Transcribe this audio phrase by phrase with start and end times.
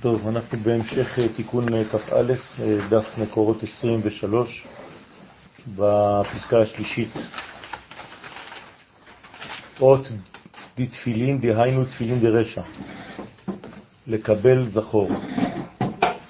[0.00, 4.66] טוב, אנחנו בהמשך אה, תיקון אה, כ"א, אה, דף מקורות 23,
[5.76, 7.08] בפסקה השלישית.
[9.80, 10.00] אות
[10.78, 12.62] דתפילין, דהיינו תפילין דרשע,
[14.06, 15.08] לקבל זכור.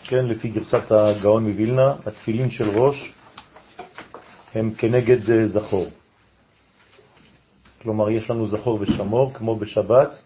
[0.05, 3.13] כן, לפי גרסת הגאון מווילנה, התפילין של ראש
[4.55, 5.87] הם כנגד זכור.
[7.83, 10.23] כלומר, יש לנו זכור ושמור, כמו בשבת,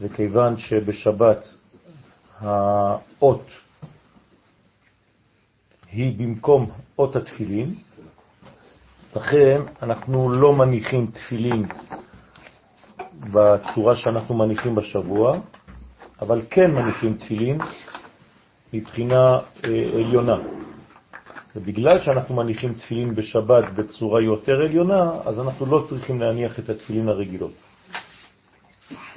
[0.00, 1.59] וכיוון שבשבת
[2.40, 3.44] האות
[5.92, 7.74] היא במקום אות התפילין,
[9.16, 11.66] לכן אנחנו לא מניחים תפילין
[13.32, 15.38] בצורה שאנחנו מניחים בשבוע,
[16.20, 17.58] אבל כן מניחים תפילין
[18.72, 20.36] מבחינה אה, עליונה.
[21.56, 27.08] ובגלל שאנחנו מניחים תפילין בשבת בצורה יותר עליונה, אז אנחנו לא צריכים להניח את התפילין
[27.08, 27.52] הרגילות.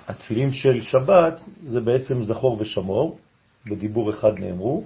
[0.07, 3.17] התפילין של שבת זה בעצם זכור ושמור,
[3.65, 4.83] בדיבור אחד נאמרו,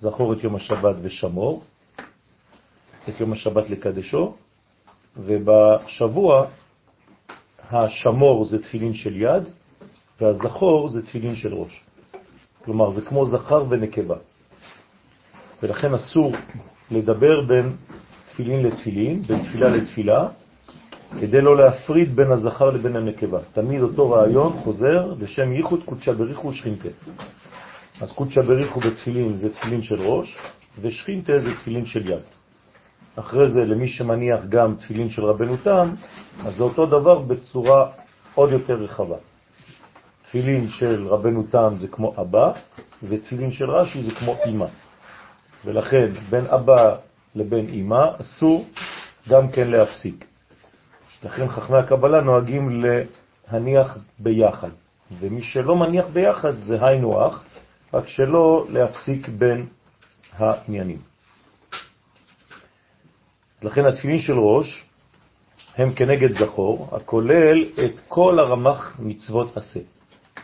[0.00, 1.62] זכור את יום השבת ושמור,
[3.08, 4.34] את יום השבת לקדשו,
[5.16, 6.46] ובשבוע
[7.70, 9.42] השמור זה תפילין של יד,
[10.20, 11.84] והזכור זה תפילין של ראש.
[12.64, 14.16] כלומר, זה כמו זכר ונקבה.
[15.62, 16.32] ולכן אסור
[16.90, 17.76] לדבר בין
[18.28, 20.28] תפילין לתפילין, בין תפילה לתפילה,
[21.20, 23.38] כדי לא להפריד בין הזכר לבין הנקבה.
[23.52, 26.88] תמיד אותו רעיון חוזר לשם ייחוד קודשא בריחו ושכינתה.
[28.00, 30.38] אז קודשא בריחו בתפילין זה תפילין של ראש,
[30.80, 32.22] ושכינתה זה תפילין של יד.
[33.16, 35.94] אחרי זה, למי שמניח גם תפילין של רבנו תם,
[36.46, 37.90] אז זה אותו דבר בצורה
[38.34, 39.16] עוד יותר רחבה.
[40.22, 42.52] תפילין של רבנו תם זה כמו אבא,
[43.02, 44.66] ותפילין של רש"י זה כמו אמא.
[45.64, 46.96] ולכן בין אבא
[47.34, 48.66] לבין אמא אסור
[49.28, 50.24] גם כן להפסיק.
[51.24, 52.82] לכן חכמי הקבלה נוהגים
[53.50, 54.70] להניח ביחד,
[55.20, 57.44] ומי שלא מניח ביחד זה היינו אח,
[57.94, 59.66] רק שלא להפסיק בין
[60.32, 60.98] העניינים.
[63.62, 64.84] לכן התפילין של ראש
[65.76, 69.80] הם כנגד זכור, הכולל את כל הרמח מצוות עשה.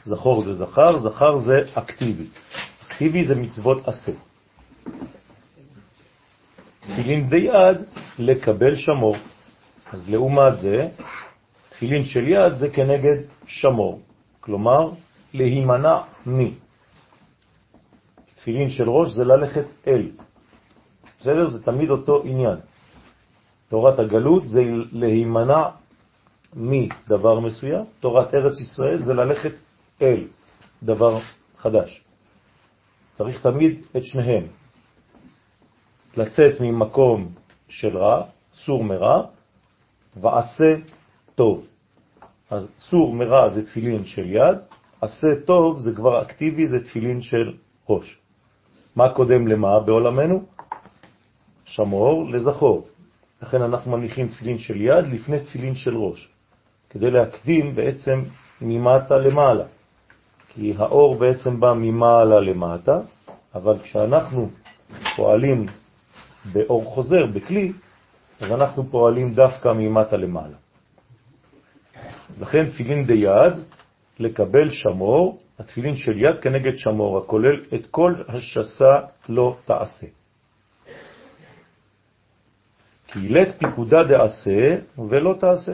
[0.04, 2.26] זכור זה זכר, זכר זה אקטיבי.
[2.86, 4.12] אקטיבי זה מצוות עשה.
[6.80, 7.76] תפילין ביד
[8.18, 9.16] לקבל שמור.
[9.92, 10.88] אז לעומת זה,
[11.68, 13.16] תפילין של יד זה כנגד
[13.46, 14.00] שמור,
[14.40, 14.90] כלומר
[15.34, 16.54] להימנע מי.
[18.42, 20.10] תפילין של ראש זה ללכת אל.
[21.20, 21.46] בסדר?
[21.50, 22.58] זה תמיד אותו עניין.
[23.68, 25.62] תורת הגלות זה להימנע
[26.54, 29.52] מדבר מסוים, תורת ארץ ישראל זה ללכת
[30.02, 30.26] אל
[30.82, 31.18] דבר
[31.58, 32.04] חדש.
[33.14, 34.46] צריך תמיד את שניהם.
[36.16, 37.28] לצאת ממקום
[37.68, 39.22] של רע, סור מרע,
[40.16, 40.74] ועשה
[41.34, 41.66] טוב.
[42.50, 44.58] אז סור מרע זה תפילין של יד,
[45.00, 47.56] עשה טוב זה כבר אקטיבי, זה תפילין של
[47.88, 48.21] ראש.
[48.96, 50.42] מה קודם למה בעולמנו?
[51.64, 52.86] שמור לזכור.
[53.42, 56.28] לכן אנחנו מניחים תפילין של יד לפני תפילין של ראש,
[56.90, 58.22] כדי להקדים בעצם
[58.60, 59.64] ממטה למעלה.
[60.48, 63.00] כי האור בעצם בא ממעלה למטה,
[63.54, 64.48] אבל כשאנחנו
[65.16, 65.66] פועלים
[66.52, 67.72] באור חוזר, בכלי,
[68.40, 70.56] אז אנחנו פועלים דווקא ממטה למעלה.
[72.30, 73.52] אז לכן תפילין דיד,
[74.18, 80.06] לקבל שמור, התפילין של יד כנגד שמור, הכולל את כל השסה לא תעשה.
[83.06, 85.72] כי לת פיקודה דעשה ולא תעשה.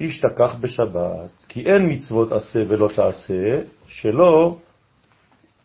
[0.00, 4.56] איש תקח בשבת, כי אין מצוות עשה ולא תעשה, שלא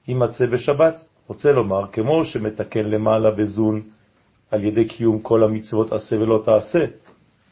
[0.07, 1.05] יימצא בשבת.
[1.27, 3.81] רוצה לומר, כמו שמתקן למעלה בזון
[4.51, 6.79] על ידי קיום כל המצוות עשה ולא תעשה,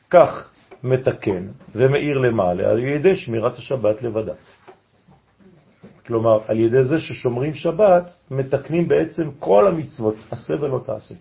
[0.10, 4.34] כך מתקן ומאיר למעלה על ידי שמירת השבת לבדה.
[6.06, 11.16] כלומר, על ידי זה ששומרים שבת, מתקנים בעצם כל המצוות, עשה ולא תעשה.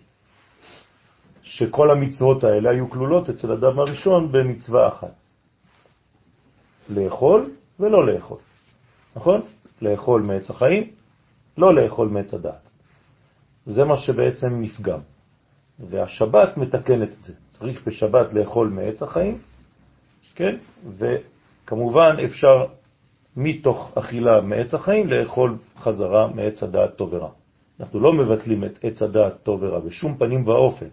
[1.43, 5.13] שכל המצוות האלה היו כלולות אצל אדם הראשון במצווה אחת.
[6.89, 8.37] לאכול ולא לאכול.
[9.15, 9.41] נכון?
[9.81, 10.91] לאכול מעץ החיים,
[11.57, 12.69] לא לאכול מעץ הדעת.
[13.65, 14.99] זה מה שבעצם נפגם.
[15.79, 17.33] והשבת מתקנת את זה.
[17.49, 19.37] צריך בשבת לאכול מעץ החיים,
[20.35, 20.55] כן?
[20.97, 22.65] וכמובן אפשר
[23.35, 27.29] מתוך אכילה מעץ החיים לאכול חזרה מעץ הדעת טוב ורע.
[27.79, 30.87] אנחנו לא מבטלים את עץ הדעת טוב ורע בשום פנים ואופן.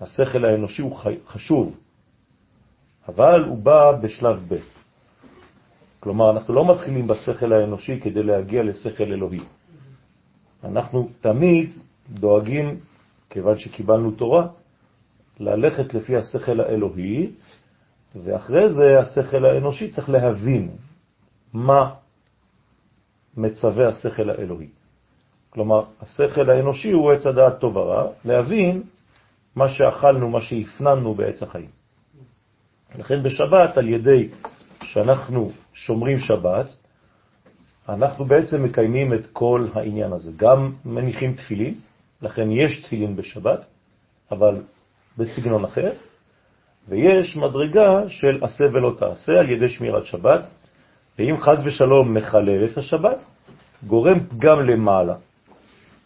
[0.00, 1.76] השכל האנושי הוא חשוב,
[3.08, 4.56] אבל הוא בא בשלב ב'.
[6.00, 9.40] כלומר, אנחנו לא מתחילים בשכל האנושי כדי להגיע לשכל אלוהי.
[10.64, 11.70] אנחנו תמיד
[12.10, 12.76] דואגים
[13.30, 14.46] כיוון שקיבלנו תורה,
[15.40, 17.30] ללכת לפי השכל האלוהי,
[18.16, 20.70] ואחרי זה השכל האנושי צריך להבין
[21.52, 21.94] מה
[23.36, 24.68] מצווה השכל האלוהי.
[25.50, 28.82] כלומר, השכל האנושי הוא עץ הדעת טוב ורע, להבין
[29.56, 31.70] מה שאכלנו, מה שהפננו בעץ החיים.
[32.98, 34.28] לכן בשבת, על ידי
[34.82, 36.66] שאנחנו שומרים שבת,
[37.88, 40.32] אנחנו בעצם מקיימים את כל העניין הזה.
[40.36, 41.74] גם מניחים תפילין,
[42.22, 43.66] לכן יש תפילין בשבת,
[44.30, 44.62] אבל
[45.18, 45.90] בסגנון אחר,
[46.88, 50.50] ויש מדרגה של עשה ולא תעשה על ידי שמירת שבת,
[51.18, 53.24] ואם חז ושלום מחלל את השבת,
[53.86, 55.14] גורם פגם למעלה.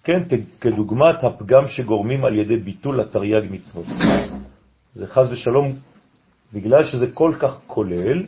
[0.05, 0.22] כן,
[0.61, 3.87] כדוגמת הפגם שגורמים על ידי ביטול התרי"ג מצוות.
[4.94, 5.72] זה חז ושלום,
[6.52, 8.22] בגלל שזה כל כך כולל,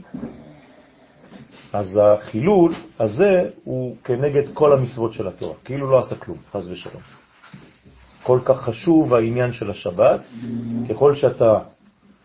[1.73, 7.16] אז החילול הזה הוא כנגד כל המצוות של התורה, כאילו לא עשה כלום, חז ושלום.
[8.27, 10.21] כל כך חשוב העניין של השבת,
[10.91, 11.59] ככל שאתה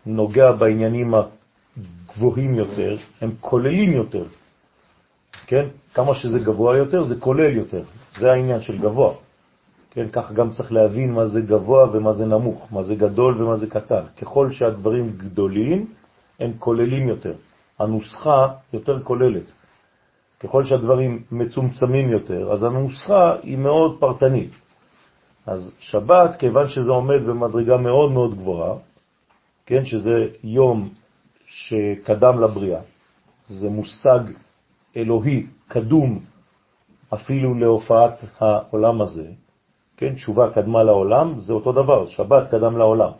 [0.06, 4.24] נוגע בעניינים הגבוהים יותר, הם כוללים יותר.
[5.46, 5.66] כן?
[5.94, 7.82] כמה שזה גבוה יותר, זה כולל יותר.
[8.18, 9.14] זה העניין של גבוה.
[9.90, 13.56] כן, כך גם צריך להבין מה זה גבוה ומה זה נמוך, מה זה גדול ומה
[13.56, 14.02] זה קטן.
[14.20, 15.86] ככל שהדברים גדולים,
[16.40, 17.34] הם כוללים יותר.
[17.78, 19.46] הנוסחה יותר כוללת.
[20.40, 24.50] ככל שהדברים מצומצמים יותר, אז הנוסחה היא מאוד פרטנית.
[25.46, 28.74] אז שבת, כיוון שזה עומד במדרגה מאוד מאוד גבוהה,
[29.66, 30.88] כן, שזה יום
[31.46, 32.80] שקדם לבריאה,
[33.48, 34.20] זה מושג
[34.96, 36.20] אלוהי קדום
[37.14, 39.26] אפילו להופעת העולם הזה,
[39.96, 43.10] כן, תשובה קדמה לעולם, זה אותו דבר, שבת קדם לעולם.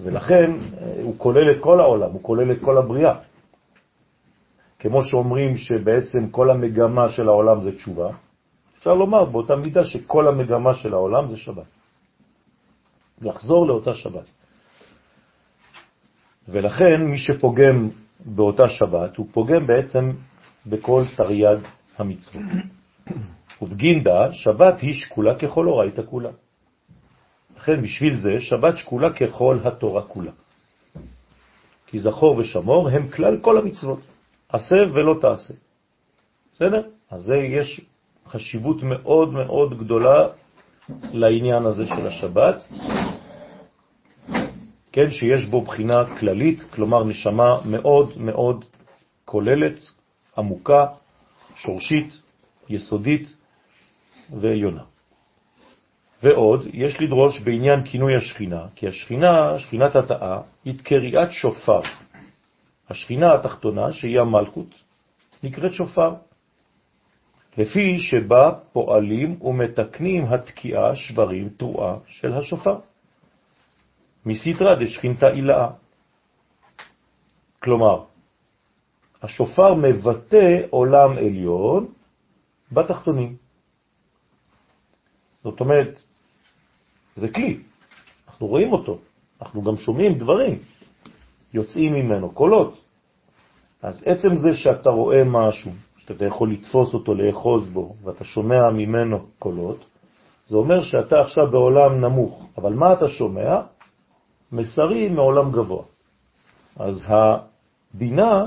[0.00, 3.14] ולכן אה, הוא כולל את כל העולם, הוא כולל את כל הבריאה.
[4.78, 8.10] כמו שאומרים שבעצם כל המגמה של העולם זה תשובה,
[8.80, 11.66] אפשר לומר באותה מידה שכל המגמה של העולם זה שבת.
[13.20, 14.24] לחזור לאותה שבת.
[16.48, 17.88] ולכן מי שפוגם
[18.24, 20.12] באותה שבת, הוא פוגם בעצם
[20.66, 21.58] בכל תרי"ג
[21.98, 22.42] המצוות.
[23.62, 26.30] ובגינדה, שבת היא שקולה ככל אורייתא כולה.
[27.56, 30.32] לכן בשביל זה שבת שקולה ככל התורה כולה.
[31.86, 34.00] כי זכור ושמור הם כלל כל המצוות.
[34.48, 35.54] עשה ולא תעשה.
[36.54, 36.82] בסדר?
[37.10, 37.80] אז זה יש
[38.30, 40.26] חשיבות מאוד מאוד גדולה
[41.12, 42.68] לעניין הזה של השבת,
[44.92, 48.64] כן, שיש בו בחינה כללית, כלומר נשמה מאוד מאוד
[49.24, 49.78] כוללת,
[50.38, 50.86] עמוקה,
[51.56, 52.20] שורשית,
[52.68, 53.36] יסודית
[54.40, 54.82] ועליונה.
[56.22, 61.80] ועוד, יש לדרוש בעניין כינוי השכינה, כי השכינה, שכינת התאה, היא קריאת שופר.
[62.90, 64.74] השכינה התחתונה, שהיא המלכות,
[65.42, 66.14] נקראת שופר.
[67.58, 72.78] לפי שבה פועלים ומתקנים התקיעה, שברים, תרועה של השופר.
[74.26, 75.70] מסיתרא דשכינתא אילאה.
[77.62, 78.04] כלומר,
[79.22, 81.86] השופר מבטא עולם עליון
[82.72, 83.36] בתחתונים.
[85.44, 86.00] זאת אומרת,
[87.16, 87.60] זה כלי,
[88.28, 88.98] אנחנו רואים אותו,
[89.40, 90.58] אנחנו גם שומעים דברים,
[91.54, 92.84] יוצאים ממנו קולות.
[93.82, 95.72] אז עצם זה שאתה רואה משהו,
[96.06, 99.84] שאתה יכול לתפוס אותו, לאחוז בו, ואתה שומע ממנו קולות,
[100.46, 102.46] זה אומר שאתה עכשיו בעולם נמוך.
[102.58, 103.60] אבל מה אתה שומע?
[104.52, 105.82] מסרים מעולם גבוה.
[106.76, 108.46] אז הבינה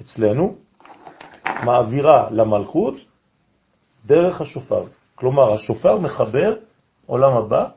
[0.00, 0.56] אצלנו
[1.64, 2.94] מעבירה למלכות
[4.06, 4.84] דרך השופר.
[5.14, 6.56] כלומר, השופר מחבר
[7.06, 7.68] עולם הבא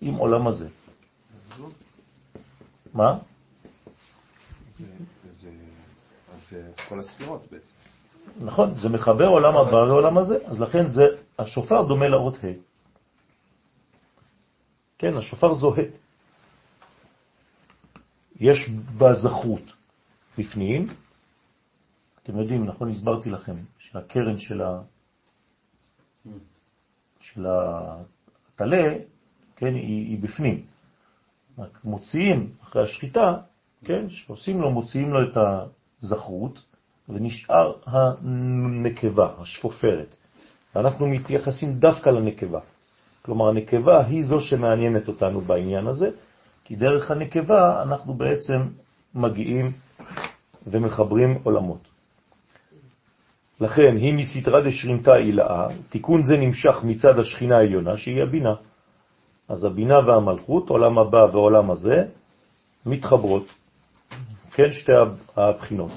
[0.00, 0.68] עם עולם הזה.
[2.94, 3.18] מה?
[6.50, 7.79] זה כל הספירות בעצם.
[8.38, 11.06] נכון, זה מחבר עולם הבא לעולם הזה, אז לכן זה,
[11.38, 12.48] השופר דומה לאות ה'.
[14.98, 15.84] כן, השופר זוהה.
[18.36, 19.72] יש בזכות
[20.38, 20.86] בפנים,
[22.22, 24.82] אתם יודעים, נכון, הסברתי לכם, שהקרן של, ה...
[27.20, 28.94] של הטלה,
[29.56, 30.66] כן, היא, היא בפנים.
[31.84, 33.36] מוציאים אחרי השחיטה,
[33.84, 35.36] כן, שעושים לו, מוציאים לו את
[36.02, 36.62] הזכרות,
[37.08, 40.16] ונשאר הנקבה, השפופרת.
[40.74, 42.60] ואנחנו מתייחסים דווקא לנקבה.
[43.22, 46.10] כלומר, הנקבה היא זו שמעניינת אותנו בעניין הזה,
[46.64, 48.68] כי דרך הנקבה אנחנו בעצם
[49.14, 49.72] מגיעים
[50.66, 51.88] ומחברים עולמות.
[53.60, 58.54] לכן, היא מסתרה דשרינתא אילאה, תיקון זה נמשך מצד השכינה העליונה, שהיא הבינה.
[59.48, 62.04] אז הבינה והמלכות, עולם הבא ועולם הזה,
[62.86, 63.46] מתחברות.
[64.52, 64.92] כן, שתי
[65.36, 65.90] הבחינות.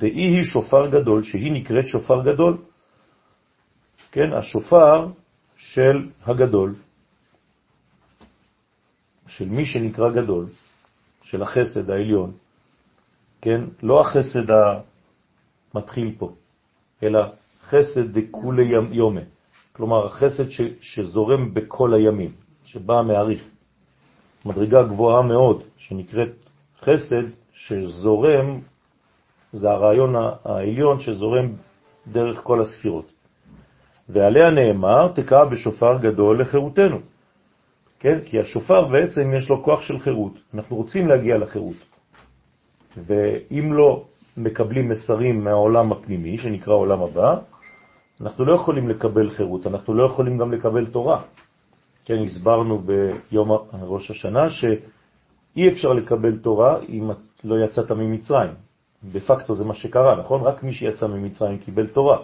[0.00, 2.56] ואי היא שופר גדול, שהיא נקראת שופר גדול.
[4.12, 5.08] כן, השופר
[5.56, 6.74] של הגדול,
[9.26, 10.46] של מי שנקרא גדול,
[11.22, 12.32] של החסד העליון,
[13.40, 14.50] כן, לא החסד
[15.74, 16.32] המתחיל פה,
[17.02, 17.20] אלא
[17.68, 19.20] חסד דכולי יומה,
[19.72, 22.32] כלומר החסד ש, שזורם בכל הימים,
[22.64, 23.42] שבא מעריך.
[24.44, 26.50] מדרגה גבוהה מאוד, שנקראת
[26.80, 28.60] חסד שזורם,
[29.52, 30.14] זה הרעיון
[30.44, 31.48] העליון שזורם
[32.06, 33.12] דרך כל הספירות.
[34.08, 36.98] ועליה נאמר, תקע בשופר גדול לחירותנו.
[38.00, 38.18] כן?
[38.24, 40.32] כי השופר בעצם יש לו כוח של חירות.
[40.54, 41.76] אנחנו רוצים להגיע לחירות.
[42.96, 44.04] ואם לא
[44.36, 47.38] מקבלים מסרים מהעולם הפנימי, שנקרא עולם הבא,
[48.20, 51.22] אנחנו לא יכולים לקבל חירות, אנחנו לא יכולים גם לקבל תורה.
[52.04, 53.52] כן, הסברנו ביום
[53.82, 57.10] ראש השנה שאי אפשר לקבל תורה אם
[57.44, 58.67] לא יצאת ממצרים.
[59.04, 60.42] דה פקטו זה מה שקרה, נכון?
[60.42, 62.18] רק מי שיצא ממצרים קיבל תורה.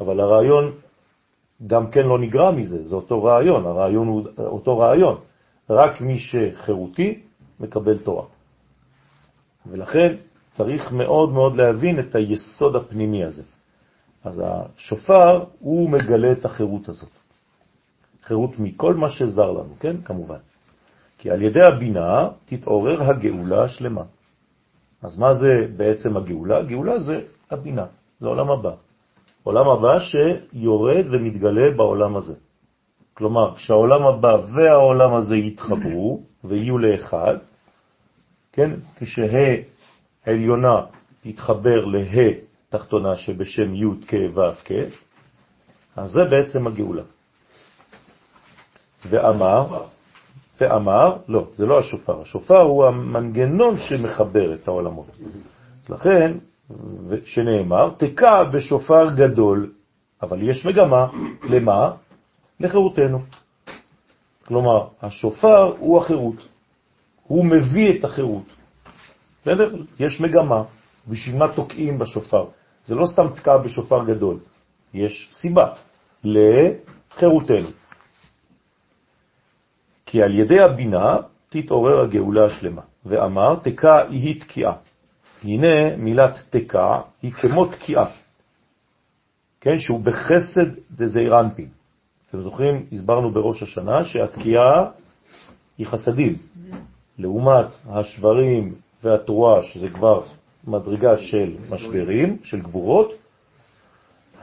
[0.00, 0.72] אבל הרעיון
[1.66, 5.18] גם כן לא נגרע מזה, זה אותו רעיון, הרעיון הוא אותו רעיון.
[5.70, 7.22] רק מי שחירותי
[7.60, 8.24] מקבל תורה.
[9.66, 10.16] ולכן
[10.52, 13.42] צריך מאוד מאוד להבין את היסוד הפנימי הזה.
[14.24, 17.10] אז השופר הוא מגלה את החירות הזאת.
[18.22, 19.96] חירות מכל מה שזר לנו, כן?
[20.04, 20.38] כמובן.
[21.18, 24.02] כי על ידי הבינה תתעורר הגאולה השלמה.
[25.04, 26.58] אז מה זה בעצם הגאולה?
[26.58, 27.20] הגאולה זה
[27.50, 27.86] הבינה,
[28.18, 28.74] זה עולם הבא.
[29.42, 32.34] עולם הבא שיורד ומתגלה בעולם הזה.
[33.14, 37.36] כלומר, כשהעולם הבא והעולם הזה יתחברו ויהיו לאחד,
[38.52, 39.54] כן, כשה
[40.26, 40.80] עליונה
[41.24, 42.30] יתחבר לה
[42.68, 44.72] תחתונה שבשם י' כ' ו' כ',
[45.96, 47.02] אז זה בעצם הגאולה.
[49.08, 49.84] ואמר,
[50.60, 55.06] ואמר, לא, זה לא השופר, השופר הוא המנגנון שמחבר את העולמות.
[55.88, 56.36] לכן,
[57.24, 59.72] שנאמר, תקע בשופר גדול,
[60.22, 61.06] אבל יש מגמה,
[61.42, 61.90] למה?
[62.60, 63.18] לחירותנו.
[64.46, 66.48] כלומר, השופר הוא החירות,
[67.22, 68.44] הוא מביא את החירות.
[69.42, 69.70] בסדר?
[69.98, 70.62] יש מגמה,
[71.08, 72.44] בשביל מה תוקעים בשופר?
[72.84, 74.38] זה לא סתם תקע בשופר גדול,
[74.94, 75.66] יש סיבה
[76.24, 77.68] לחירותנו.
[80.14, 81.16] כי על ידי הבינה
[81.48, 82.82] תתעורר הגאולה השלמה.
[83.06, 84.72] ואמר, תקע היא תקיעה.
[85.44, 88.10] הנה מילת תקע היא כמו תקיעה,
[89.60, 91.68] כן, שהוא בחסד דזעיר אנפין.
[92.28, 94.90] אתם זוכרים, הסברנו בראש השנה שהתקיעה
[95.78, 96.36] היא חסדים,
[97.18, 100.22] לעומת השברים והתרועה, שזה כבר
[100.66, 103.12] מדרגה של משברים, של גבורות,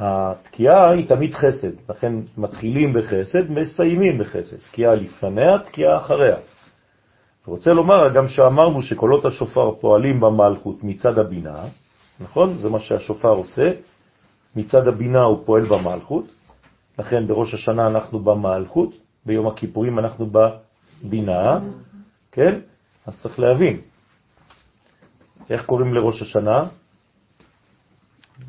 [0.04, 4.58] התקיעה היא תמיד חסד, לכן מתחילים בחסד, מסיימים בחסד.
[4.72, 6.38] תקיעה לפניה, תקיעה אחריה.
[7.46, 11.66] רוצה לומר גם שאמרנו שקולות השופר פועלים במלכות מצד הבינה,
[12.20, 12.58] נכון?
[12.58, 13.72] זה מה שהשופר עושה.
[14.56, 16.32] מצד הבינה הוא פועל במלכות,
[17.00, 18.94] לכן בראש השנה אנחנו במלכות,
[19.26, 21.60] ביום הכיפורים אנחנו בבינה,
[22.32, 22.60] כן?
[23.06, 23.82] אז צריך להבין.
[25.50, 26.66] איך קוראים לראש השנה?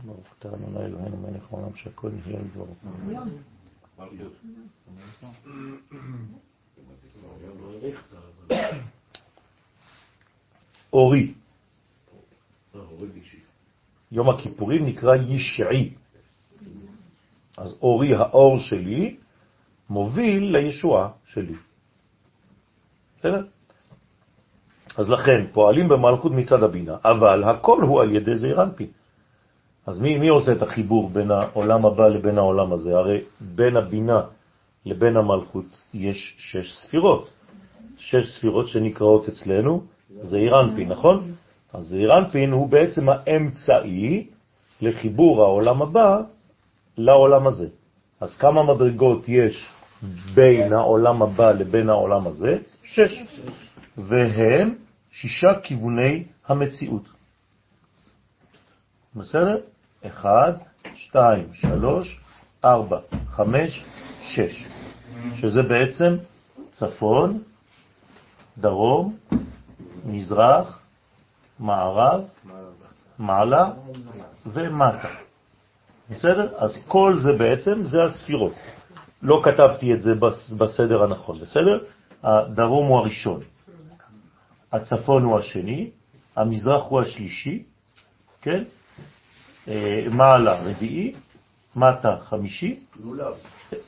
[0.05, 2.75] ברוך אתה אדוני אלוהינו מלך העולם שהכל נהיה לדברו.
[10.93, 11.35] אורי.
[14.13, 15.95] יום הכיפורים נקרא ישעי.
[17.57, 19.17] אז אורי, האור שלי,
[19.91, 21.55] מוביל לישועה שלי.
[23.19, 23.47] בסדר?
[24.97, 28.91] אז לכן, פועלים במלכות מצד הבינה, אבל הכל הוא על ידי זעיר אנפין.
[29.87, 32.97] אז מי, מי עושה את החיבור בין העולם הבא לבין העולם הזה?
[32.97, 34.21] הרי בין הבינה
[34.87, 37.31] לבין המלכות יש שש ספירות.
[37.97, 39.83] שש ספירות שנקראות אצלנו
[40.21, 41.33] זעיר אנפין, נכון?
[41.73, 44.27] אז זעיר אנפין הוא בעצם האמצעי
[44.81, 46.21] לחיבור העולם הבא
[46.99, 47.69] לעולם הזה.
[48.21, 49.67] אז כמה מדרגות יש
[50.35, 52.59] בין העולם הבא לבין העולם הזה?
[52.85, 53.23] שש.
[53.99, 54.75] והם
[55.11, 57.09] שישה כיווני המציאות.
[59.17, 59.61] בסדר?
[60.07, 60.53] אחד,
[60.95, 62.21] שתיים, שלוש,
[62.65, 62.99] ארבע,
[63.31, 63.85] חמש,
[64.21, 64.67] שש,
[65.35, 66.17] שזה בעצם
[66.71, 67.43] צפון,
[68.59, 69.17] דרום,
[70.05, 70.83] מזרח,
[71.59, 72.25] מערב,
[73.19, 73.71] מעלה
[74.47, 75.09] ומטה.
[76.11, 76.55] בסדר?
[76.59, 78.55] אז כל זה בעצם, זה הספירות.
[79.23, 80.13] לא כתבתי את זה
[80.59, 81.85] בסדר הנכון, בסדר?
[82.23, 83.41] הדרום הוא הראשון,
[84.73, 85.91] הצפון הוא השני,
[86.37, 87.63] המזרח הוא השלישי,
[88.43, 88.65] כן?
[89.69, 91.13] אה, מעלה רביעי,
[91.77, 92.81] מטה חמישי,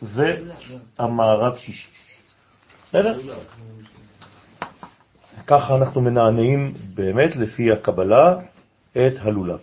[0.03, 1.89] והמערב שישי.
[2.89, 3.21] בסדר?
[5.47, 8.37] ככה אנחנו מנענעים באמת לפי הקבלה
[8.93, 9.61] את הלולב.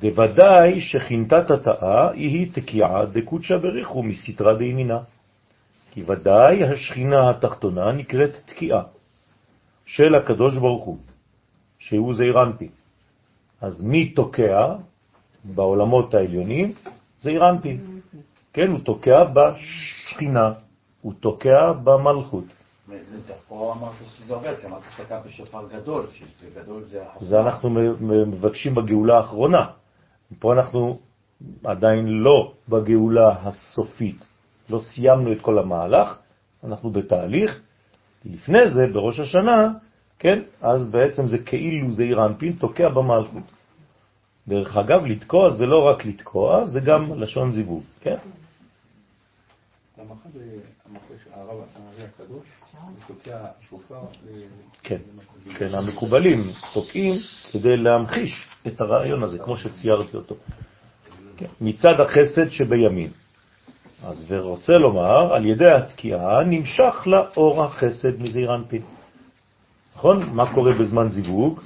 [0.00, 4.98] בוודאי שכינתת התאה היא תקיעה דקודשא בריחו מסתרה דימינה.
[5.90, 8.82] כי ודאי השכינה התחתונה נקראת תקיעה
[9.86, 10.98] של הקדוש ברוך הוא,
[11.78, 12.68] שהוא זעיר אנפין.
[13.60, 14.74] אז מי תוקע
[15.44, 16.72] בעולמות העליונים?
[17.18, 18.00] זה אירנפין.
[18.52, 20.52] כן, הוא תוקע בשכינה,
[21.00, 22.44] הוא תוקע במלכות.
[23.48, 27.02] פה אמרת שזה עובד, כי אמרת שאתה בשופר גדול, שזה גדול זה...
[27.18, 27.70] זה אנחנו
[28.26, 29.66] מבקשים בגאולה האחרונה.
[30.38, 30.98] פה אנחנו
[31.64, 34.28] עדיין לא בגאולה הסופית.
[34.70, 36.18] לא סיימנו את כל המהלך,
[36.64, 37.60] אנחנו בתהליך.
[38.24, 39.72] לפני זה, בראש השנה,
[40.18, 43.42] כן, אז בעצם זה כאילו זה אירנפין, תוקע במלכות.
[44.48, 48.16] דרך אגב, לתקוע זה לא רק לתקוע, זה גם לשון זיווג, כן?
[54.82, 54.98] כן,
[55.58, 57.14] כן, המקובלים תוקעים
[57.52, 60.34] כדי להמחיש את הרעיון הזה, כמו שציירתי אותו.
[61.36, 63.10] כן, מצד החסד שבימין.
[64.04, 68.82] אז ורוצה לומר, על ידי התקיעה נמשך לאור החסד מזעיר אנפין.
[69.96, 70.30] נכון?
[70.32, 71.60] מה קורה בזמן זיווג?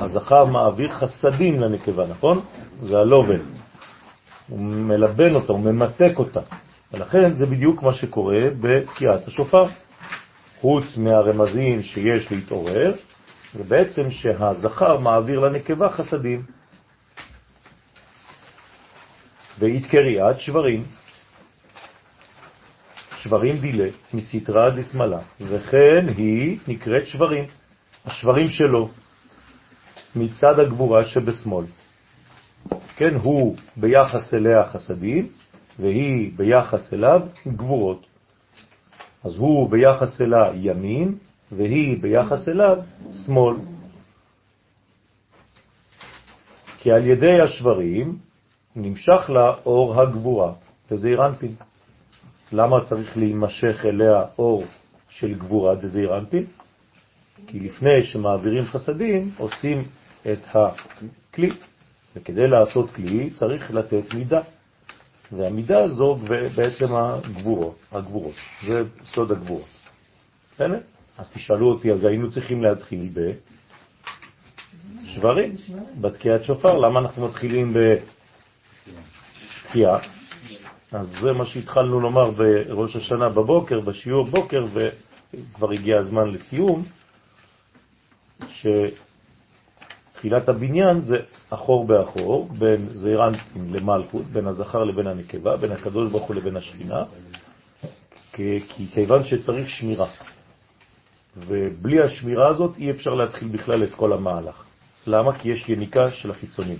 [0.00, 2.40] הזכר מעביר חסדים לנקבה, נכון?
[2.82, 3.40] זה הלובן.
[4.48, 6.40] הוא מלבן אותה, הוא ממתק אותה.
[6.92, 9.64] ולכן זה בדיוק מה שקורה בתקיעת השופר.
[10.60, 12.92] חוץ מהרמזים שיש להתעורר,
[13.54, 16.42] זה בעצם שהזכר מעביר לנקבה חסדים.
[19.58, 20.84] והתקריאת שברים,
[23.16, 27.44] שברים דילה, מסתרה דשמאלה, וכן היא נקראת שברים,
[28.06, 28.88] השברים שלו,
[30.16, 31.64] מצד הגבורה שבשמאל.
[32.96, 35.28] כן, הוא ביחס אליה חסדים,
[35.78, 38.06] והיא ביחס אליו גבורות.
[39.24, 41.14] אז הוא ביחס אליה ימין,
[41.52, 42.78] והיא ביחס אליו
[43.26, 43.56] שמאל.
[46.78, 48.18] כי על ידי השברים
[48.76, 50.52] נמשך לה אור הגבורה,
[50.90, 51.54] וזה אירנפין.
[52.52, 54.64] למה צריך להימשך אליה אור
[55.08, 56.44] של גבורה דזה אירנפין?
[57.46, 59.84] כי לפני שמעבירים חסדים עושים
[60.22, 61.50] את הכלי,
[62.16, 64.40] וכדי לעשות כלי צריך לתת מידה.
[65.32, 66.18] והמידה הזו
[66.56, 68.34] בעצם הגבורות, הגבורות,
[68.66, 69.68] זה סוד הגבורות.
[70.54, 70.78] בסדר?
[71.18, 73.08] אז תשאלו אותי, אז היינו צריכים להתחיל
[75.02, 75.54] בשברים,
[76.00, 76.78] בתקיעת שופר.
[76.78, 77.74] למה אנחנו מתחילים
[79.66, 79.98] בתקיעה?
[80.92, 86.82] אז זה מה שהתחלנו לומר בראש השנה בבוקר, בשיעור בוקר, וכבר הגיע הזמן לסיום,
[88.48, 88.66] ש...
[90.20, 91.16] תחילת הבניין זה
[91.50, 97.04] אחור באחור, בין זעירנטים למלכות, בין הזכר לבין הנקבה, בין הקדוש ברוך הוא לבין השכינה,
[98.32, 100.06] כי כיוון שצריך שמירה.
[101.36, 104.64] ובלי השמירה הזאת אי אפשר להתחיל בכלל את כל המהלך.
[105.06, 105.38] למה?
[105.38, 106.78] כי יש יניקה של החיצונים.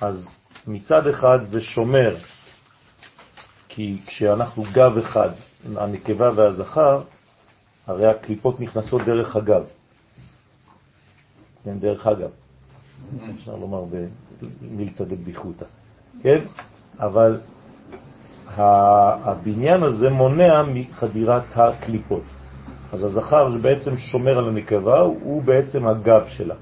[0.00, 0.34] אז
[0.66, 2.16] מצד אחד זה שומר,
[3.68, 5.30] כי כשאנחנו גב אחד,
[5.76, 7.00] הנקבה והזכר,
[7.86, 9.64] הרי הקליפות נכנסות דרך הגב.
[11.66, 12.30] כן, דרך אגב,
[13.34, 13.84] אפשר לומר
[14.62, 15.64] במילתא דבדיחותא,
[16.22, 16.38] כן?
[16.98, 17.40] אבל
[18.46, 22.22] הבניין הזה מונע מחדירת הקליפות.
[22.92, 26.54] אז הזכר שבעצם שומר על הנקבה הוא בעצם הגב שלה.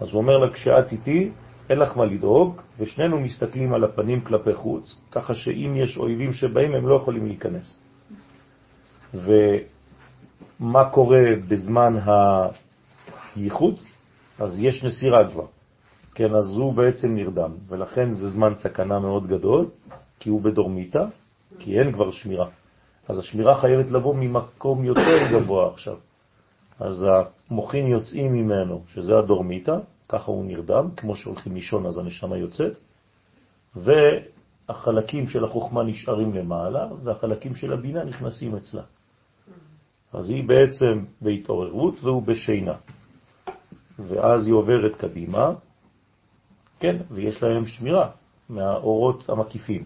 [0.00, 1.30] אז הוא אומר לה, כשאת איתי,
[1.70, 6.74] אין לך מה לדאוג, ושנינו מסתכלים על הפנים כלפי חוץ, ככה שאם יש אויבים שבאים
[6.74, 7.78] הם לא יכולים להיכנס.
[9.14, 11.96] ומה קורה בזמן
[13.36, 13.74] הייחוד?
[14.42, 15.46] אז יש נסירה כבר.
[16.14, 19.66] כן, אז הוא בעצם נרדם, ולכן זה זמן סכנה מאוד גדול,
[20.18, 21.06] כי הוא בדורמיטה,
[21.58, 22.48] כי אין כבר שמירה.
[23.08, 25.96] אז השמירה חייבת לבוא ממקום יותר גבוה עכשיו.
[26.80, 27.06] אז
[27.50, 29.78] המוחין יוצאים ממנו, שזה הדורמיטה,
[30.08, 32.72] ככה הוא נרדם, כמו שהולכים לישון אז הנשמה יוצאת,
[33.76, 38.82] והחלקים של החוכמה נשארים למעלה, והחלקים של הבינה נכנסים אצלה.
[40.12, 42.74] אז היא בעצם בהתעוררות והוא בשינה.
[44.08, 45.52] ואז היא עוברת קדימה,
[46.80, 48.10] כן, ויש להם שמירה
[48.48, 49.84] מהאורות המקיפים.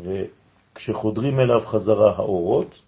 [0.00, 2.78] וכשחודרים אליו חזרה האורות,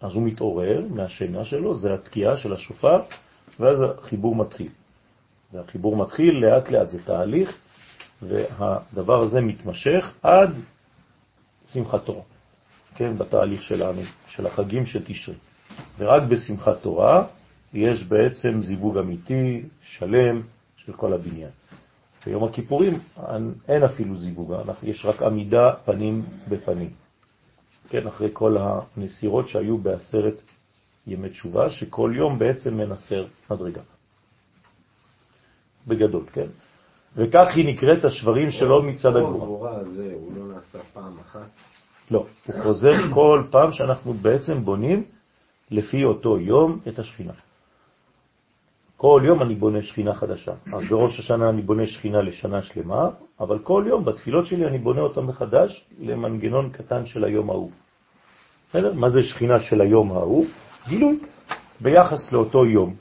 [0.00, 3.00] אז הוא מתעורר מהשינה שלו, זה התקיעה של השופר,
[3.60, 4.68] ואז החיבור מתחיל.
[5.52, 7.56] והחיבור מתחיל לאט לאט, זה תהליך,
[8.22, 10.50] והדבר הזה מתמשך עד
[11.66, 12.22] שמחת תורה,
[12.94, 15.34] כן, בתהליך שלנו, של החגים של תשרי.
[15.98, 17.24] ורק בשמחת תורה
[17.74, 20.42] יש בעצם זיווג אמיתי, שלם,
[20.76, 21.50] של כל הבניין.
[22.26, 22.98] ביום הכיפורים
[23.68, 26.90] אין אפילו זיווג, יש רק עמידה פנים בפנים.
[27.88, 30.40] כן, אחרי כל הנסירות שהיו בעשרת
[31.06, 33.80] ימי תשובה, שכל יום בעצם מנסר מדרגה.
[35.86, 36.46] בגדול, כן?
[37.16, 39.34] וכך היא נקראת השברים שלו מצד הגבורה.
[39.34, 41.48] הגבורה הזה, הוא לא נעשה פעם אחת?
[42.10, 45.04] לא, הוא חוזר כל פעם שאנחנו בעצם בונים
[45.70, 47.32] לפי אותו יום את השכינה.
[49.02, 50.52] כל יום אני בונה שכינה חדשה.
[50.72, 53.08] אז בראש השנה אני בונה שכינה לשנה שלמה,
[53.40, 57.70] אבל כל יום בתפילות שלי אני בונה אותה מחדש למנגנון קטן של היום ההוא.
[58.70, 58.92] בסדר?
[58.92, 60.46] מה זה שכינה של היום ההוא?
[60.88, 61.18] גילוי
[61.80, 62.94] ביחס לאותו יום,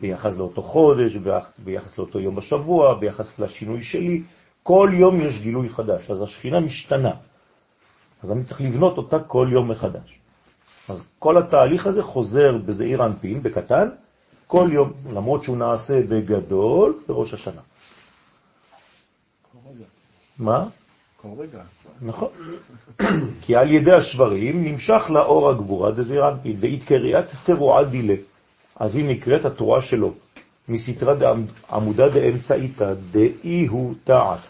[0.00, 1.16] ביחס לאותו חודש,
[1.58, 4.22] ביחס לאותו יום בשבוע, ביחס לשינוי שלי.
[4.62, 7.12] כל יום יש גילוי חדש, אז השכינה משתנה.
[8.22, 10.18] אז אני צריך לבנות אותה כל יום מחדש.
[10.88, 13.88] אז כל התהליך הזה חוזר בזעיר אנפין, בקטן,
[14.50, 17.60] כל יום, למרות שהוא נעשה בגדול בראש השנה.
[20.38, 20.66] מה?
[22.02, 22.28] נכון.
[23.42, 28.14] כי על ידי השברים נמשך לאור הגבורה דזעיר אנפין, קריאת תרועה דילה.
[28.76, 30.14] אז היא נקראת התרועה שלו,
[30.68, 31.14] מסתרה
[31.70, 34.40] עמודה דאמצעיתא דאי הוא תעת,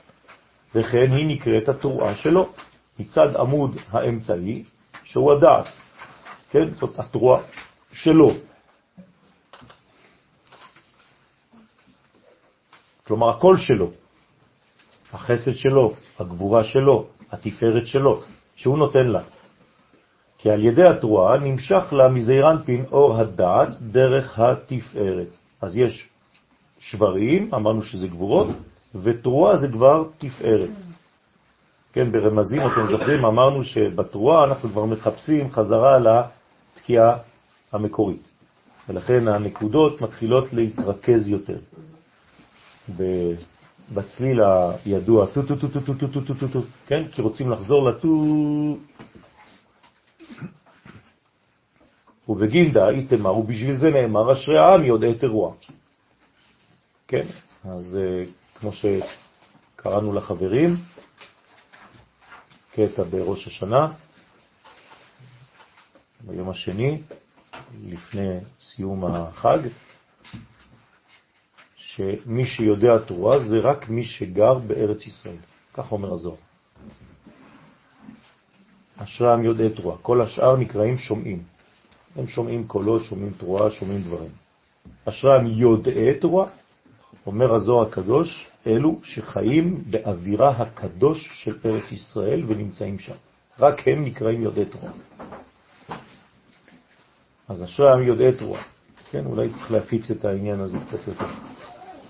[0.75, 2.49] וכן היא נקראת התרועה שלו,
[2.99, 4.65] מצד עמוד האמצעי,
[5.05, 5.69] שהוא הדעת.
[6.51, 7.41] כן, זאת התרועה
[7.93, 8.50] שלו.
[13.11, 13.91] כלומר, הכל שלו.
[15.13, 18.21] החסד שלו, הגבורה שלו, התפארת שלו,
[18.57, 19.23] שהוא נותן לה.
[20.39, 25.37] כי על ידי התרועה נמשך לה מזעירנפין אור הדעת דרך התפארת.
[25.61, 26.09] אז יש
[26.79, 28.49] שברים, אמרנו שזה גבורות,
[29.03, 30.71] ותרועה זה כבר תפארת.
[31.93, 37.17] כן, ברמזים, אתם זוכרים, אמרנו שבתרועה אנחנו כבר מחפשים חזרה לתקיעה
[37.73, 38.31] המקורית.
[38.89, 41.59] ולכן הנקודות מתחילות להתרכז יותר.
[43.95, 44.41] בצליל
[44.85, 47.09] הידוע, טו טו טו טו טו טו טו טו טו, כן?
[47.13, 48.09] כי רוצים לחזור לטו...
[52.29, 55.55] ובגינדה איתמר, ובשביל זה נאמר, אשרי העם יודע תרוע.
[57.09, 57.27] כן,
[57.65, 57.99] אז
[58.55, 60.77] כמו שקראנו לחברים,
[62.73, 63.93] קטע בראש השנה,
[66.21, 67.03] ביום השני,
[67.85, 69.59] לפני סיום החג,
[71.95, 75.37] שמי שיודע תורה זה רק מי שגר בארץ ישראל.
[75.75, 76.37] כך אומר הזוהר.
[78.97, 79.99] אשרם יודעי תרועה.
[80.03, 81.43] כל השאר נקראים שומעים.
[82.17, 84.31] הם שומעים קולות, שומעים תרועה, שומעים דברים.
[85.05, 86.51] אשרם יודעי תרועה,
[87.27, 93.15] אומר הזוהר הקדוש, אלו שחיים באווירה הקדוש של ארץ ישראל ונמצאים שם.
[93.59, 94.93] רק הם נקראים יודעי תרועה.
[97.49, 98.63] אז אשרם יודעי תרועה.
[99.11, 101.27] כן, אולי צריך להפיץ את העניין הזה קצת יותר.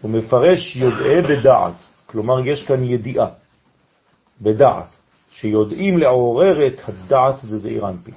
[0.01, 3.27] הוא מפרש יודעה בדעת, כלומר יש כאן ידיעה,
[4.41, 8.13] בדעת, שיודעים לעורר את הדעת דזעיר אנפי.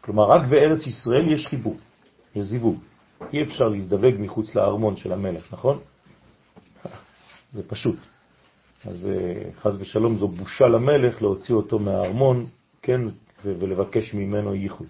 [0.00, 1.76] כלומר, רק בארץ ישראל יש חיבור,
[2.36, 2.78] יש זיווג.
[3.32, 5.78] אי אפשר להזדווג מחוץ לארמון של המלך, נכון?
[7.54, 7.96] זה פשוט.
[8.86, 12.46] אז אה, חז ושלום זו בושה למלך להוציא אותו מהארמון,
[12.82, 13.00] כן,
[13.44, 14.86] ולבקש ממנו ייחוד.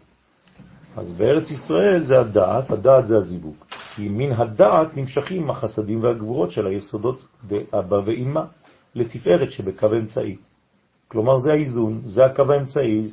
[0.96, 3.54] אז בארץ ישראל זה הדעת, הדעת זה הזיווג.
[3.94, 8.40] כי מן הדעת נמשכים החסדים והגבורות של היסודות באבא ואמא
[8.94, 10.36] לתפארת שבקו אמצעי.
[11.08, 13.10] כלומר זה האיזון, זה הקו האמצעי,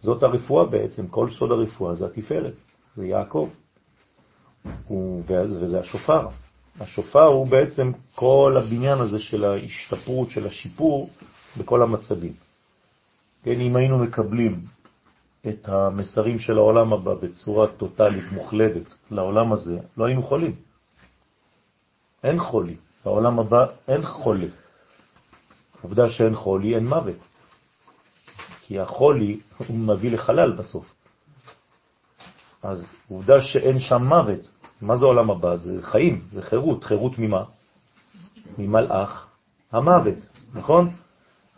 [0.00, 2.54] זאת הרפואה בעצם, כל סוד הרפואה זה התפארת,
[2.96, 3.48] זה יעקב,
[4.86, 6.26] הוא, וזה השופר.
[6.80, 11.10] השופר הוא בעצם כל הבניין הזה של ההשתפרות, של השיפור
[11.56, 12.32] בכל המצבים.
[13.42, 14.60] כן, אם היינו מקבלים
[15.48, 20.54] את המסרים של העולם הבא בצורה טוטלית, מוחלדת לעולם הזה, לא היינו חולים.
[22.24, 22.76] אין חולי.
[23.04, 24.48] בעולם הבא אין חולי.
[25.82, 27.28] עובדה שאין חולי, אין מוות.
[28.62, 30.94] כי החולי הוא מביא לחלל בסוף.
[32.62, 34.50] אז עובדה שאין שם מוות.
[34.80, 35.56] מה זה עולם הבא?
[35.56, 36.84] זה חיים, זה חירות.
[36.84, 37.44] חירות ממה?
[38.58, 39.26] ממלאך
[39.72, 40.18] המוות,
[40.54, 40.90] נכון?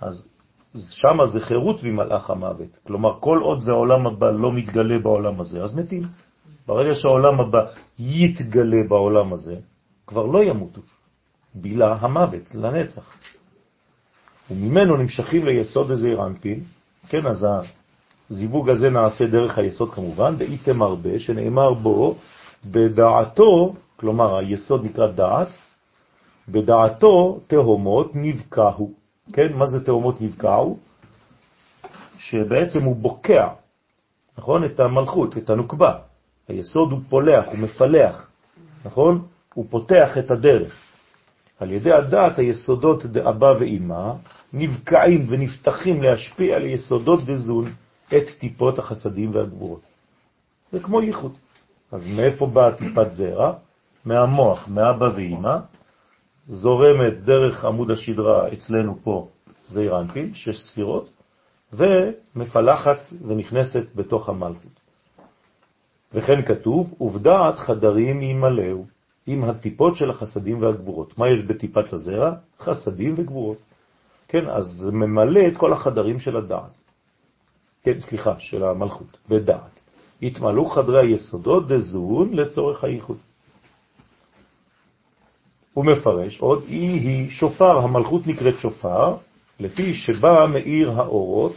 [0.00, 0.28] אז
[0.76, 2.78] שם זה חירות ממלאך המוות.
[2.86, 6.02] כלומר, כל עוד והעולם הבא לא מתגלה בעולם הזה, אז מתים.
[6.66, 7.66] ברגע שהעולם הבא
[7.98, 9.56] יתגלה בעולם הזה,
[10.06, 10.80] כבר לא ימותו.
[11.54, 13.16] בילה המוות לנצח.
[14.50, 16.60] וממנו נמשכים ליסוד איזה אירנפין,
[17.08, 17.46] כן, אז
[18.30, 22.16] הזיווג הזה נעשה דרך היסוד כמובן, דאיתם הרבה, שנאמר בו,
[22.64, 25.48] בדעתו, כלומר היסוד נקרא דעת,
[26.48, 28.99] בדעתו תהומות נבקעו.
[29.32, 30.78] כן, מה זה תאומות נבקעו?
[32.18, 33.48] שבעצם הוא בוקע,
[34.38, 34.64] נכון?
[34.64, 35.98] את המלכות, את הנוקבה.
[36.48, 38.30] היסוד הוא פולח, הוא מפלח,
[38.84, 39.26] נכון?
[39.54, 40.90] הוא פותח את הדרך.
[41.60, 44.12] על ידי הדעת היסודות דאבא ואימא
[44.52, 47.64] נבקעים ונפתחים להשפיע על יסודות דזון
[48.08, 49.80] את טיפות החסדים והגבורות.
[50.72, 51.32] זה כמו ייחוד.
[51.92, 53.52] אז מאיפה באה טיפת זרע?
[54.04, 55.56] מהמוח, מאבא ואימא,
[56.46, 59.28] זורמת דרך עמוד השדרה אצלנו פה
[59.66, 61.10] זעיר אנפין, שש ספירות,
[61.72, 64.80] ומפלחת ונכנסת בתוך המלכות.
[66.14, 68.84] וכן כתוב, ובדעת חדרים ימלאו,
[69.26, 71.18] עם הטיפות של החסדים והגבורות.
[71.18, 72.32] מה יש בטיפת הזרע?
[72.60, 73.58] חסדים וגבורות.
[74.28, 76.82] כן, אז זה ממלא את כל החדרים של הדעת.
[77.82, 79.80] כן, סליחה, של המלכות, בדעת.
[80.22, 83.16] התמלאו חדרי היסודות דזון לצורך הייחוד.
[85.80, 89.16] הוא מפרש עוד, היא היא שופר, המלכות נקראת שופר,
[89.60, 91.54] לפי שבא מאיר האורות,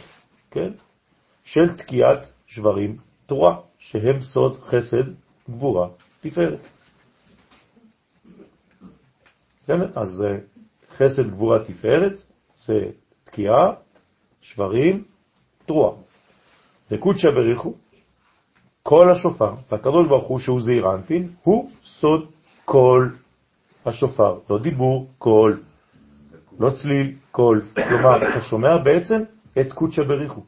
[0.50, 0.70] כן,
[1.44, 5.04] של תקיעת שברים תורה, שהם סוד חסד,
[5.50, 5.88] גבורה,
[6.20, 6.60] תפארת.
[9.66, 10.24] כן, אז
[10.96, 12.22] חסד, גבורה, תפארת,
[12.56, 12.74] זה
[13.24, 13.72] תקיעה,
[14.40, 15.04] שברים,
[15.66, 15.96] תרועה.
[16.90, 17.74] וקודשא בריחו,
[18.82, 22.30] כל השופר, והקדוש ברוך הוא שהוא זעיר אנפין, הוא סוד
[22.64, 23.08] קול
[23.86, 25.62] השופר, לא דיבור, קול,
[26.58, 27.62] לא צליל, קול.
[27.74, 29.20] כלומר, אתה שומע בעצם
[29.60, 30.40] את קודשא בריך הוא.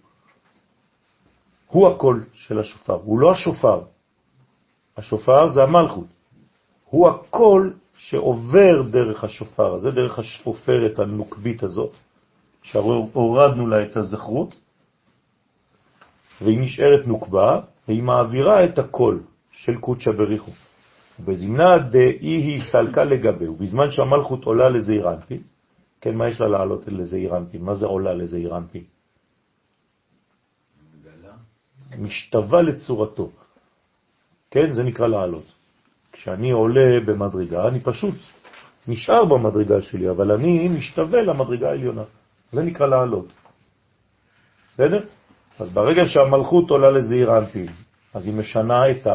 [1.66, 3.80] הוא הקול של השופר, הוא לא השופר.
[4.96, 6.06] השופר זה המלכות.
[6.84, 11.92] הוא הקול שעובר דרך השופר הזה, דרך השפופרת הנוקבית הזאת,
[12.62, 14.56] שהורדנו לה את הזכרות,
[16.42, 20.50] והיא נשארת נוקבה, והיא מעבירה את הקול של קודשא בריחו.
[21.24, 25.42] בזמנה דאי היא סלקה לגביהו, בזמן שהמלכות עולה לזעיר אנפין,
[26.00, 27.62] כן, מה יש לה לעלות לזעיר אנפין?
[27.62, 28.84] מה זה עולה לזעיר אנפין?
[31.98, 33.30] משתווה לצורתו.
[34.50, 35.52] כן, זה נקרא לעלות.
[36.12, 38.14] כשאני עולה במדרגה, אני פשוט
[38.88, 42.04] נשאר במדרגה שלי, אבל אני משתווה למדרגה העליונה.
[42.50, 43.26] זה נקרא לעלות.
[44.74, 45.04] בסדר?
[45.58, 47.66] אז ברגע שהמלכות עולה לזעיר אנפין,
[48.14, 49.06] אז היא משנה את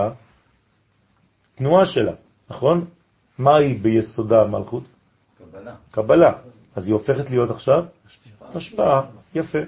[1.61, 2.13] התנועה שלה,
[2.49, 2.85] נכון?
[3.37, 4.83] מה היא ביסודה המלכות?
[5.37, 5.75] קבלה.
[5.91, 6.33] קבלה.
[6.75, 7.85] אז היא הופכת להיות עכשיו
[8.41, 9.01] השפעה.
[9.35, 9.59] יפה.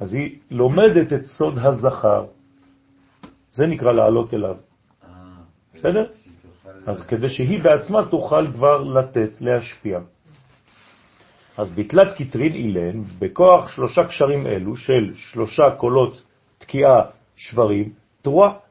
[0.00, 2.24] אז היא לומדת את סוד הזכר.
[3.50, 4.56] זה נקרא לעלות אליו.
[5.04, 5.08] אה,
[5.74, 6.06] בסדר?
[6.86, 10.00] אז כדי שהיא בעצמה תוכל כבר לתת, להשפיע.
[11.56, 16.22] אז בתלת קטרין אילן, בכוח שלושה קשרים אלו של שלושה קולות
[16.58, 17.02] תקיעה
[17.36, 17.92] שברים,
[18.22, 18.63] תרועה.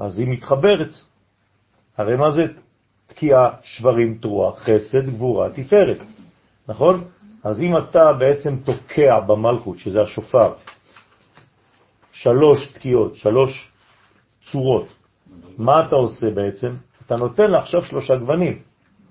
[0.00, 0.94] אז היא מתחברת.
[1.96, 2.42] הרי מה זה
[3.06, 4.52] תקיעה שברים תרועה?
[4.52, 5.98] חסד, גבורה, תפארת.
[6.68, 7.04] נכון?
[7.44, 10.52] אז אם אתה בעצם תוקע במלכות, שזה השופר,
[12.12, 13.72] שלוש תקיעות, שלוש
[14.50, 14.86] צורות,
[15.58, 16.74] מה אתה עושה בעצם?
[17.06, 18.58] אתה נותן לה עכשיו שלושה גוונים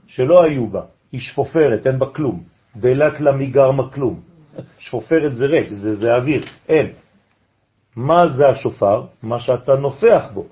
[0.07, 0.81] שלא היו בה.
[1.11, 2.43] היא שפופרת, אין בה כלום.
[2.75, 4.21] דלית לה מגרמה כלום.
[4.77, 6.91] שפופרת זה ריק, זה, זה אוויר, אין.
[7.95, 9.05] מה זה השופר?
[9.23, 10.45] מה שאתה נופח בו.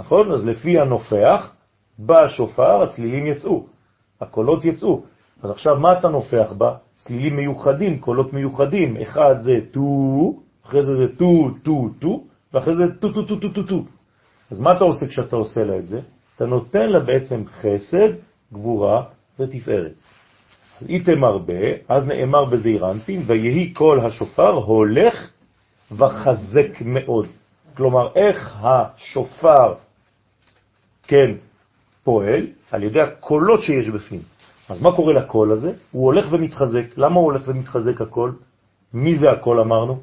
[0.00, 0.32] נכון?
[0.32, 1.52] אז לפי הנופח,
[1.98, 3.66] בשופר הצלילים יצאו,
[4.20, 5.02] הקולות יצאו.
[5.42, 6.74] אז עכשיו מה אתה נופח בה?
[6.96, 8.96] צלילים מיוחדים, קולות מיוחדים.
[8.96, 10.32] אחד זה טו,
[10.66, 13.84] אחרי זה זה טו, טו, טו, ואחרי זה טו, טו, טו, טו, טו, טו.
[14.50, 16.00] אז מה אתה עושה כשאתה עושה לה את זה?
[16.36, 18.12] אתה נותן לה בעצם חסד,
[18.52, 19.04] גבורה
[19.38, 19.92] ותפארת.
[20.88, 25.30] איתם הרבה, אז נאמר בזעיר אנפין, ויהי קול השופר הולך
[25.92, 27.26] וחזק מאוד.
[27.76, 29.74] כלומר, איך השופר,
[31.02, 31.30] כן,
[32.04, 32.46] פועל?
[32.70, 34.22] על ידי הקולות שיש בפנים.
[34.68, 35.72] אז מה קורה לקול הזה?
[35.92, 36.84] הוא הולך ומתחזק.
[36.96, 38.34] למה הוא הולך ומתחזק הקול?
[38.94, 40.00] מי זה הקול אמרנו?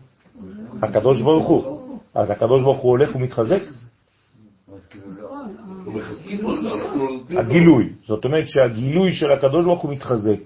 [0.82, 2.00] הקדוש ברוך הוא.
[2.16, 3.62] אז הקדוש ברוך הוא הולך ומתחזק?
[7.38, 7.94] הגילוי.
[8.04, 10.40] זאת אומרת שהגילוי של הקדוש ברוך הוא מתחזק.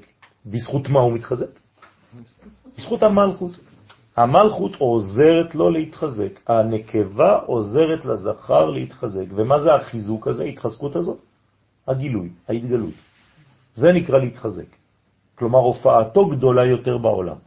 [0.45, 1.59] בזכות מה הוא מתחזק?
[2.77, 3.51] בזכות המלכות.
[4.15, 6.39] המלכות עוזרת לו להתחזק.
[6.47, 9.25] הנקבה עוזרת לזכר להתחזק.
[9.35, 11.19] ומה זה החיזוק הזה, ההתחזקות הזאת?
[11.87, 12.93] הגילוי, ההתגלות.
[13.73, 14.69] זה נקרא להתחזק.
[15.35, 17.37] כלומר, הופעתו גדולה יותר בעולם.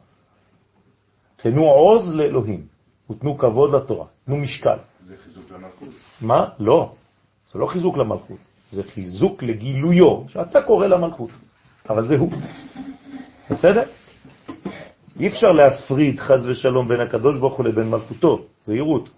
[1.36, 2.66] תנו עוז לאלוהים,
[3.10, 4.76] ותנו כבוד לתורה, תנו משקל.
[5.06, 5.88] זה חיזוק למלכות.
[6.20, 6.48] מה?
[6.58, 6.94] לא,
[7.52, 8.38] זה לא חיזוק למלכות,
[8.70, 11.30] זה חיזוק לגילויו, שאתה קורא למלכות,
[11.90, 12.32] אבל זה הוא.
[13.50, 13.82] בסדר?
[15.20, 19.10] אי אפשר להפריד חז ושלום בין הקדוש ברוך הוא לבין מלכותו, זהירות.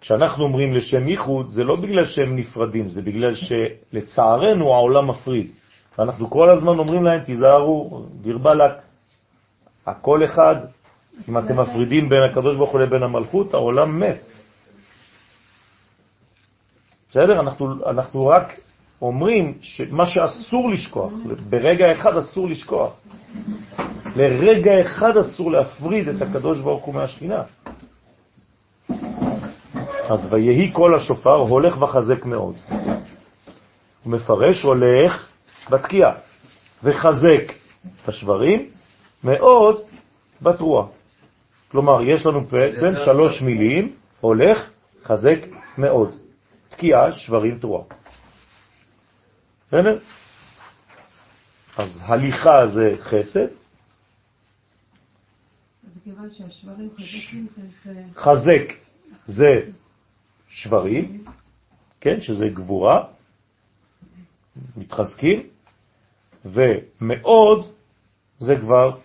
[0.00, 5.50] כשאנחנו אומרים לשם ייחוד, זה לא בגלל שהם נפרדים, זה בגלל שלצערנו העולם מפריד.
[5.98, 8.72] ואנחנו כל הזמן אומרים להם, תיזהרו, דיר בלק.
[9.86, 10.56] הכל אחד,
[11.28, 14.24] אם אתם מפרידים בין הקדוש ברוך הוא לבין המלכות, העולם מת.
[17.10, 17.40] בסדר?
[17.40, 18.60] אנחנו, אנחנו רק
[19.02, 21.12] אומרים שמה שאסור לשכוח,
[21.48, 22.92] ברגע אחד אסור לשכוח.
[24.16, 27.42] לרגע אחד אסור להפריד את הקדוש ברוך הוא מהשכינה.
[30.08, 32.54] אז ויהי כל השופר הולך וחזק מאוד.
[34.02, 35.28] הוא מפרש הולך
[35.70, 36.12] בתקיעה,
[36.82, 37.52] וחזק
[38.08, 38.68] בשברים
[39.24, 39.80] מאוד
[40.42, 40.86] בתרועה.
[41.70, 44.70] כלומר, יש לנו בעצם שלוש מילים, הולך
[45.04, 45.38] חזק
[45.78, 46.10] מאוד.
[46.68, 47.84] תקיעה, שברים, תרועה.
[49.68, 49.98] בסדר?
[51.76, 53.48] אז הליכה זה חסד.
[58.14, 58.72] חזק
[59.26, 59.70] זה
[60.48, 61.24] שברים,
[62.00, 63.04] כן, שזה גבורה,
[64.76, 65.48] מתחזקים,
[66.44, 67.72] ומאוד
[68.38, 68.98] זה כבר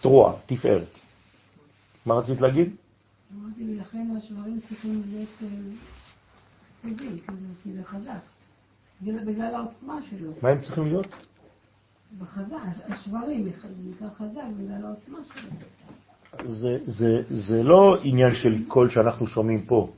[0.00, 0.98] תרועה, תפארת.
[2.06, 2.76] מה רצית להגיד?
[3.34, 5.28] אמרתי, לכן השברים צריכים להיות
[6.82, 7.18] צהובים,
[7.62, 8.33] כי זה חזק.
[9.02, 10.30] בגלל העוצמה שלו.
[10.42, 11.06] מה הם צריכים להיות?
[12.18, 12.56] בחזק,
[12.88, 15.50] השברים, זה נקרא חזק בגלל העוצמה שלו.
[16.44, 19.90] זה, זה, זה לא עניין של קול שאנחנו שומעים פה,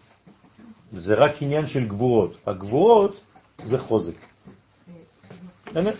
[0.92, 2.36] זה רק עניין של גבורות.
[2.46, 3.20] הגבורות
[3.62, 4.14] זה חוזק.
[5.66, 5.90] הנה.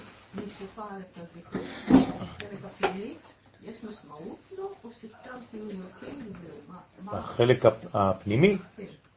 [7.09, 8.59] החלק הפנימי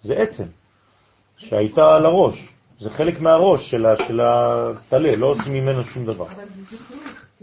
[0.02, 0.44] זה עצם,
[1.38, 2.54] שהייתה על הראש.
[2.80, 6.26] זה חלק מהראש של הטלה, לא עושים ממנו שום דבר.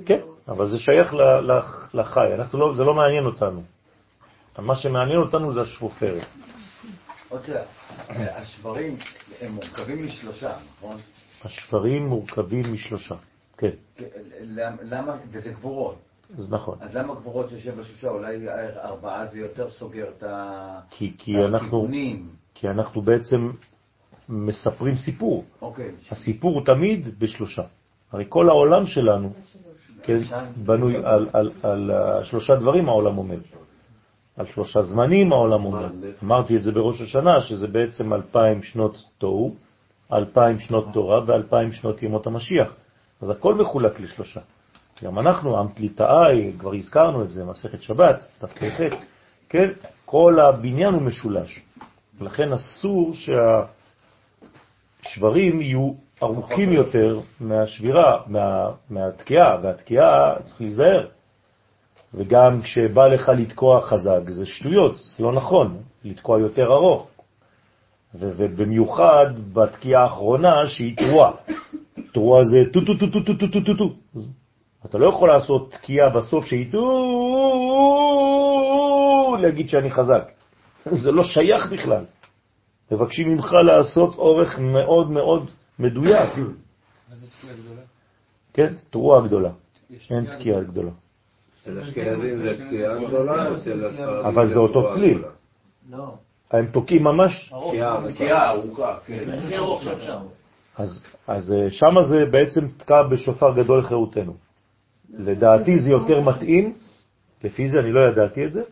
[0.07, 1.15] כן, אבל זה שייך
[1.95, 3.63] לחי, לא, זה לא מעניין אותנו.
[4.59, 6.27] מה שמעניין אותנו זה השפופרת.
[8.11, 8.97] השברים
[9.41, 10.97] הם מורכבים משלושה, נכון?
[11.45, 13.15] השברים מורכבים משלושה,
[13.57, 13.71] כן.
[14.83, 15.99] למה, וזה גבורות.
[16.39, 16.79] אז נכון.
[16.81, 18.09] אז למה גבורות יושב בשלושה?
[18.09, 18.49] אולי
[18.85, 20.25] ארבעה זה יותר סוגר את
[20.93, 22.29] הכיוונים.
[22.55, 23.51] כי אנחנו בעצם
[24.29, 25.45] מספרים סיפור.
[25.63, 25.91] אוקיי.
[26.11, 27.63] הסיפור הוא תמיד בשלושה.
[28.13, 29.33] הרי כל העולם שלנו
[30.03, 30.19] כן,
[30.57, 33.39] בנוי על, על, על, על שלושה דברים העולם עומד.
[34.37, 35.91] על שלושה זמנים העולם עומד.
[36.25, 39.55] אמרתי את זה בראש השנה, שזה בעצם אלפיים שנות תוהו,
[40.13, 42.75] אלפיים שנות תורה ואלפיים שנות ימות המשיח.
[43.21, 44.41] אז הכל מחולק לשלושה.
[45.05, 48.81] גם אנחנו, עם ליטאי, כבר הזכרנו את זה, מסכת שבת, תפ"ח,
[49.49, 49.69] כן?
[50.05, 51.63] כל הבניין הוא משולש.
[52.21, 53.15] לכן אסור
[55.03, 61.07] שהשברים יהיו ארוכים יותר מהשבירה, מה, מהתקיעה, והתקיעה צריך להיזהר.
[62.15, 67.09] וגם כשבא לך לתקוע חזק, זה שטויות, זה לא נכון, לתקוע יותר ארוך.
[68.15, 71.33] ובמיוחד בתקיעה האחרונה שהיא תרועה.
[72.13, 73.95] תרועה זה טו טו טו טו טו טו טו טו טו.
[74.87, 76.87] אתה לא יכול לעשות תקיעה בסוף שהיא טו,
[79.41, 80.31] להגיד שאני חזק.
[81.03, 82.05] זה לא שייך בכלל.
[82.91, 86.37] מבקשים ממך לעשות אורך מאוד מאוד מדויק.
[86.37, 87.81] מה זה תקיעה גדולה?
[88.53, 89.51] כן, תרועה גדולה.
[90.11, 90.91] אין תקיעה גדולה.
[91.65, 95.23] של אשכנזים זה תקיעה גדולה או של הספרדים אבל זה אותו צליל.
[95.91, 96.15] לא.
[96.51, 97.53] הם תוקעים ממש.
[98.15, 99.31] תקיעה ארוכה, כן.
[101.27, 104.35] אז אה, שמה זה בעצם תקע בשופר גדול לחירותנו.
[105.19, 106.75] לדעתי זה יותר מתאים,
[107.45, 108.63] לפי זה אני לא ידעתי את זה,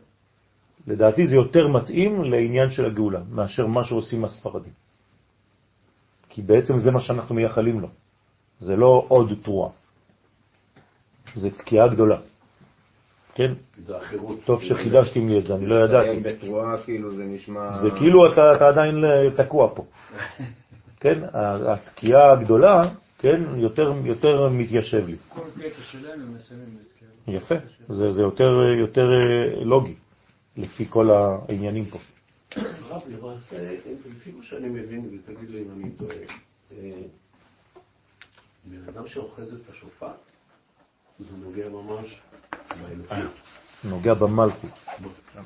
[0.87, 4.73] לדעתי זה יותר מתאים לעניין של הגאולה, מאשר מה שעושים הספרדים.
[6.29, 7.89] כי בעצם זה מה שאנחנו מייחלים לו.
[8.61, 9.71] זה לא עוד תרועה.
[11.35, 12.17] זה תקיעה גדולה.
[13.35, 13.53] כן?
[13.85, 14.39] זה החירות.
[14.45, 16.21] טוב שחידשתי לי את זה, אני לא ידעתי.
[16.21, 17.77] בתרועה כאילו זה נשמע...
[17.83, 18.95] זה כאילו אתה, אתה עדיין
[19.37, 19.85] תקוע פה.
[21.03, 21.21] כן?
[21.33, 23.43] התקיעה הגדולה, כן?
[23.57, 25.17] יותר, יותר מתיישב לי.
[25.29, 27.37] כל קטע שלהם הם מסיימים לתקיעה.
[27.37, 27.55] יפה.
[27.89, 29.95] זה, זה יותר, יותר אה, לוגי,
[30.57, 31.99] לפי כל העניינים פה.
[32.89, 33.73] רב, למעשה,
[34.17, 36.17] לפי מה שאני מבין, ותגיד לי אם אני טועה,
[36.73, 37.03] אה,
[38.65, 40.31] בן אדם שאוחז את השופט,
[41.19, 42.21] זה נוגע ממש
[42.83, 43.29] באלוהים.
[43.85, 44.71] נוגע במלכות,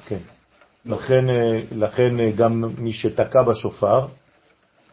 [0.06, 0.18] כן.
[0.84, 4.06] לכן, אה, לכן אה, גם מי שתקע בשופר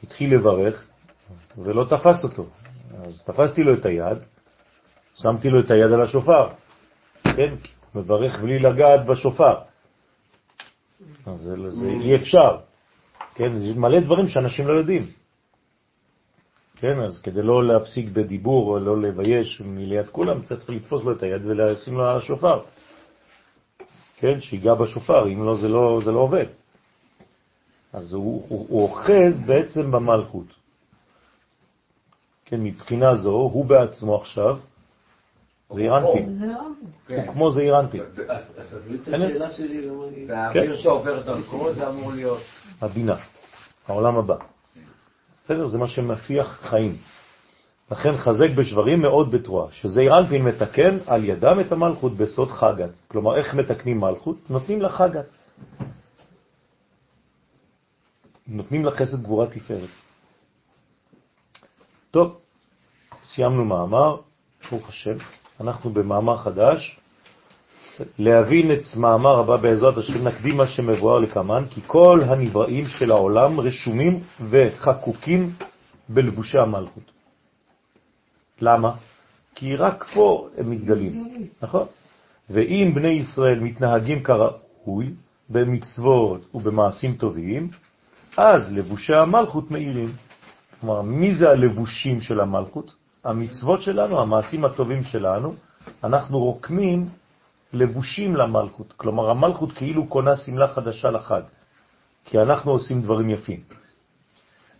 [0.03, 0.87] התחיל לברך
[1.57, 2.45] ולא תפס אותו.
[3.03, 4.17] אז תפסתי לו את היד,
[5.13, 6.49] שמתי לו את היד על השופר,
[7.23, 7.55] כן?
[7.95, 9.55] מברך בלי לגעת בשופר.
[11.25, 12.57] אז זה, זה אי אפשר,
[13.35, 13.51] כן?
[13.61, 15.05] יש מלא דברים שאנשים לא יודעים.
[16.75, 21.11] כן, אז כדי לא להפסיק בדיבור או לא לבייש מליד כולם, אתה צריך לתפוס לו
[21.11, 22.61] את היד ולשים לו השופר.
[24.17, 26.45] כן, שיגע בשופר, אם לא זה לא, זה לא עובד.
[27.93, 30.45] אז הוא, הוא, הוא אוחז בעצם במלכות.
[32.45, 34.59] כן, מבחינה זו, הוא בעצמו עכשיו
[35.69, 36.39] זעיר אנפין.
[37.07, 38.03] הוא כמו זעיר אנפין.
[40.27, 42.41] והאוויר שעובר דרכו זה אמור להיות...
[42.81, 43.15] הבינה,
[43.87, 44.35] העולם הבא.
[45.45, 45.67] בסדר?
[45.67, 46.97] זה מה שמפיח חיים.
[47.91, 52.89] לכן חזק בשברים מאוד בתרועה, שזעיר אנפין מתקן על ידם את המלכות בסוד חגת.
[53.07, 54.49] כלומר, איך מתקנים מלכות?
[54.49, 55.25] נותנים לה חגת.
[58.47, 59.89] נותנים לה חסד גבורה תפארת.
[62.11, 62.39] טוב,
[63.23, 64.17] סיימנו מאמר,
[64.71, 65.17] ברוך השם.
[65.61, 66.99] אנחנו במאמר חדש,
[68.19, 73.59] להבין את מאמר הבא בעזרת השם נקדים מה שמבואר לקמן, כי כל הנבראים של העולם
[73.59, 75.51] רשומים וחקוקים
[76.09, 77.11] בלבושי המלכות.
[78.61, 78.91] למה?
[79.55, 81.85] כי רק פה הם מתגלים, נכון?
[82.49, 85.13] ואם בני ישראל מתנהגים כראוי,
[85.49, 87.69] במצוות ובמעשים טובים,
[88.37, 90.11] אז לבושי המלכות מאירים.
[90.81, 92.95] כלומר, מי זה הלבושים של המלכות?
[93.25, 95.55] המצוות שלנו, המעשים הטובים שלנו,
[96.03, 97.09] אנחנו רוקמים
[97.73, 98.93] לבושים למלכות.
[98.97, 101.41] כלומר, המלכות כאילו קונה סמלה חדשה לחג,
[102.25, 103.59] כי אנחנו עושים דברים יפים.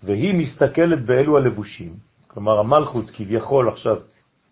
[0.03, 1.93] והיא מסתכלת באלו הלבושים.
[2.27, 3.97] כלומר, המלכות כביכול עכשיו,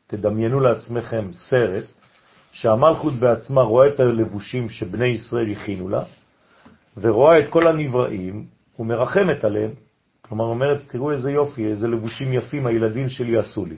[0.08, 1.92] תדמיינו לעצמכם סרט,
[2.52, 6.04] שהמלכות בעצמה רואה את הלבושים שבני ישראל הכינו לה,
[6.98, 8.46] ורואה את כל הנבראים
[8.80, 9.72] ומרחמת עליהם.
[10.30, 13.76] כלומר, אומרת, תראו איזה יופי, איזה לבושים יפים הילדים שלי עשו לי.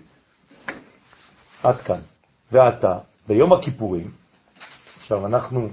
[1.63, 1.99] עד כאן.
[2.51, 4.11] ועתה, ביום הכיפורים,
[4.99, 5.69] עכשיו אנחנו,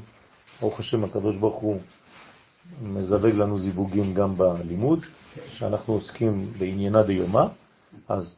[0.61, 1.81] ברוך השם, הקדוש ברוך הוא
[2.83, 5.07] מזווג לנו זיווגים גם בלימוד,
[5.53, 7.47] שאנחנו עוסקים בעניינה דיומה,
[8.09, 8.37] אז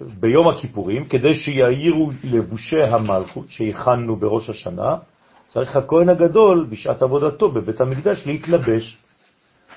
[0.00, 4.96] ביום הכיפורים, כדי שיעירו לבושי המלכות שהכנו בראש השנה,
[5.48, 8.98] צריך הכהן הגדול בשעת עבודתו בבית המקדש להתלבש.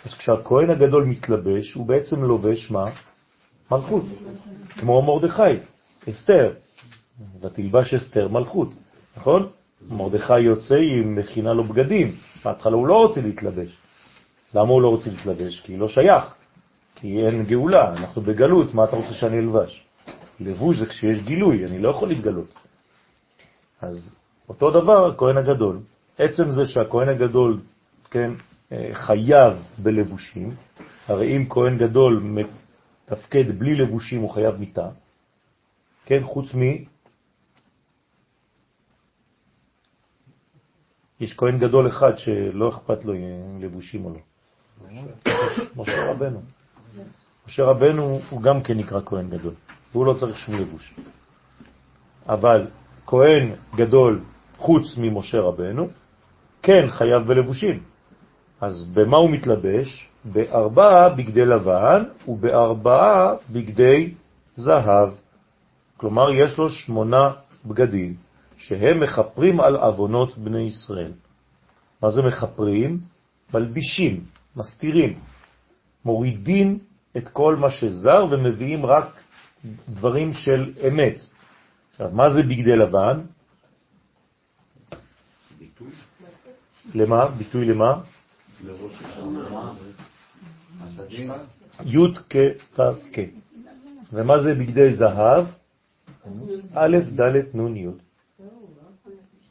[0.06, 2.86] אז כשהכהן הגדול מתלבש, הוא בעצם לובש מה?
[3.72, 4.04] מלכות,
[4.80, 5.60] כמו מרדכי,
[6.10, 6.54] אסתר,
[7.42, 8.70] ותלבש אסתר מלכות,
[9.18, 9.48] נכון?
[9.90, 13.78] מרדכי יוצא, היא מכינה לו בגדים, בהתחלה הוא לא רוצה להתלבש.
[14.54, 15.62] למה הוא לא רוצה להתלבש?
[15.62, 16.24] כי לא שייך,
[16.96, 19.86] כי אין גאולה, אנחנו בגלות, מה אתה רוצה שאני אלבש?
[20.40, 22.54] לבוש זה כשיש גילוי, אני לא יכול להתגלות.
[23.82, 24.16] אז
[24.50, 25.80] אותו דבר הכהן הגדול.
[26.18, 27.60] עצם זה שהכהן הגדול,
[28.12, 28.32] כן,
[28.94, 30.56] חייב בלבושים,
[31.08, 34.90] הרי אם כהן גדול מתפקד בלי לבושים הוא חייב מיטה,
[36.06, 36.60] כן, חוץ מ...
[41.20, 44.20] יש כהן גדול אחד שלא אכפת לו אם לבושים או לא.
[45.76, 46.42] משה רבנו.
[47.48, 49.54] משה רבנו הוא גם כן נקרא כהן גדול.
[49.92, 50.94] והוא לא צריך שום לבוש.
[52.30, 52.68] אבל
[53.06, 54.24] כהן גדול
[54.58, 55.88] חוץ ממשה רבנו,
[56.62, 57.84] כן חייב בלבושים.
[58.62, 60.10] אז במה הוא מתלבש?
[60.26, 64.14] בארבעה בגדי לבן ובארבעה בגדי
[64.54, 65.10] זהב.
[65.98, 67.32] כלומר, יש לו שמונה
[67.66, 68.16] בגדים
[68.58, 71.12] שהם מחפרים על אבונות בני ישראל.
[72.02, 73.00] מה זה מחפרים?
[73.54, 74.24] מלבישים,
[74.56, 75.20] מסתירים,
[76.06, 76.80] מורידים
[77.18, 79.06] את כל מה שזר ומביאים רק
[79.90, 81.18] דברים של אמת.
[81.92, 83.22] עכשיו, מה זה בגדי לבן?
[85.60, 85.92] ביטוי.
[86.94, 87.28] למה?
[87.28, 88.02] ביטוי למה?
[88.66, 89.74] לראש השנה.
[91.86, 92.38] י' כ'
[93.14, 93.20] כ'.
[94.14, 95.46] ומה זה בגדי זהב?
[96.74, 97.88] א', ד', נ', י'.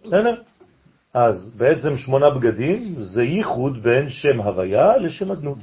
[0.05, 0.43] בסדר?
[1.15, 5.59] אז בעצם שמונה בגדים זה ייחוד בין שם הוויה לשם אדנות.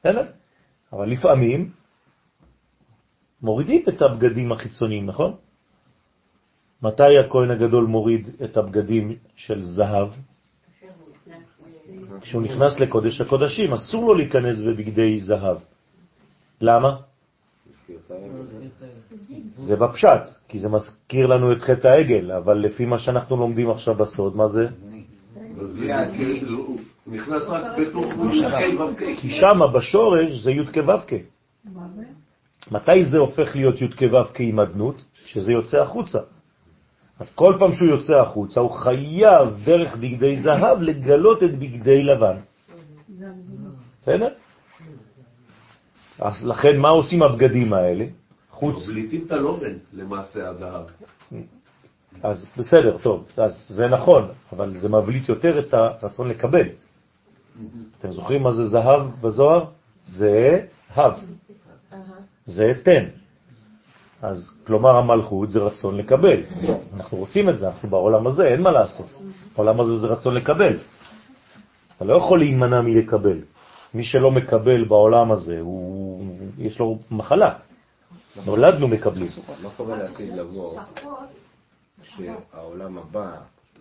[0.00, 0.26] בסדר?
[0.92, 1.70] אבל לפעמים
[3.42, 5.36] מורידים את הבגדים החיצוניים, נכון?
[6.82, 10.08] מתי הכהן הגדול מוריד את הבגדים של זהב?
[12.22, 15.56] כשהוא נכנס לקודש הקודשים, אסור לו להיכנס בבגדי זהב.
[16.60, 16.96] למה?
[19.56, 23.94] זה בפשט, כי זה מזכיר לנו את חטא העגל, אבל לפי מה שאנחנו לומדים עכשיו
[23.94, 24.66] בסוד, מה זה?
[27.06, 28.04] נכנס רק בתוך
[29.16, 31.16] כי שם בשורש זה י' כו'
[32.70, 35.04] מתי זה הופך להיות י' כו' עם אדנות?
[35.14, 36.18] שזה יוצא החוצה.
[37.22, 42.36] אז כל פעם שהוא יוצא החוצה, הוא חייב דרך בגדי זהב לגלות את בגדי לבן.
[44.02, 44.28] בסדר?
[46.18, 48.04] אז לכן, מה עושים הבגדים האלה?
[48.50, 48.88] חוץ...
[48.88, 50.84] מבליטים את הלובן, למעשה, הזהב.
[52.22, 56.66] אז בסדר, טוב, אז זה נכון, אבל זה מבליט יותר את הרצון לקבל.
[57.98, 59.64] אתם זוכרים מה זה זהב בזוהר?
[60.04, 61.12] זה הב.
[62.44, 63.21] זה תן.
[64.22, 66.40] אז כלומר המלכות זה רצון לקבל.
[66.94, 69.06] אנחנו רוצים את זה, אנחנו בעולם הזה, אין מה לעשות.
[69.54, 70.78] העולם הזה זה רצון לקבל.
[71.96, 73.38] אתה לא יכול להימנע מלקבל.
[73.94, 76.24] מי שלא מקבל בעולם הזה, הוא,
[76.58, 77.54] יש לו מחלה.
[78.46, 79.28] נולדנו מקבלים.
[79.62, 80.80] מה קורה לעתיד לבוא,
[82.02, 83.30] שהעולם הבא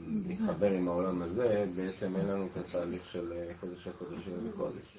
[0.07, 4.97] מתחבר עם העולם הזה, בעצם אין לנו את התהליך של קודש הקודשים וקודש.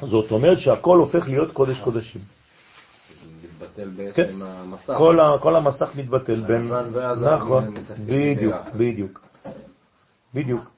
[0.00, 2.37] זאת אומרת שהכל הופך להיות קודש קודשים.
[3.62, 4.42] מתבטל בעצם כן.
[4.42, 4.94] המסך.
[4.98, 6.72] כל, ה, כל המסך מתבטל בין...
[7.34, 7.74] נכון,
[8.06, 9.20] בדיוק, בדיוק.
[10.34, 10.70] בדיוק.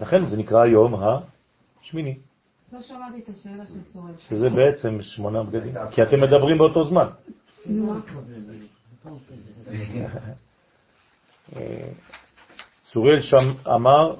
[0.00, 2.18] לכן זה נקרא היום השמיני.
[2.72, 4.12] לא שמעתי את השאלה של צורל.
[4.18, 5.74] שזה בעצם שמונה בגדים.
[5.90, 7.06] כי אתם מדברים באותו זמן.
[11.56, 11.88] אה,
[12.82, 14.14] צוריאל שם אמר,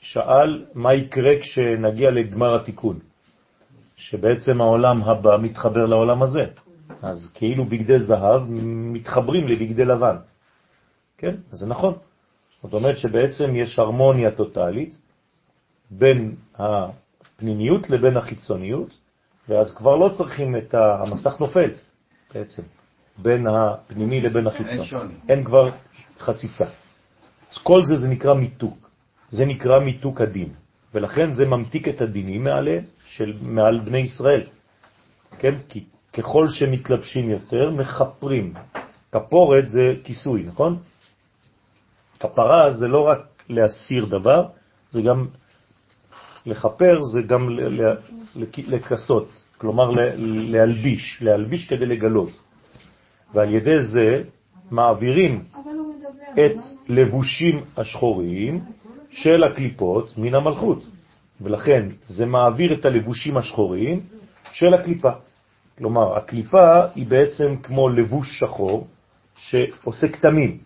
[0.00, 2.98] שאל מה יקרה כשנגיע לגמר התיקון,
[3.96, 6.44] שבעצם העולם הבא מתחבר לעולם הזה.
[7.02, 8.42] אז כאילו בגדי זהב
[8.92, 10.16] מתחברים לבגדי לבן.
[11.18, 11.94] כן, זה נכון.
[12.62, 14.96] זאת אומרת שבעצם יש הרמוניה טוטלית
[15.90, 18.98] בין הפנימיות לבין החיצוניות,
[19.48, 21.70] ואז כבר לא צריכים את המסך נופל
[22.34, 22.62] בעצם,
[23.18, 24.72] בין הפנימי לבין החיצון.
[24.72, 25.14] אין שוני.
[25.28, 25.70] אין כבר
[26.18, 26.64] חציצה.
[27.52, 28.90] אז כל זה זה נקרא מיתוק.
[29.30, 30.52] זה נקרא מיתוק הדין,
[30.94, 34.46] ולכן זה ממתיק את הדינים מעלה, של, מעל בני ישראל.
[35.38, 35.54] כן?
[35.68, 38.54] כי ככל שמתלבשים יותר, מחפרים.
[39.12, 40.78] כפורת זה כיסוי, נכון?
[42.20, 44.46] כפרה זה לא רק להסיר דבר,
[44.92, 45.26] זה גם
[46.46, 47.48] לחפר, זה גם
[48.56, 49.90] לכסות, כלומר
[50.52, 52.30] להלביש, להלביש כדי לגלות.
[53.34, 54.22] ועל ידי זה
[54.70, 55.44] מעבירים
[56.34, 56.56] את
[56.88, 58.64] לבושים השחורים
[59.10, 60.84] של הקליפות מן המלכות.
[61.40, 64.00] ולכן זה מעביר את הלבושים השחורים
[64.52, 65.10] של הקליפה.
[65.80, 68.86] כלומר, הקליפה היא בעצם כמו לבוש שחור
[69.36, 70.58] שעושה כתמים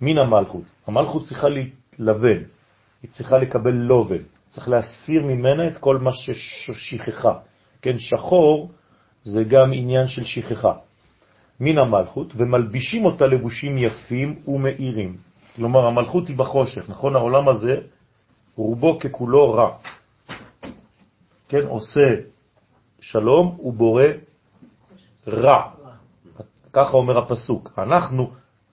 [0.00, 0.62] מן המלכות.
[0.86, 2.42] המלכות צריכה להתלבן,
[3.02, 7.34] היא צריכה לקבל לובן, צריך להסיר ממנה את כל מה ששכחה.
[7.82, 8.70] כן, שחור
[9.22, 10.72] זה גם עניין של שכחה.
[11.60, 15.16] מן המלכות, ומלבישים אותה לבושים יפים ומאירים.
[15.56, 17.16] כלומר, המלכות היא בחושך, נכון?
[17.16, 17.74] העולם הזה,
[18.56, 19.70] רובו ככולו רע.
[21.48, 22.14] כן, עושה
[23.00, 24.29] שלום ובורא
[25.28, 25.70] רע.
[26.72, 27.78] ככה אומר הפסוק.
[27.78, 28.30] אנחנו,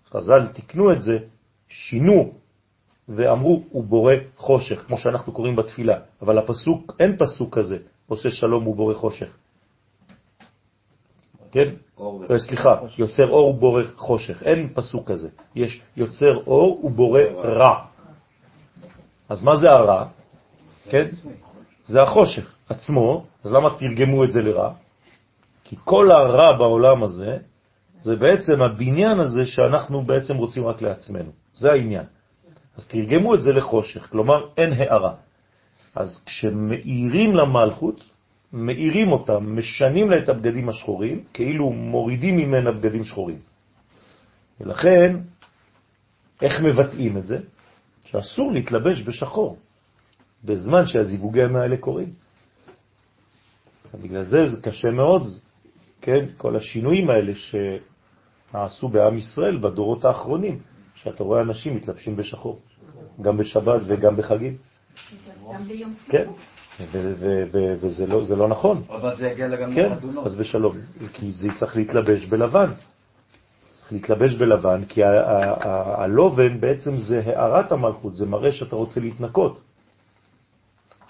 [0.10, 1.18] חז"ל תקנו את זה,
[1.70, 2.34] שינו
[3.10, 6.00] ואמרו, הוא בורא חושך, כמו שאנחנו קוראים בתפילה.
[6.22, 7.78] אבל הפסוק, אין פסוק כזה,
[8.08, 9.30] עושה שלום ובורא חושך.
[11.52, 11.70] כן?
[12.32, 14.44] אה, סליחה, יוצר אור ובורא חושך.
[14.44, 15.30] אין פסוק כזה.
[15.56, 17.86] יש יוצר אור ובורא רע.
[19.30, 20.06] אז מה זה הרע?
[20.90, 21.08] כן?
[21.86, 23.26] זה החושך עצמו.
[23.44, 24.74] אז למה תרגמו את זה לרע?
[25.68, 27.38] כי כל הרע בעולם הזה,
[28.02, 31.32] זה בעצם הבניין הזה שאנחנו בעצם רוצים רק לעצמנו.
[31.54, 32.06] זה העניין.
[32.78, 35.14] אז תרגמו את זה לחושך, כלומר אין הערה.
[35.96, 38.04] אז כשמאירים למלכות,
[38.54, 43.40] מאירים אותם, משנים לה את הבגדים השחורים, כאילו מורידים ממנה בגדים שחורים.
[44.60, 45.18] ולכן,
[46.42, 47.40] איך מבטאים את זה?
[48.06, 49.58] שאסור להתלבש בשחור,
[50.44, 52.14] בזמן שהזיווגים האלה קורים.
[54.02, 55.47] בגלל זה זה קשה מאוד,
[56.08, 60.60] כן, כל השינויים האלה שעשו בעם ישראל בדורות האחרונים,
[60.96, 62.60] שאתה רואה אנשים מתלבשים בשחור,
[63.22, 64.58] גם בשבת וגם בחגים.
[65.54, 66.28] גם ביום כן,
[67.82, 68.82] וזה לא, לא נכון.
[68.90, 69.92] אבל זה יגיע גם כן,
[70.26, 70.78] אז בשלום,
[71.14, 72.72] כי זה צריך להתלבש בלבן.
[73.74, 75.02] צריך להתלבש בלבן, כי
[75.98, 79.62] הלובן בעצם זה הערת המלכות, זה מראה שאתה רוצה להתנקות.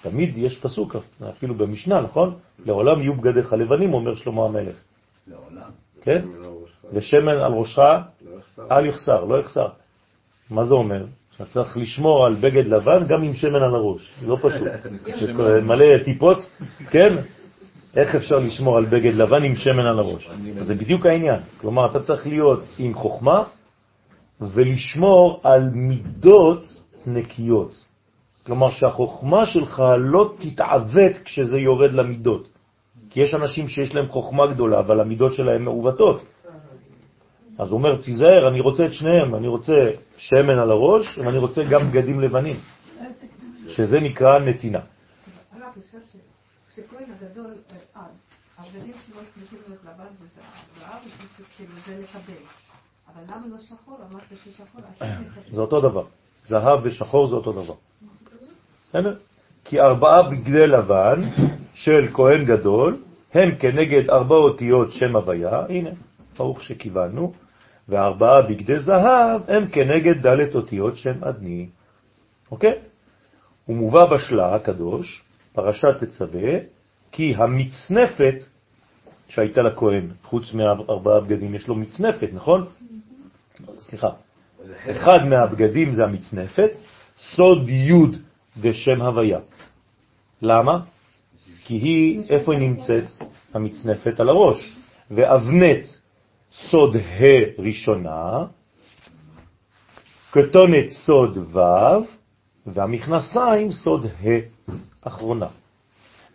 [0.02, 0.95] תמיד יש פסוק,
[1.30, 2.36] אפילו במשנה, נכון?
[2.66, 4.87] לעולם יהיו בגדיך לבנים, אומר שלמה המלך.
[5.28, 5.70] לעולם.
[6.02, 6.26] כן?
[6.94, 7.82] ושמן על ראשך
[8.72, 9.68] אל יחסר, לא יחסר.
[10.50, 11.06] מה זה אומר?
[11.36, 14.68] אתה צריך לשמור על בגד לבן גם עם שמן על הראש, לא פשוט.
[15.70, 16.38] מלא טיפות,
[16.90, 17.16] כן?
[17.96, 20.30] איך אפשר לשמור על בגד לבן עם שמן על הראש?
[20.60, 21.40] זה בדיוק העניין.
[21.58, 23.44] כלומר, אתה צריך להיות עם חוכמה
[24.42, 26.64] ולשמור על מידות
[27.06, 27.84] נקיות.
[28.46, 32.48] כלומר, שהחוכמה שלך לא תתעוות כשזה יורד למידות.
[33.18, 36.26] כי יש אנשים שיש להם חוכמה גדולה, אבל המידות שלהם מעוותות.
[37.57, 41.63] אז הוא אומר, תיזהר, אני רוצה את שניהם, אני רוצה שמן על הראש, ואני רוצה
[41.63, 42.55] גם בגדים לבנים,
[43.68, 44.80] שזה נקרא נתינה.
[47.22, 47.53] הגדול,
[47.95, 48.01] אה,
[48.57, 51.01] הבגדים שלו צריכים להיות לבן וזהב,
[51.86, 52.43] זה לקבל.
[53.07, 53.99] אבל למה לא שחור?
[54.11, 54.82] אמרת ששחור,
[55.51, 56.05] זה אותו דבר.
[56.41, 57.76] זהב ושחור זה אותו דבר.
[59.65, 61.22] כי ארבעה בגדי לבן
[61.74, 65.90] של כהן גדול הם כנגד ארבע אותיות שם הוויה, הנה,
[66.38, 67.34] ברוך שכיוונו,
[67.90, 71.70] וארבעה בגדי זהב הם כנגד ד' אותיות שם אדני.
[72.52, 72.80] אוקיי?
[73.66, 75.24] הוא מובא בשלה הקדוש,
[75.54, 76.60] פרשת תצווה,
[77.12, 78.36] כי המצנפת
[79.28, 82.66] שהייתה לכהן, חוץ מארבעה בגדים, יש לו מצנפת, נכון?
[83.80, 84.10] סליחה.
[84.92, 86.70] אחד מהבגדים זה המצנפת,
[87.18, 87.94] סוד י'
[88.62, 89.40] ושם הוויה.
[90.42, 90.80] למה?
[91.68, 93.03] כי היא, איפה היא נמצאת?
[93.53, 94.76] המצנפת על הראש.
[95.11, 95.86] ואבנת
[96.51, 98.45] סוד ה' ראשונה,
[100.32, 101.59] כתונת סוד ו',
[102.65, 104.28] והמכנסיים סוד ה'
[105.01, 105.47] אחרונה.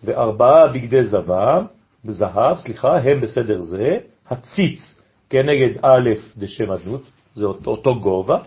[0.05, 1.65] וארבעה בגדי זהב,
[2.05, 3.99] זהב, סליחה, הם בסדר זה,
[4.31, 7.03] הציץ כנגד א' דשם אדנות,
[7.35, 8.39] זה אותו, אותו גובה,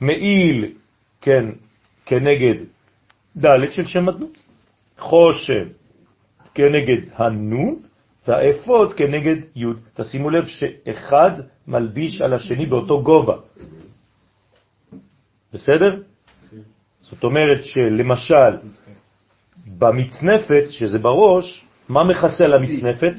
[0.00, 0.72] מעיל,
[1.20, 1.46] כן,
[2.06, 2.64] כנגד
[3.36, 4.43] ד' של שם אדנות,
[4.98, 5.66] חושב
[6.54, 7.76] כנגד הנון,
[8.28, 9.64] והאפוד כנגד י'.
[9.94, 11.30] תשימו לב שאחד
[11.66, 13.36] מלביש על השני באותו גובה.
[15.52, 16.02] בסדר?
[17.00, 18.56] זאת אומרת שלמשל,
[19.66, 23.12] במצנפת, שזה בראש, מה מכסה על המצנפת?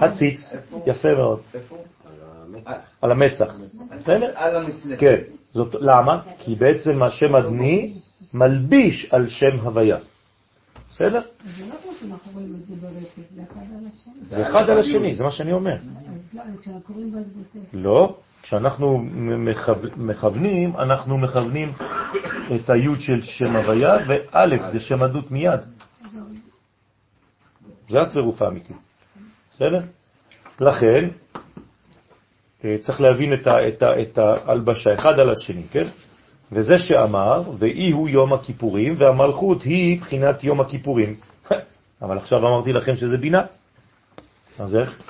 [0.00, 0.52] הציץ.
[0.86, 1.40] יפה מאוד.
[3.02, 3.54] על המצח.
[3.98, 4.32] בסדר?
[4.34, 5.00] על המצנפת.
[5.00, 5.16] כן.
[5.80, 6.22] למה?
[6.38, 7.94] כי בעצם השם אדני
[8.34, 9.96] מלביש על שם הוויה.
[10.90, 11.20] בסדר?
[11.56, 14.12] זה לא כמו שאנחנו רואים את זה ברצף, זה אחד על השני.
[14.28, 15.76] זה אחד על השני, זה מה שאני אומר.
[16.34, 16.94] לא, כשאנחנו.
[17.72, 18.98] לא, כשאנחנו
[19.38, 21.72] מכו- מכוונים, אנחנו מכוונים
[22.56, 25.60] את היוד של שם הוויה, וא' זה שם עדות מיד.
[27.88, 28.72] זה הצירוף האמיתי.
[29.52, 29.80] בסדר?
[30.60, 31.08] לכן,
[32.64, 33.32] אה, צריך להבין
[33.82, 35.84] את ההלבשה אחד על השני, כן?
[36.52, 41.16] וזה שאמר, ואי הוא יום הכיפורים, והמלכות היא בחינת יום הכיפורים.
[42.02, 43.42] אבל עכשיו אמרתי לכם שזה בינה.
[44.58, 45.02] אז איך?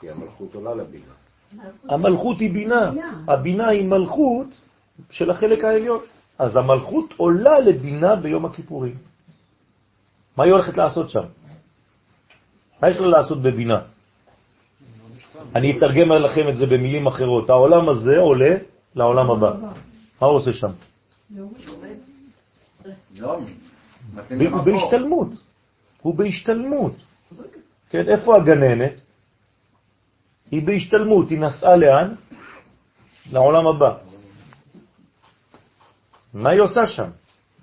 [0.00, 1.14] כי המלכות עולה לבינה.
[1.88, 2.92] המלכות היא בינה,
[3.28, 4.46] הבינה היא מלכות
[5.10, 6.00] של החלק העליון.
[6.38, 8.94] אז המלכות עולה לבינה ביום הכיפורים.
[10.36, 11.24] מה היא הולכת לעשות שם?
[12.82, 13.93] מה יש לה לעשות בבינה?
[15.54, 17.50] אני אתרגם לכם את זה במילים אחרות.
[17.50, 18.54] העולם הזה עולה
[18.94, 19.52] לעולם הבא.
[20.20, 20.70] מה הוא עושה שם?
[21.36, 21.52] הוא.
[24.64, 25.28] בהשתלמות.
[26.02, 26.92] הוא בהשתלמות.
[27.90, 29.00] כן, איפה הגננת?
[30.50, 32.14] היא בהשתלמות, היא נסעה לאן?
[33.32, 33.94] לעולם הבא.
[36.34, 37.10] מה היא עושה שם?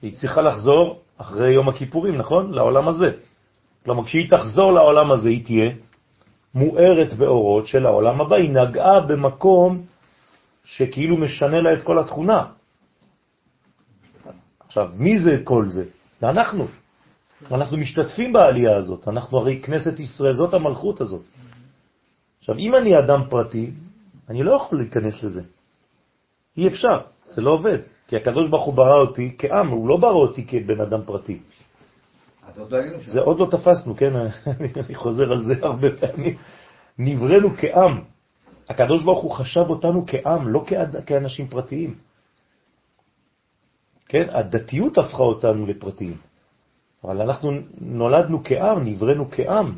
[0.01, 2.53] היא צריכה לחזור אחרי יום הכיפורים, נכון?
[2.53, 3.11] לעולם הזה.
[3.85, 5.71] כלומר, כשהיא תחזור לעולם הזה, היא תהיה
[6.55, 8.35] מוארת באורות של העולם הבא.
[8.35, 9.85] היא נגעה במקום
[10.65, 12.45] שכאילו משנה לה את כל התכונה.
[14.59, 15.85] עכשיו, מי זה כל זה?
[16.21, 16.67] זה אנחנו.
[17.51, 19.07] אנחנו משתתפים בעלייה הזאת.
[19.07, 21.21] אנחנו הרי כנסת ישראל, זאת המלכות הזאת.
[22.39, 23.71] עכשיו, אם אני אדם פרטי,
[24.29, 25.41] אני לא יכול להיכנס לזה.
[26.57, 27.77] אי אפשר, זה לא עובד.
[28.07, 31.37] כי הקדוש ברוך הוא ברא אותי כעם, הוא לא ברא אותי כבן אדם פרטי.
[31.37, 32.40] אז עוד לא היינו שם.
[33.05, 34.13] זה עוד לא תפסנו, כן?
[34.87, 36.35] אני חוזר על זה הרבה פעמים.
[36.99, 38.01] נבראנו כעם.
[38.69, 40.65] הקדוש ברוך הוא חשב אותנו כעם, לא
[41.05, 41.95] כאנשים פרטיים.
[44.05, 44.27] כן?
[44.29, 46.17] הדתיות הפכה אותנו לפרטיים.
[47.03, 49.75] אבל אנחנו נולדנו כעם, נבראנו כעם.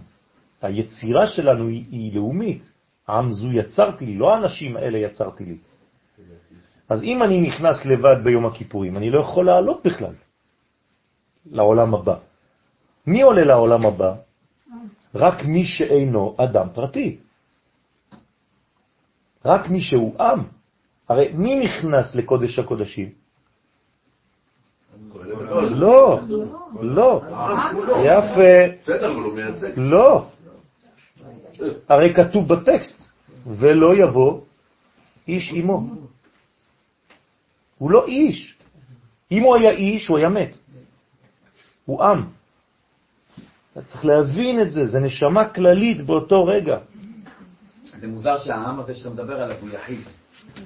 [0.62, 2.72] היצירה שלנו היא, היא לאומית.
[3.10, 5.58] עם זו יצרתי לי, לא האנשים האלה יצרתי לי.
[6.90, 10.14] אז אם אני נכנס לבד ביום הכיפורים, אני לא יכול לעלות בכלל
[11.46, 12.16] לעולם הבא.
[13.08, 14.14] מי עולה לעולם הבא?
[15.16, 17.18] רק מי שאינו אדם פרטי.
[19.46, 20.40] רק מי שהוא עם.
[21.10, 23.10] הרי מי נכנס לקודש הקודשים?
[25.62, 26.20] לא,
[26.82, 27.22] לא.
[28.04, 28.54] יפה.
[29.78, 30.26] לא.
[31.90, 33.10] הרי כתוב בטקסט,
[33.48, 34.42] ולא יבוא
[35.28, 35.88] איש עמו.
[37.78, 38.56] הוא לא איש.
[39.32, 40.58] אם הוא היה איש, הוא היה מת.
[41.86, 42.24] הוא עם.
[43.74, 46.78] אתה צריך להבין את זה, זה נשמה כללית באותו רגע.
[48.02, 50.00] זה מוזר שהעם הזה שאתה מדבר עליו הוא יחיד.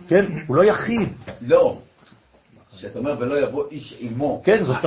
[0.08, 0.26] כן?
[0.48, 1.10] הוא לא יחיד.
[1.42, 1.78] לא.
[2.76, 4.42] שאתה אומר ולא יבוא איש עמו.
[4.46, 4.78] כן, זאת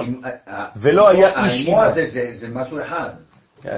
[0.46, 1.80] ה- ולא היה איש עמו.
[1.94, 3.08] זה- משהו אחד.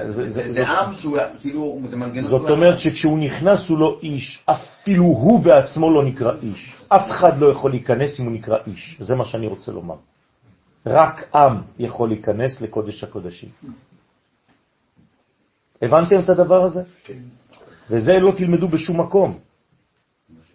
[0.05, 2.77] זה- זה- עם שהוא כאילו, זה מנגנון זאת שהוא אומרת.
[2.77, 6.75] שכשהוא נכנס הוא לא איש, אפילו הוא בעצמו לא נקרא איש.
[6.87, 8.97] אף אחד לא יכול להיכנס אם הוא נקרא איש.
[8.99, 9.95] זה מה שאני רוצה לומר.
[10.85, 13.49] רק עם יכול להיכנס לקודש הקודשים.
[15.83, 16.81] הבנתם את הדבר הזה?
[17.89, 19.39] וזה לא תלמדו בשום מקום.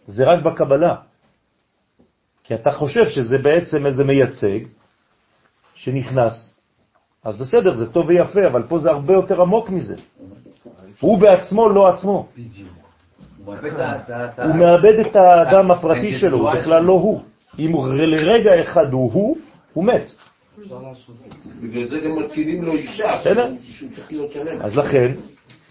[0.07, 0.95] זה רק בקבלה.
[2.45, 4.59] כי אתה חושב שזה בעצם איזה מייצג
[5.75, 6.55] שנכנס.
[7.25, 9.97] אז בסדר, זה טוב ויפה, אבל פה זה הרבה יותר עמוק מזה.
[11.01, 12.29] הוא בעצמו לא עצמו.
[14.45, 17.21] הוא מאבד את האדם הפרטי שלו, הוא בכלל לא הוא.
[17.59, 19.37] אם לרגע אחד הוא הוא,
[19.73, 20.13] הוא מת.
[21.63, 23.17] בגלל זה גם מתקינים לו אישה.
[23.21, 23.53] בסדר.
[23.63, 24.63] שהוא צריך להיות שלם.
[24.63, 25.13] אז לכן,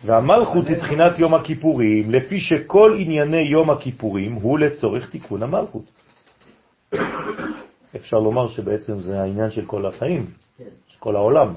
[0.06, 5.86] והמלכות היא בחינת יום הכיפורים, לפי שכל ענייני יום הכיפורים הוא לצורך תיקון המלכות.
[7.96, 10.26] אפשר לומר שבעצם זה העניין של כל החיים,
[10.88, 11.54] של כל העולם.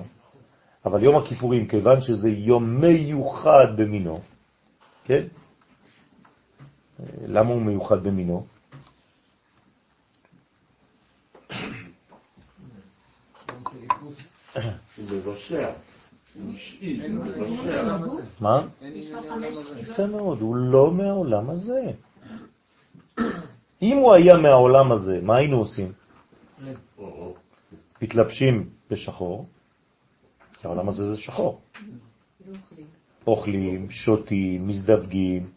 [0.85, 4.21] אבל יום הכיפורים, כיוון שזה יום מיוחד במינו,
[5.05, 5.23] כן?
[7.27, 8.47] למה הוא מיוחד במינו?
[14.97, 15.71] הוא מבשע.
[18.41, 18.67] מה?
[19.81, 21.93] יפה מאוד, הוא לא מהעולם הזה.
[23.83, 25.93] אם הוא היה מהעולם הזה, מה היינו עושים?
[28.03, 29.47] מתלבשים בשחור,
[30.53, 31.61] כי העולם הזה זה שחור.
[33.27, 35.51] אוכלים, שותים, מזדווגים.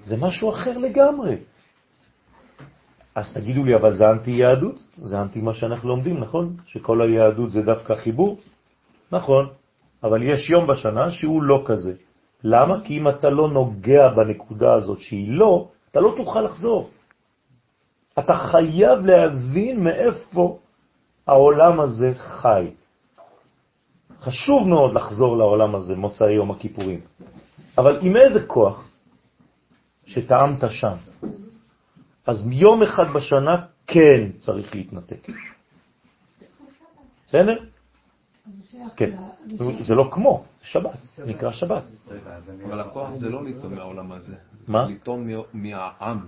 [0.00, 1.36] זה משהו אחר לגמרי.
[3.14, 4.78] אז תגידו לי, אבל זה אנטי יהדות?
[5.02, 6.56] זה אנטי מה שאנחנו לומדים, נכון?
[6.66, 8.38] שכל היהדות זה דווקא חיבור?
[9.12, 9.48] נכון,
[10.04, 11.94] אבל יש יום בשנה שהוא לא כזה.
[12.44, 12.80] למה?
[12.84, 16.90] כי אם אתה לא נוגע בנקודה הזאת שהיא לא, אתה לא תוכל לחזור.
[18.18, 20.58] אתה חייב להבין מאיפה
[21.26, 22.70] העולם הזה חי.
[24.20, 27.00] חשוב מאוד לחזור לעולם הזה, מוצאי יום הכיפורים.
[27.78, 28.88] אבל עם איזה כוח
[30.06, 30.96] שטעמת שם.
[32.30, 33.56] אז יום אחד בשנה
[33.86, 35.26] כן צריך להתנתק.
[37.28, 37.56] בסדר?
[38.96, 39.10] כן.
[39.80, 40.90] זה לא כמו, שבת,
[41.26, 41.82] נקרא שבת.
[42.68, 44.34] אבל הכוח זה לא לטעום מהעולם הזה.
[44.68, 44.86] מה?
[44.86, 46.26] זה מה- מהעם.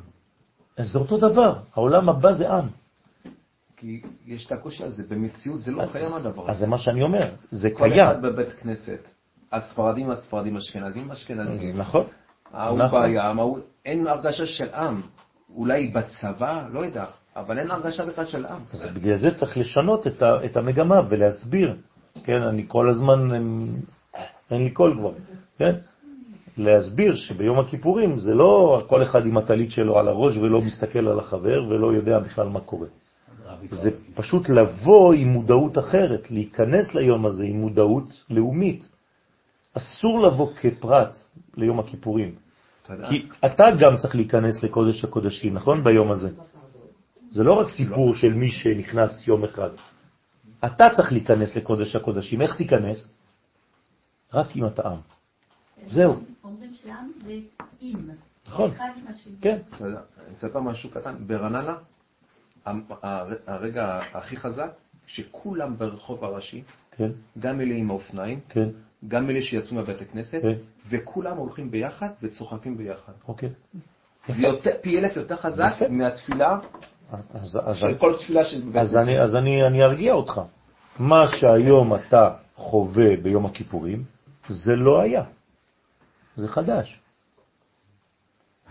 [0.78, 2.64] אז זה אותו דבר, העולם הבא זה עם.
[3.76, 6.60] כי יש את הקושי הזה, במציאות זה לא קיים הדבר אז הזה.
[6.60, 8.04] זה מה שאני אומר, זה כל קיים.
[8.04, 8.98] אחד בבית כנסת,
[9.52, 12.04] הספרדים הספרדים, אשכנזים אשכנזים, נכון.
[12.52, 13.16] ההוא נכון.
[13.16, 15.02] ההוא- אין הרגשה של עם.
[15.56, 17.04] אולי בצבא, לא יודע,
[17.36, 18.60] אבל אין הרגשה בכלל של עם.
[18.72, 20.06] אז בגלל זה צריך לשנות
[20.44, 21.76] את, המגמה ולהסביר.
[22.24, 23.34] כן, אני כל הזמן,
[24.50, 25.12] אין לי קול כבר,
[25.58, 25.74] כן?
[26.56, 31.18] להסביר שביום הכיפורים זה לא כל אחד עם הטלית שלו על הראש ולא מסתכל על
[31.18, 32.86] החבר ולא יודע בכלל מה קורה.
[33.70, 38.88] זה פשוט לבוא עם מודעות אחרת, להיכנס ליום הזה עם מודעות לאומית.
[39.74, 41.16] אסור לבוא כפרט
[41.56, 42.34] ליום הכיפורים,
[43.08, 45.84] כי אתה גם צריך להיכנס לקודש הקודשים, נכון?
[45.84, 46.30] ביום הזה.
[47.30, 49.70] זה לא רק סיפור של מי שנכנס יום אחד.
[50.64, 52.42] אתה צריך להיכנס לקודש הקודשים.
[52.42, 53.08] איך תיכנס?
[54.34, 54.98] רק אם אתה עם.
[55.86, 56.20] זהו.
[56.44, 57.32] אומרים שעם זה
[57.80, 58.10] עם.
[58.46, 58.70] נכון.
[59.40, 59.58] כן.
[59.78, 59.94] אני
[60.34, 61.14] אספר משהו קטן,
[62.64, 64.70] הר- הרגע הכי חזק,
[65.06, 66.62] שכולם ברחוב הראשי,
[66.96, 68.68] כן, גם אלה עם האופניים, כן,
[69.08, 70.52] גם אלה שיצאו מהבית הכנסת, כן.
[70.88, 73.12] וכולם הולכים ביחד וצוחקים ביחד.
[73.28, 73.48] אוקיי.
[74.28, 74.48] זה
[74.80, 75.72] פי אלף יותר חזק.
[75.90, 76.58] מהתפילה,
[77.74, 80.40] של כל תפילה של בית אני, אז אני ארגיע אותך.
[80.98, 84.04] מה שהיום אתה חווה ביום הכיפורים,
[84.48, 85.24] זה לא היה.
[86.36, 87.00] זה חדש.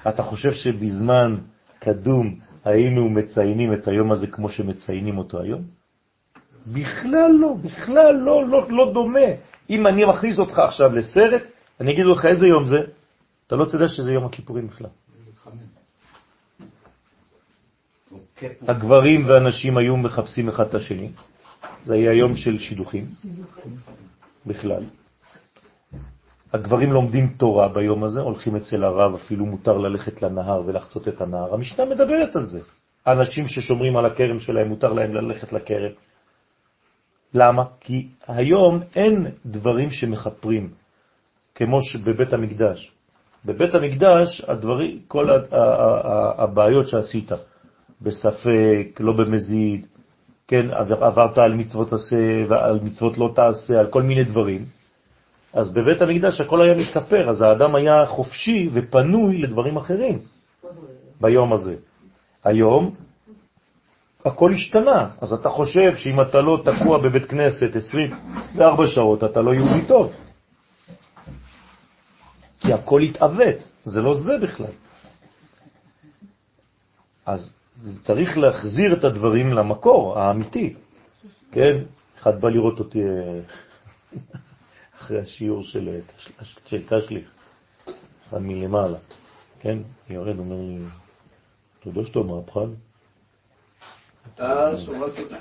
[0.08, 1.38] אתה חושב שבזמן
[1.80, 5.81] קדום היינו מציינים את היום הזה כמו שמציינים אותו היום?
[6.68, 9.30] בכלל לא, בכלל לא, לא, לא דומה.
[9.70, 11.44] אם אני מכניס אותך עכשיו לסרט,
[11.80, 12.78] אני אגיד לך איזה יום זה,
[13.48, 14.90] אתה לא תדע שזה יום הכיפורים בכלל.
[18.68, 21.10] הגברים והנשים היו מחפשים אחד את השני.
[21.86, 23.06] זה היה יום של שידוכים,
[24.46, 24.84] בכלל.
[26.54, 31.54] הגברים לומדים תורה ביום הזה, הולכים אצל הרב, אפילו מותר ללכת לנהר ולחצות את הנהר.
[31.54, 32.60] המשנה מדברת על זה.
[33.08, 35.92] אנשים ששומרים על הכרם שלהם, מותר להם ללכת לכרם.
[37.34, 37.64] למה?
[37.80, 40.70] כי היום אין דברים שמחפרים,
[41.56, 42.92] כמו שבבית המקדש.
[43.46, 45.30] בבית המקדש, הדברים, כל
[46.38, 47.32] הבעיות שעשית,
[48.02, 49.86] בספק, לא במזיד,
[50.48, 52.16] כן, עבר- עברת על מצוות עשה
[52.48, 54.66] ועל מצוות לא תעשה, על כל מיני דברים,
[55.54, 60.20] אז בבית המקדש הכל היה מתכפר, אז האדם היה חופשי ופנוי לדברים אחרים
[61.22, 61.76] ביום הזה.
[62.44, 62.96] היום
[64.26, 69.54] הכל השתנה, אז אתה חושב שאם אתה לא תקוע בבית כנסת 24 שעות, אתה לא
[69.54, 70.14] יהודי טוב.
[72.60, 74.74] כי הכל התעוות, זה לא זה בכלל.
[77.26, 77.56] אז
[78.02, 80.74] צריך להחזיר את הדברים למקור האמיתי,
[81.52, 81.78] כן?
[82.20, 83.40] אחד בא לראות אותי אה,
[84.98, 86.00] אחרי השיעור של, אה,
[86.66, 87.30] של תשליך,
[88.30, 88.98] אחד מלמעלה,
[89.60, 89.78] כן?
[90.10, 90.78] יורד, אומר לי,
[91.80, 92.91] אתה יודע שאתה מהפכן?
[95.16, 95.38] תודה.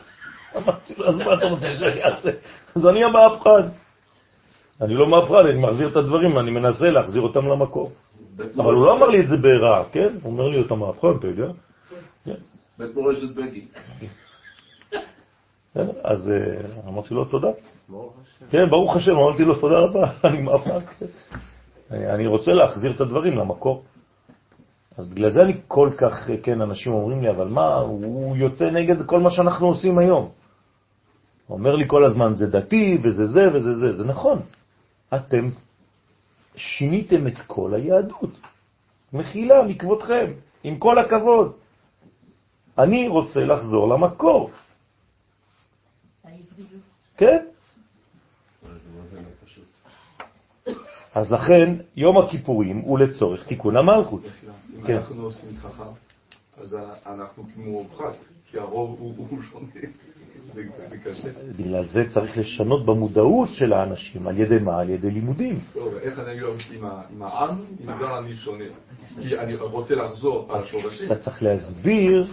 [0.56, 2.30] אמרתי לו, אז מה אתה רוצה שאני אעשה?
[2.74, 3.68] אז אני המהפכן.
[4.80, 7.92] אני לא מהפכן, אני מחזיר את הדברים, אני מנסה להחזיר אותם למקור.
[8.56, 10.08] אבל הוא לא אמר לי את זה ברע, כן?
[10.22, 11.52] הוא אומר לי, אתה מהפכן, אתה יודע?
[12.78, 13.66] בית מורשת בגין.
[15.70, 15.92] בסדר?
[16.04, 17.48] אז אה, אמרתי לו תודה.
[18.50, 20.46] כן, ברוך השם, אמרתי לו תודה רבה, אני.
[20.98, 21.06] כן.
[21.90, 23.84] אני אני רוצה להחזיר את הדברים למקור.
[25.00, 29.06] אז בגלל זה אני כל כך, כן, אנשים אומרים לי, אבל מה, הוא יוצא נגד
[29.06, 30.30] כל מה שאנחנו עושים היום.
[31.50, 33.96] אומר לי כל הזמן, זה דתי, וזה זה, וזה זה.
[33.96, 34.38] זה נכון.
[35.14, 35.48] אתם
[36.56, 38.38] שיניתם את כל היהדות.
[39.12, 40.26] מחילה מכבודכם,
[40.64, 41.52] עם כל הכבוד.
[42.78, 44.50] אני רוצה לחזור למקור.
[47.16, 47.49] כן?
[51.14, 54.22] אז לכן יום הכיפורים הוא לצורך תיקון המלכות.
[54.76, 54.96] אם כן.
[54.96, 55.82] אנחנו עושים חכם,
[56.62, 58.14] אז אנחנו כמו פחת,
[58.50, 59.66] כי הרוב הוא שונה.
[60.54, 61.28] זה זה קשה.
[61.58, 64.80] בגלל זה צריך לשנות במודעות של האנשים, על ידי מה?
[64.80, 65.60] על ידי לימודים.
[65.74, 68.64] טוב, איך אני לא עם ה- עם העם, אם גם אני שונה?
[69.22, 71.12] כי אני רוצה לחזור על השורשים.
[71.12, 72.26] אתה צריך להסביר,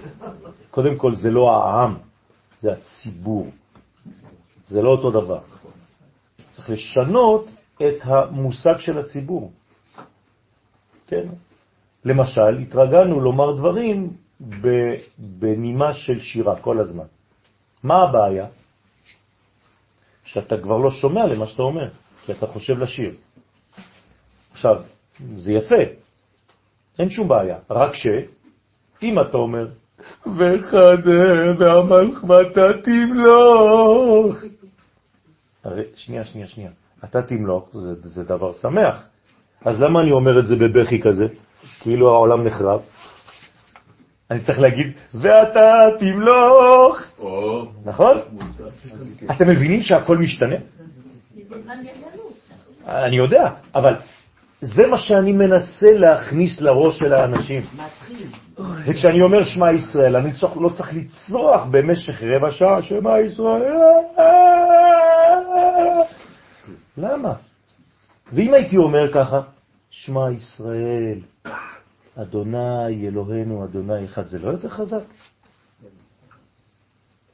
[0.71, 1.95] קודם כל זה לא העם,
[2.61, 3.47] זה הציבור.
[4.65, 5.39] זה לא אותו דבר.
[6.51, 7.47] צריך לשנות
[7.78, 9.51] את המושג של הציבור.
[11.07, 11.28] כן?
[12.05, 14.13] למשל, התרגלנו לומר דברים
[15.17, 17.05] בנימה של שירה כל הזמן.
[17.84, 18.47] מה הבעיה?
[20.23, 21.89] שאתה כבר לא שומע למה שאתה אומר,
[22.25, 23.15] כי אתה חושב לשיר.
[24.51, 24.82] עכשיו,
[25.36, 25.84] זה יפה,
[26.99, 29.67] אין שום בעיה, רק שאם אתה אומר,
[30.25, 34.36] וחדה והמלך מתה תמלוך.
[35.63, 36.71] הרי, שנייה, שנייה, שנייה,
[37.03, 39.03] אתה תמלוך, זה, זה דבר שמח.
[39.65, 41.27] אז למה אני אומר את זה בבכי כזה?
[41.79, 42.81] כאילו העולם נחרב.
[44.31, 47.01] אני צריך להגיד, ואתה תמלוך.
[47.19, 48.17] או, נכון?
[49.31, 50.55] אתם מבינים שהכל משתנה?
[52.87, 53.95] אני יודע, אבל
[54.61, 57.61] זה מה שאני מנסה להכניס לראש של האנשים.
[58.85, 63.77] וכשאני אומר שמע ישראל, אני צריך, לא צריך לצרוח במשך רבע שעה, שמע ישראל.
[66.97, 67.33] למה?
[68.33, 69.41] ואם הייתי אומר ככה,
[69.89, 71.19] שמע ישראל,
[72.15, 75.03] אדוני אלוהינו, אדוני אחד, זה לא יותר חזק?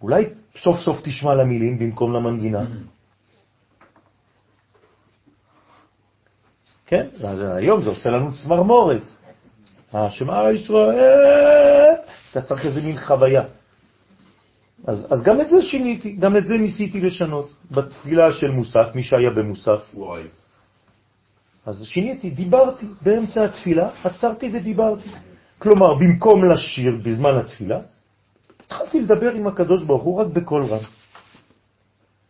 [0.02, 0.26] אולי
[0.58, 2.66] סוף סוף תשמע למילים במקום למנגינה.
[6.86, 9.02] כן, אז היום זה עושה לנו צמרמורת.
[9.94, 11.96] השמע ישראל,
[12.32, 13.44] אתה צריך איזה מין חוויה.
[14.88, 17.50] אז, אז גם את זה שיניתי, גם את זה ניסיתי לשנות.
[17.72, 20.24] בתפילה של מוסף, מי שהיה במוסף, וואי.
[21.66, 25.10] אז שיניתי, דיברתי באמצע התפילה, עצרתי ודיברתי.
[25.60, 27.80] כלומר, במקום לשיר בזמן התפילה,
[28.66, 30.84] התחלתי לדבר עם הקדוש ברוך הוא רק בקול רם.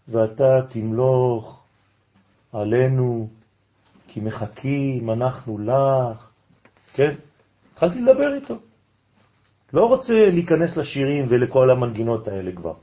[0.07, 1.63] ואתה תמלוך
[2.53, 3.27] עלינו,
[4.07, 6.29] כי מחכים אנחנו לך,
[6.93, 7.15] כן?
[7.73, 8.55] התחלתי לדבר איתו.
[9.73, 12.73] לא רוצה להיכנס לשירים ולכל המנגינות האלה כבר.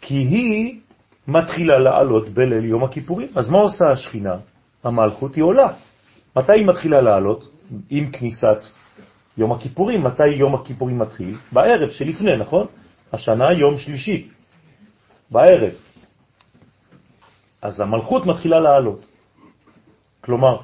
[0.00, 0.80] כי היא
[1.28, 3.28] מתחילה לעלות בליל יום הכיפורים.
[3.34, 4.36] אז מה עושה השכינה?
[4.84, 5.72] המלכות היא עולה.
[6.36, 7.50] מתי היא מתחילה לעלות?
[7.90, 8.58] עם כניסת
[9.38, 10.02] יום הכיפורים.
[10.02, 11.34] מתי יום הכיפורים מתחיל?
[11.52, 12.66] בערב שלפני, נכון?
[13.12, 14.28] השנה יום שלישי,
[15.30, 15.74] בערב.
[17.62, 19.06] אז המלכות מתחילה לעלות.
[20.20, 20.56] כלומר,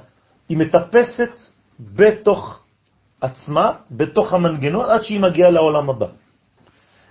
[0.48, 1.34] היא מטפסת
[1.80, 2.61] בתוך
[3.22, 6.06] עצמה, בתוך המנגנון, עד שהיא מגיעה לעולם הבא.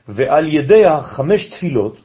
[0.07, 1.97] ועל ידי החמש תפילות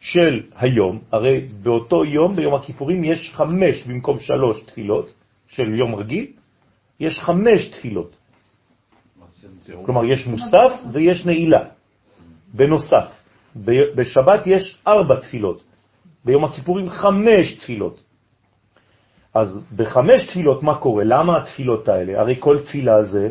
[0.00, 5.12] של היום, הרי באותו יום, ביום הכיפורים, יש חמש במקום שלוש תפילות
[5.48, 6.26] של יום רגיל,
[7.00, 8.16] יש חמש תפילות.
[9.84, 11.62] כלומר, יש מוסף ויש נעילה,
[12.54, 13.08] בנוסף.
[13.96, 15.62] בשבת יש ארבע תפילות,
[16.24, 18.02] ביום הכיפורים חמש תפילות.
[19.36, 21.04] אז בחמש תפילות מה קורה?
[21.04, 22.20] למה התפילות האלה?
[22.20, 23.28] הרי כל תפילה זה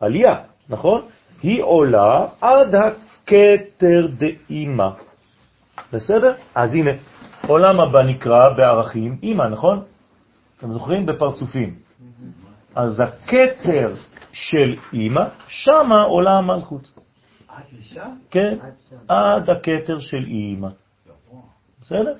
[0.00, 0.36] עלייה,
[0.68, 1.02] נכון?
[1.42, 4.88] היא עולה עד הכתר דאימא.
[5.92, 6.34] בסדר?
[6.54, 6.90] אז הנה,
[7.46, 9.82] עולם הבא נקרא בערכים אימא, נכון?
[10.58, 11.06] אתם זוכרים?
[11.06, 11.74] בפרצופים.
[12.74, 13.94] אז הכתר
[14.32, 16.90] של אימא, שמה עולה המלכות.
[17.48, 18.10] עד לשם?
[18.30, 18.58] כן,
[19.08, 20.68] עד הכתר של אימא.
[21.80, 22.14] בסדר?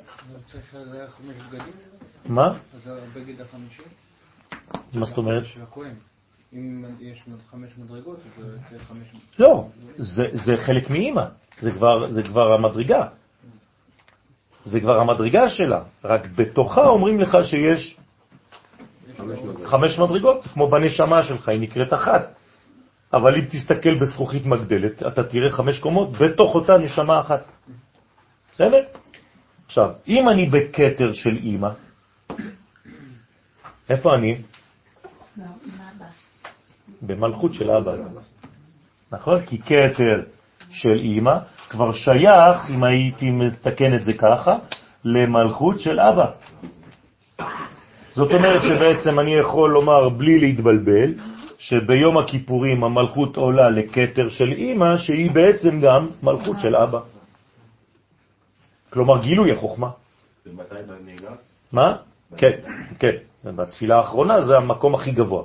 [2.26, 2.52] מה?
[2.74, 3.82] אז הבגד החמישי?
[4.94, 5.44] מה זאת אומרת?
[6.52, 8.18] אם יש חמש מדרגות,
[8.70, 9.12] זה חמש...
[9.38, 11.24] לא, זה, זה חלק מאימא,
[11.60, 13.06] זה כבר, זה כבר המדרגה.
[14.64, 17.96] זה כבר המדרגה שלה, רק בתוכה אומרים לך שיש
[19.64, 22.34] חמש מדרגות, כמו בנשמה שלך, היא נקראת אחת.
[23.12, 27.46] אבל אם תסתכל בזכוכית מגדלת, אתה תראה חמש קומות בתוך אותה נשמה אחת.
[28.52, 28.82] בסדר?
[29.66, 31.68] עכשיו, אם אני בקטר של אימא,
[33.90, 34.38] איפה אני?
[37.02, 37.92] במלכות של אבא.
[39.12, 39.46] נכון?
[39.46, 40.22] כי כתר
[40.70, 44.58] של אימא כבר שייך, אם הייתי מתקן את זה ככה,
[45.04, 46.26] למלכות של אבא.
[48.14, 51.14] זאת אומרת שבעצם אני יכול לומר בלי להתבלבל,
[51.58, 57.00] שביום הכיפורים המלכות עולה לכתר של אימא, שהיא בעצם גם מלכות של אבא.
[58.90, 59.90] כלומר גילוי החוכמה.
[60.46, 61.30] ומתי בנהיגה?
[61.72, 61.96] מה?
[62.36, 62.56] כן,
[62.98, 63.16] כן.
[63.44, 65.42] בתפילה האחרונה זה המקום הכי גבוה.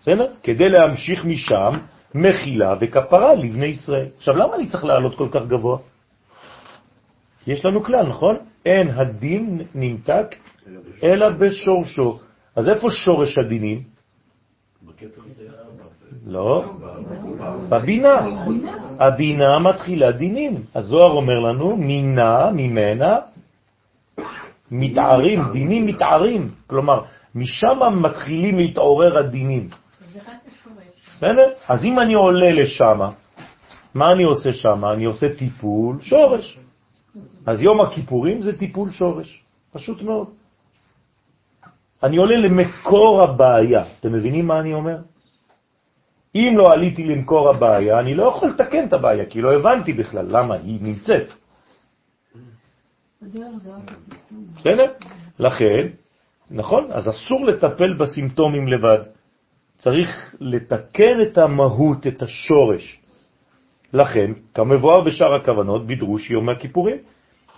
[0.00, 0.26] בסדר?
[0.42, 1.72] כדי להמשיך משם
[2.14, 4.08] מחילה וכפרה לבני ישראל.
[4.16, 5.78] עכשיו, למה אני צריך לעלות כל כך גבוה?
[7.46, 8.36] יש לנו כלל, נכון?
[8.66, 10.34] אין הדין נמתק
[11.02, 12.18] אלא בשורשו.
[12.56, 13.82] אז איפה שורש הדינים?
[16.26, 16.64] לא,
[17.68, 18.26] בבינה.
[18.98, 20.62] הבינה מתחילה דינים.
[20.74, 23.16] הזוהר אומר לנו, מינה, ממנה,
[24.70, 26.50] מתערים, דינים מתערים.
[26.66, 27.02] כלומר,
[27.34, 29.68] משם מתחילים להתעורר הדינים.
[31.16, 31.52] בסדר?
[31.68, 33.00] אז אם אני עולה לשם,
[33.94, 34.84] מה אני עושה שם?
[34.94, 36.58] אני עושה טיפול שורש.
[37.46, 39.42] אז יום הכיפורים זה טיפול שורש.
[39.72, 40.28] פשוט מאוד.
[42.02, 43.84] אני עולה למקור הבעיה.
[44.00, 44.96] אתם מבינים מה אני אומר?
[46.34, 50.26] אם לא עליתי למקור הבעיה, אני לא יכול לתקן את הבעיה, כי לא הבנתי בכלל
[50.28, 51.30] למה היא נמצאת.
[54.56, 54.92] בסדר?
[55.38, 55.86] לכן,
[56.52, 58.98] נכון, אז אסור לטפל בסימפטומים לבד.
[59.76, 63.00] צריך לתקן את המהות, את השורש.
[63.92, 66.96] לכן, כמבואר בשאר הכוונות, בדרוש יום הכיפורים,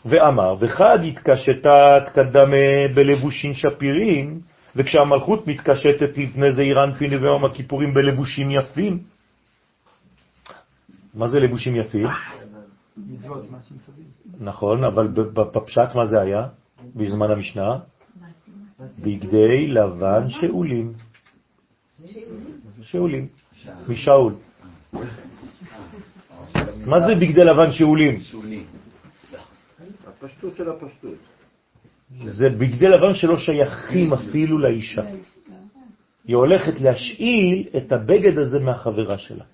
[0.05, 4.40] ואמר, וחד התקשתה תקדמה בלבושים שפירים,
[4.76, 8.99] וכשהמלכות מתקשטת לפני זעיר אנפין ביום הכיפורים בלבושים יפים.
[11.14, 12.07] מה זה לבושים יפים?
[14.40, 15.09] נכון, אבל
[15.53, 16.42] בפשט מה זה היה?
[16.95, 17.78] בזמן המשנה?
[18.81, 20.93] בגדי לבן שאולים.
[22.83, 23.29] שאולים.
[23.89, 24.35] משאול.
[26.87, 28.20] מה זה בגדי לבן שאולים?
[30.07, 31.18] הפשטות של הפשטות.
[32.25, 35.03] זה בגדי לבן שלא שייכים אפילו לאישה.
[36.25, 39.45] היא הולכת להשאיל את הבגד הזה מהחברה שלה.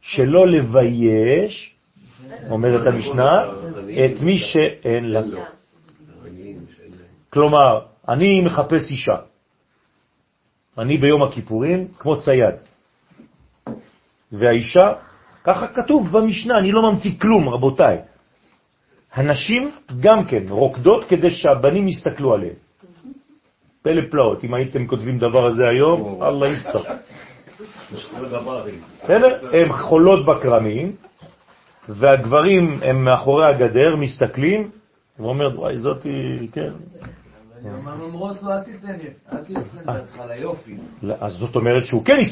[0.00, 1.76] שלא לבייש,
[2.50, 3.44] אומרת המשנה,
[4.04, 5.20] את מי שאין לה.
[7.34, 9.16] כלומר, אני מחפש אישה.
[10.78, 12.54] אני ביום הכיפורים כמו צייד.
[14.32, 14.92] והאישה,
[15.44, 17.98] ככה כתוב במשנה, אני לא ממציא כלום, רבותיי.
[19.12, 19.70] הנשים
[20.00, 22.58] גם כן רוקדות כדי שהבנים יסתכלו עליהם.
[23.82, 26.82] פלא פלאות, אם הייתם כותבים דבר הזה היום, אללה יסתר.
[29.02, 29.50] בסדר?
[29.52, 30.96] הן חולות בקרמים,
[31.88, 34.70] והגברים הם מאחורי הגדר, מסתכלים,
[35.18, 36.70] ואומר, וואי, זאתי, כן.
[37.64, 40.76] הן אומרות לו, אל תיתן לי, אל תיתן דעתך ליופי.
[41.02, 42.24] לא, אז זאת אומרת שהוא כן לא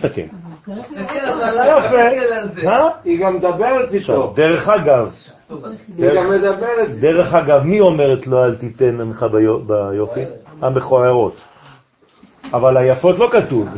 [2.54, 2.60] זה.
[2.70, 2.88] אה?
[3.04, 4.32] היא גם מדברת איתו.
[4.36, 5.12] דרך אגב,
[5.98, 6.88] היא גם מדברת.
[7.00, 10.20] דרך אגב, מי אומרת לו אל תיתן לך ביו- ביופי?
[10.62, 11.36] המכוערות.
[12.52, 13.68] אבל היפות לא כתוב.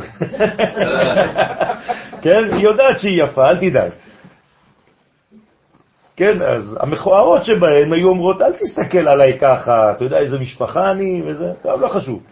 [2.21, 2.43] כן?
[2.51, 3.91] היא יודעת שהיא יפה, אל תדאג.
[6.15, 11.21] כן, אז המכוערות שבהן היו אומרות, אל תסתכל עליי ככה, אתה יודע איזה משפחה אני
[11.25, 12.23] וזה, טוב, לא חשוב.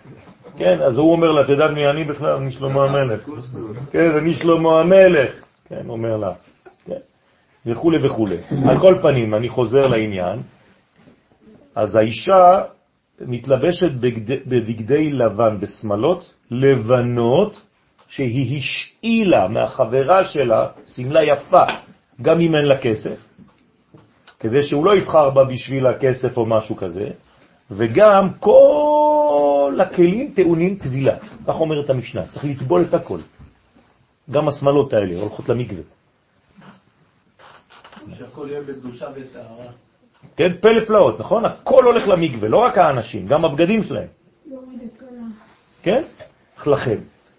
[0.57, 2.35] כן, אז הוא אומר לה, אתה יודע מי אני בכלל?
[2.35, 3.29] אני שלמה המלך.
[3.91, 5.31] כן, אני שלמה המלך.
[5.69, 6.31] כן, אומר לה.
[6.85, 6.99] כן.
[7.65, 8.27] וכו' וכו'.
[8.69, 10.39] על כל פנים, אני חוזר לעניין.
[11.75, 12.61] אז האישה
[13.21, 17.61] מתלבשת בגדי, בבגדי לבן, בשמלות לבנות,
[18.07, 21.63] שהיא השאילה מהחברה שלה סמלה יפה,
[22.21, 23.17] גם אם אין לה כסף,
[24.43, 27.07] כדי שהוא לא יבחר בה בשביל הכסף או משהו כזה,
[27.71, 31.15] וגם כל הכלים טעונים טבילה.
[31.47, 33.19] כך אומרת המשנה, צריך לטבול את הכל.
[34.31, 35.81] גם השמלות האלה הולכות למקווה.
[38.17, 39.71] שהכל יהיה בקדושה וטהרה.
[40.35, 41.45] כן, פלא פלאות, נכון?
[41.45, 44.07] הכל הולך למקווה, לא רק האנשים, גם הבגדים שלהם.
[45.81, 46.03] כן?
[46.65, 46.97] לכם.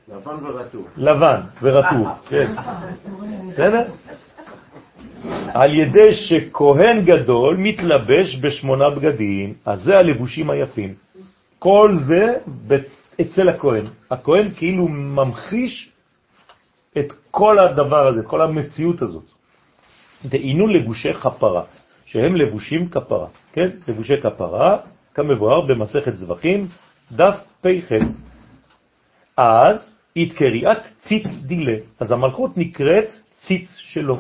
[0.08, 0.88] לבן ורטוב.
[0.96, 2.52] לבן ורטוב, כן.
[3.48, 3.84] בסדר?
[5.54, 10.94] על ידי שכהן גדול מתלבש בשמונה בגדים, אז זה הלבושים היפים.
[11.58, 12.38] כל זה
[13.20, 13.86] אצל הכהן.
[14.10, 15.92] הכהן כאילו ממחיש
[16.98, 19.30] את כל הדבר הזה, כל המציאות הזאת.
[20.24, 21.62] דהינו לבושי כפרה,
[22.04, 23.68] שהם לבושים כפרה, כן?
[23.88, 24.76] לבושי כפרה,
[25.14, 26.66] כמבואר במסכת זבחים,
[27.12, 27.90] דף פ"ח.
[29.36, 34.18] אז התקריאת ציץ דילה, אז המלכות נקראת ציץ שלו.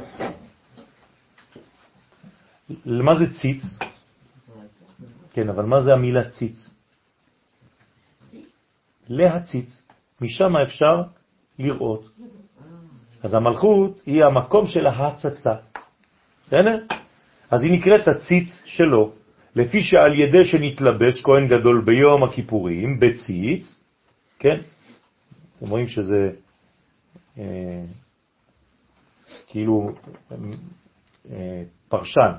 [2.86, 3.62] מה זה ציץ?
[5.32, 6.70] כן, אבל מה זה המילה ציץ?
[9.08, 9.82] להציץ.
[10.20, 11.02] משם אפשר
[11.58, 12.08] לראות.
[13.22, 15.54] אז המלכות היא המקום של ההצצה.
[16.46, 16.84] בסדר?
[17.50, 19.12] אז היא נקראת הציץ שלו,
[19.56, 23.80] לפי שעל ידי שנתלבש כהן גדול ביום הכיפורים, בציץ,
[24.38, 24.60] כן?
[25.56, 26.30] אתם רואים שזה
[27.38, 27.82] אה,
[29.46, 29.92] כאילו
[31.30, 32.32] אה, פרשן,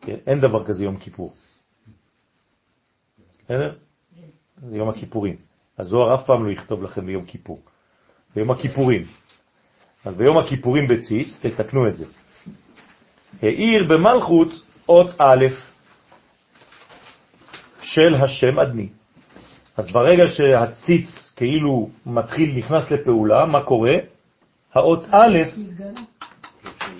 [0.00, 0.16] כן?
[0.26, 1.34] אין דבר כזה יום כיפור.
[3.44, 3.74] בסדר?
[4.68, 5.36] זה יום הכיפורים.
[5.78, 7.60] הזוהר אף פעם לא יכתוב לכם ביום כיפור.
[8.34, 9.02] ביום הכיפורים.
[10.04, 12.06] אז ביום הכיפורים בציץ, תתקנו את זה.
[13.42, 14.48] העיר במלכות
[14.88, 15.46] אות א',
[17.82, 18.88] של השם אדני.
[19.76, 23.96] אז ברגע שהציץ כאילו מתחיל, נכנס לפעולה, מה קורה?
[24.74, 25.38] האות א'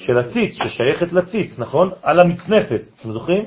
[0.01, 1.91] של הציץ, ששייכת לציץ, נכון?
[2.03, 3.45] על המצנפת, אתם זוכרים?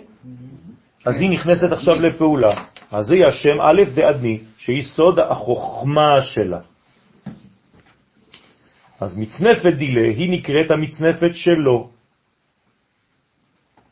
[1.05, 2.53] אז היא נכנסת עכשיו לפעולה.
[2.91, 6.59] אז זה השם א' דאדני, שהיא סוד החוכמה שלה.
[9.01, 11.89] אז מצנפת דילה היא נקראת המצנפת שלו.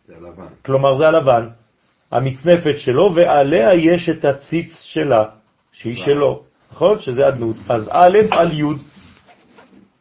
[0.07, 0.47] זה לבן.
[0.65, 1.47] כלומר זה הלבן,
[2.11, 5.23] המצנפת שלו, ועליה יש את הציץ שלה,
[5.71, 6.99] שהיא שלו, נכון?
[6.99, 7.55] שזה אדנות.
[7.69, 8.63] אז א' על י',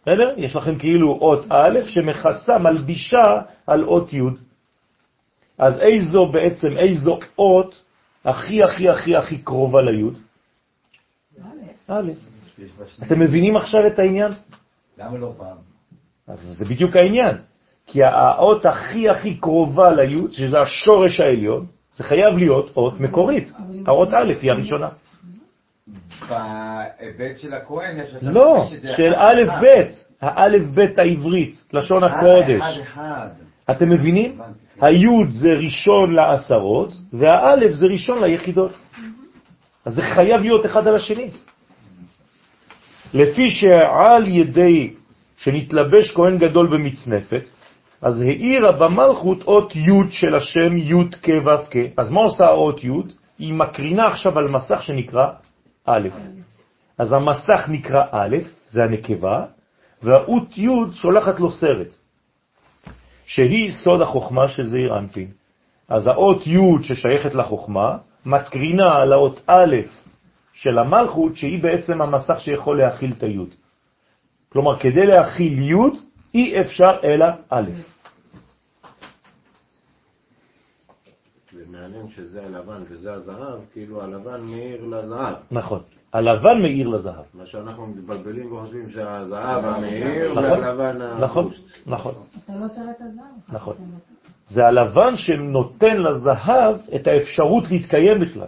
[0.03, 0.35] בסדר?
[0.37, 4.21] יש לכם כאילו אות א' שמכסה, מלבישה על אות י'.
[5.59, 7.83] אז איזו בעצם, איזו אות
[8.25, 10.11] הכי הכי הכי הכי קרובה לי'?
[11.89, 12.13] א'.
[13.03, 14.33] אתם מבינים עכשיו את העניין?
[14.99, 15.57] למה לא פעם?
[16.29, 17.37] אז זה בדיוק העניין.
[17.87, 23.53] כי האות הכי הכי קרובה ליוד, שזה השורש העליון, זה חייב להיות אות מקורית.
[23.87, 24.89] האות א' היא הראשונה.
[26.29, 28.15] בהיבט של הכהן יש...
[28.15, 28.67] את לא,
[28.97, 29.43] של א'.
[29.63, 32.79] ב', האלף ב' העברית, לשון הקודש.
[33.71, 34.41] אתם מבינים?
[34.41, 34.59] הבנתי.
[34.81, 38.73] היוד זה ראשון לעשרות, והאלף זה ראשון ליחידות.
[39.85, 41.31] אז זה חייב להיות אחד על השני.
[43.15, 44.91] לפי שעל ידי
[45.37, 47.49] שנתלבש כהן גדול במצנפת,
[48.03, 51.77] אז העירה במלכות אות י' של השם י' כ' ו' כ'.
[51.97, 52.91] אז מה עושה האות י'?
[53.39, 55.27] היא מקרינה עכשיו על מסך שנקרא
[55.87, 56.09] א'.
[56.99, 59.45] אז המסך נקרא א', זה הנקבה,
[60.03, 61.95] והאות י' שולחת לו סרט.
[63.27, 65.29] שהיא סוד החוכמה של זעיר אנפין.
[65.89, 69.77] אז האות י' ששייכת לחוכמה, מקרינה על האות א'
[70.53, 73.39] של המלכות, שהיא בעצם המסך שיכול להכיל את הי'.
[74.49, 75.75] כלומר, כדי להכיל י',
[76.35, 77.71] אי אפשר אלא א'.
[81.71, 85.35] מעניין שזה הלבן וזה הזהב, כאילו הלבן מאיר לזהב.
[85.51, 85.83] נכון.
[86.13, 87.25] הלבן מאיר לזהב.
[87.35, 91.87] מה שאנחנו מתבלבלים וחושבים שהזהב המאיר נכון, והלבן נכון, הבוסט.
[91.87, 92.15] נכון,
[92.45, 93.57] אתה לא תראה את הזהב.
[93.57, 93.77] נכון.
[94.47, 98.47] זה הלבן שנותן לזהב את האפשרות להתקיים בכלל.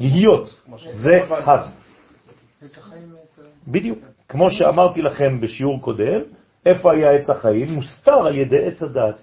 [0.00, 0.60] להיות.
[0.86, 1.66] זה הב.
[3.68, 3.98] בדיוק.
[4.28, 6.20] כמו שאמרתי לכם בשיעור קודם,
[6.66, 7.72] איפה היה עץ החיים?
[7.72, 9.18] מוסתר על ידי עץ הדעת.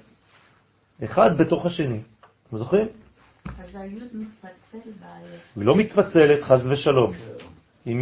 [1.04, 2.00] אחד בתוך השני.
[2.48, 2.88] אתם זוכרים?
[5.56, 7.12] היא לא מתפצלת, חז ושלום.
[7.86, 7.96] היא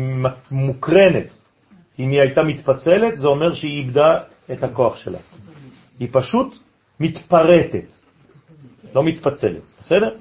[0.51, 1.31] מוקרנת.
[1.99, 4.19] אם היא הייתה מתפצלת, זה אומר שהיא איבדה
[4.51, 5.17] את הכוח שלה.
[5.99, 6.57] היא פשוט
[6.99, 7.93] מתפרטת,
[8.93, 10.15] לא מתפצלת, בסדר?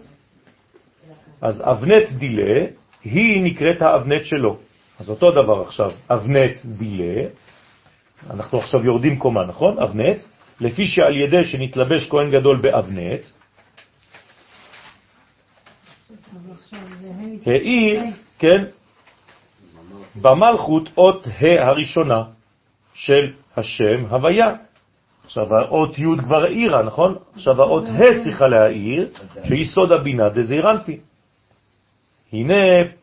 [1.41, 2.67] אז אבנט דילה,
[3.05, 4.59] היא נקראת האבנט שלו.
[5.01, 7.29] אז אותו דבר עכשיו, אבנט דילה,
[8.31, 9.79] אנחנו עכשיו יורדים קומה, נכון?
[9.79, 10.19] אבנט,
[10.61, 13.21] לפי שעל ידי שנתלבש כהן גדול באבנט,
[16.37, 18.01] אז עכשיו זה ה' היא,
[18.39, 18.65] כן,
[20.17, 22.23] במלכות אות ה' הראשונה
[22.95, 24.55] של השם הוויה.
[25.25, 27.17] עכשיו האות י' כבר העירה, נכון?
[27.35, 29.09] עכשיו האות ה' צריכה להעיר,
[29.45, 31.01] שהיא סוד הבינה דזעירנפי.
[32.33, 32.55] הנה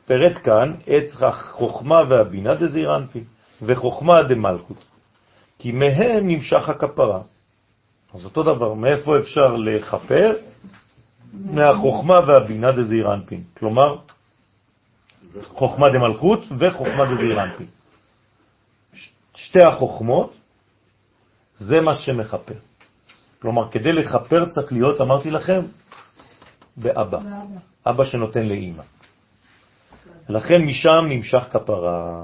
[0.05, 3.23] פרט כאן את החוכמה והבינה דזעירנפי,
[3.61, 4.86] וחוכמה דמלכות.
[5.59, 7.21] כי מהם נמשך הכפרה.
[8.13, 10.34] אז אותו דבר, מאיפה אפשר לכפר?
[11.34, 13.43] מהחוכמה והבינה דזעירנפין.
[13.57, 13.95] כלומר,
[15.47, 17.65] חוכמה דמלכות וחוכמה דזעירנפין.
[18.93, 20.34] ש- שתי החוכמות
[21.56, 22.53] זה מה שמחפר.
[23.41, 25.61] כלומר, כדי לחפר צריך להיות, אמרתי לכם,
[26.77, 27.18] באבא.
[27.85, 28.84] אבא שנותן לאימא.
[30.30, 32.23] לכן משם נמשך כפרה.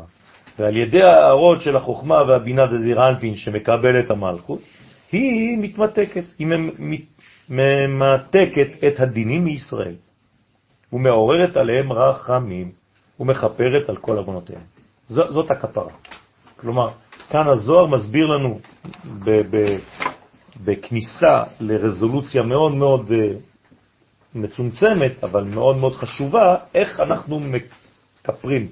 [0.60, 4.60] ועל ידי ההערות של החוכמה והבינה דזירנפין שמקבל את המלכות,
[5.12, 6.98] היא מתמתקת, היא ממ-
[7.50, 9.96] ממתקת את הדינים מישראל,
[10.94, 12.72] ומעוררת עליהם רחמים,
[13.20, 14.62] ומחפרת על כל עוונותיהם.
[15.08, 15.92] זאת הכפרה.
[16.56, 16.90] כלומר,
[17.30, 18.60] כאן הזוהר מסביר לנו
[20.64, 23.38] בכניסה לרזולוציה מאוד מאוד אה,
[24.36, 28.68] מצומצמת, אבל מאוד מאוד חשובה, איך אנחנו מקפרים,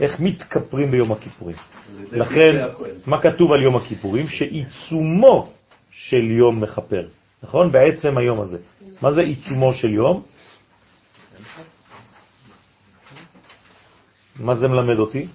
[0.00, 1.56] איך מתכפרים ביום הכיפורים.
[2.12, 2.66] לכן,
[3.06, 4.26] מה כתוב על יום הכיפורים?
[4.26, 5.52] שעיצומו
[5.90, 7.06] של יום מחפר,
[7.42, 7.72] נכון?
[7.72, 8.58] בעצם היום הזה.
[9.02, 10.22] מה זה עיצומו של יום?
[14.40, 15.28] מה זה מלמד אותי?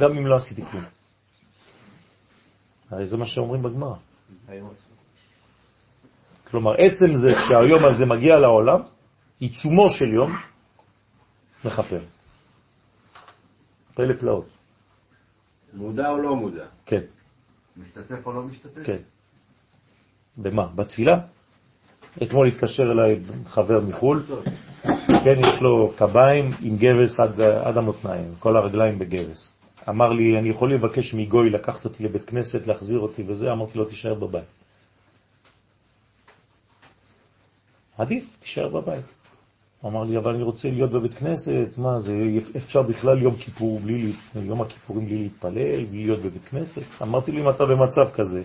[0.00, 0.84] גם אם לא עשיתי כלום.
[2.90, 3.96] הרי זה מה שאומרים בגמרא.
[6.50, 8.80] כלומר, עצם זה שהיום הזה מגיע לעולם,
[9.38, 10.36] עיצומו של יום
[11.64, 12.00] מחפר.
[13.94, 14.46] פלא פלאות.
[15.72, 16.64] מודע או לא מודע?
[16.86, 17.00] כן,
[17.76, 18.82] משתתף או לא משתתף?
[18.84, 18.96] כן.
[20.36, 20.66] במה?
[20.66, 21.18] בתפילה?
[22.22, 24.22] אתמול התקשר אליי חבר מחו"ל,
[25.24, 29.52] כן, יש לו קביים עם גבס עד, עד המותניים, כל הרגליים בגבס.
[29.88, 33.84] אמר לי, אני יכול לבקש מגוי לקחת אותי לבית כנסת, להחזיר אותי וזה, אמרתי לו,
[33.84, 34.44] תישאר בבית.
[37.98, 39.14] עדיף, תישאר בבית.
[39.80, 42.12] הוא אמר לי, אבל אני רוצה להיות בבית כנסת, מה זה,
[42.56, 46.82] אפשר בכלל יום כיפור בלי, יום הכיפורים בלי להתפלל, בלי להיות בבית כנסת?
[47.02, 48.42] אמרתי לי, אם אתה במצב כזה,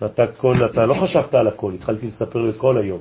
[0.00, 3.00] ואתה כל, אתה לא חשבת על הכל, התחלתי לספר לו כל היום.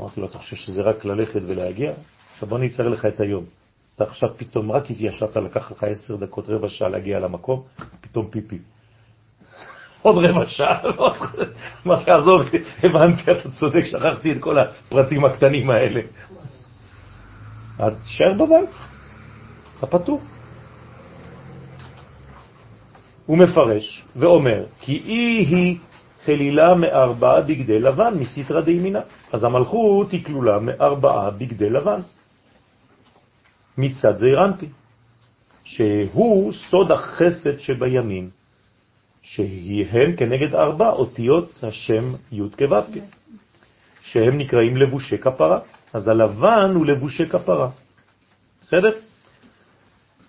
[0.00, 1.92] אמרתי לו, אתה חושב שזה רק ללכת ולהגיע?
[2.32, 3.44] עכשיו בוא אצטרך לך את היום.
[3.94, 7.62] אתה עכשיו פתאום רק התיישבת, לקח לך עשר דקות, רבע שעה להגיע למקום,
[8.00, 8.58] פתאום פיפי.
[10.02, 10.80] עוד רבע שעה,
[11.84, 12.42] מה תעזוב,
[12.82, 16.00] הבנתי, אתה צודק, שכחתי את כל הפרטים הקטנים האלה.
[17.78, 18.70] אז תשאר בבית,
[19.78, 20.20] אתה פתור.
[23.26, 25.78] הוא מפרש ואומר, כי אי היא
[26.24, 29.00] חלילה מארבעה בגדי לבן מסתרא דימינה.
[29.32, 32.00] אז המלכות היא כלולה מארבעה בגדי לבן.
[33.78, 34.68] מצד זעירנטי,
[35.64, 38.30] שהוא סוד החסד שבימים,
[39.22, 42.76] שהן כנגד ארבע אותיות השם י' כו'
[44.02, 45.58] שהם נקראים לבושי כפרה.
[45.92, 47.68] אז הלבן הוא לבושי כפרה.
[48.60, 48.92] בסדר?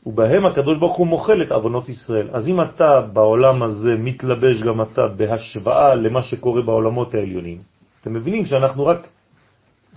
[0.05, 2.29] ובהם הקדוש ברוך הוא מוחל את אבונות ישראל.
[2.33, 7.57] אז אם אתה בעולם הזה מתלבש גם אתה בהשוואה למה שקורה בעולמות העליונים,
[8.01, 9.07] אתם מבינים שאנחנו רק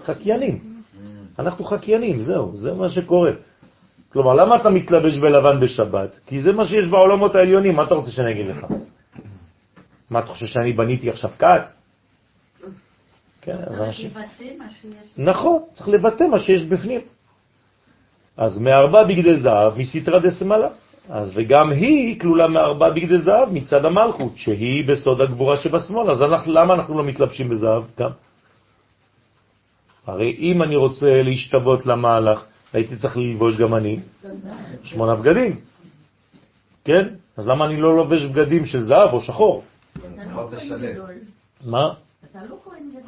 [0.04, 0.58] חקיינים.
[1.38, 3.30] אנחנו חקיינים, זהו, זה מה שקורה.
[4.12, 6.18] כלומר, למה אתה מתלבש בלבן בשבת?
[6.26, 8.66] כי זה מה שיש בעולמות העליונים, מה אתה רוצה שאני אגיד לך?
[10.10, 11.70] מה, אתה חושב שאני בניתי עכשיו קאט?
[13.40, 14.10] כן, אז אנשים...
[15.16, 17.00] נכון, צריך לבטא מה שיש בפנים.
[18.36, 20.68] אז מארבע בגדי זהב מסתרא דסמלה.
[21.08, 26.10] אז וגם היא כלולה מארבע בגדי זהב מצד המלכות, שהיא בסוד הגבורה שבשמאל.
[26.10, 28.10] אז אנחנו, למה אנחנו לא מתלבשים בזהב גם?
[30.06, 33.98] הרי אם אני רוצה להשתוות למהלך, הייתי צריך ללבוש גם אני
[34.84, 35.56] שמונה בגדים.
[36.84, 37.08] כן?
[37.36, 39.62] אז למה אני לא לובש בגדים של זהב או שחור?
[41.64, 41.92] מה?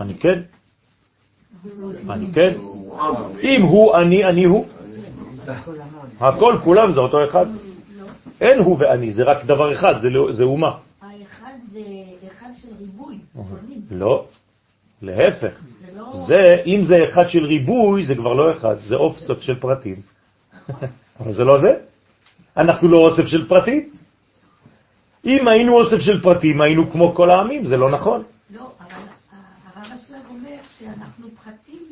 [0.01, 0.43] אני כן.
[2.09, 2.55] אני כן.
[3.43, 4.66] אם הוא אני, אני הוא.
[6.20, 7.47] הכל, כולם זה אותו אחד.
[8.40, 10.70] אין הוא ואני, זה רק דבר אחד, זה לא- אומה.
[11.02, 11.81] האחד זה
[12.27, 13.18] אחד של ריבוי,
[13.90, 14.27] לא,
[15.02, 15.59] להפך.
[15.97, 19.97] לא- זה, אם זה אחד של ריבוי, זה כבר לא אחד, זה אופסוף של פרטים.
[21.20, 21.74] אבל זה לא זה.
[22.56, 23.90] אנחנו לא אוסף של פרטים.
[25.24, 28.23] אם היינו אוסף של פרטים, היינו כמו כל העמים, זה לא נכון.
[28.55, 29.02] לא, אבל
[29.74, 31.82] הרב אשלג אומר שאנחנו פרטים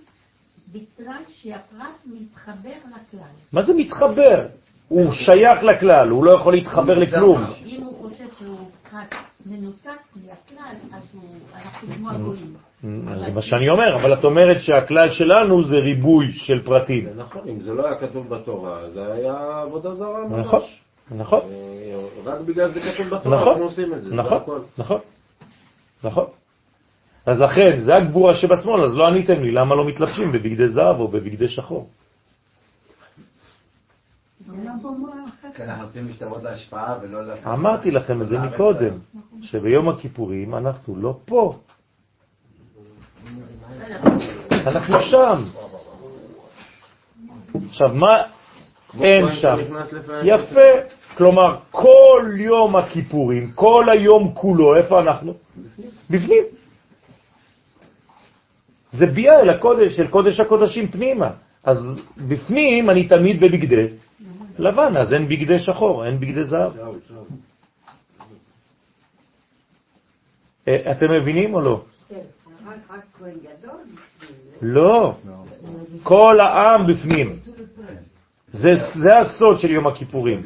[1.29, 3.29] שהפרט מתחבר לכלל.
[3.53, 4.47] מה זה מתחבר?
[4.89, 7.45] הוא שייך לכלל, הוא לא יכול להתחבר לכלום.
[7.67, 9.15] אם הוא חושב שהוא פרט
[9.47, 11.03] מנותק מהכלל, אז
[11.55, 12.55] אנחנו כמו הגויים.
[13.17, 17.09] זה מה שאני אומר, אבל את אומרת שהכלל שלנו זה ריבוי של פרטים.
[17.17, 20.47] נכון, אם זה לא היה כתוב בתורה, זה היה עבודה זרה ממש.
[20.47, 20.61] נכון,
[21.11, 21.41] נכון.
[21.51, 24.15] אה, רק בגלל זה כתוב בתורה, נכון, אנחנו עושים את זה.
[24.15, 24.41] נכון,
[24.79, 24.99] נכון,
[26.05, 26.27] נכון.
[27.27, 31.09] אז לכן, זה הגבורה שבשמאל, אז לא עניתם לי, למה לא מתלבשים בבגדי זהב או
[31.09, 31.89] בבגדי שחור?
[37.43, 37.51] כן.
[37.51, 38.99] אמרתי לכם את זה מקודם,
[39.43, 41.59] שביום הכיפורים אנחנו לא פה.
[44.51, 45.43] אנחנו שם.
[47.69, 48.23] עכשיו, מה
[49.01, 49.57] אין שם?
[50.23, 50.61] יפה.
[51.17, 55.35] כלומר, כל יום הכיפורים, כל היום כולו, איפה אנחנו?
[56.11, 56.45] בפנים.
[58.95, 61.31] זה ביאה אל הקודש, של קודש הקודשים פנימה.
[61.65, 61.79] אז
[62.29, 63.87] בפנים אני תמיד בבגדי
[64.59, 66.73] לבן, אז אין בגדי שחור, אין בגדי זהב.
[70.69, 71.85] אה, אתם מבינים או לא?
[74.63, 75.15] לא,
[76.03, 77.37] כל העם בפנים.
[78.49, 78.71] זה,
[79.03, 80.43] זה הסוד של יום הכיפורים.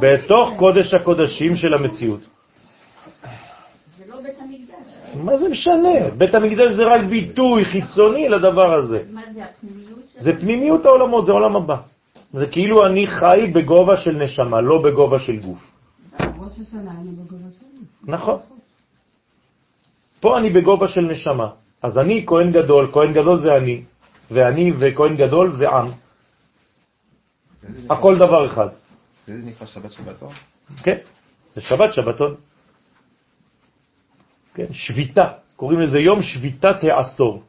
[0.00, 2.35] בתוך קודש הקודשים של המציאות.
[5.24, 6.10] מה זה משנה?
[6.18, 9.02] בית המקדש זה רק ביטוי חיצוני לדבר הזה.
[9.12, 9.98] מה זה הפנימיות?
[10.14, 11.76] זה פנימיות העולמות, זה עולם הבא.
[12.32, 15.62] זה כאילו אני חי בגובה של נשמה, לא בגובה של גוף.
[18.04, 18.38] נכון.
[20.20, 21.48] פה אני בגובה של נשמה.
[21.82, 23.82] אז אני כהן גדול, כהן גדול זה אני,
[24.30, 25.90] ואני וכהן גדול זה עם.
[27.90, 28.68] הכל דבר אחד.
[29.26, 30.32] זה נקרא שבת שבתון?
[30.82, 30.98] כן,
[31.54, 32.34] זה שבת שבתון.
[34.56, 35.26] כן, שביתה,
[35.56, 37.42] קוראים לזה יום שביתת העשור.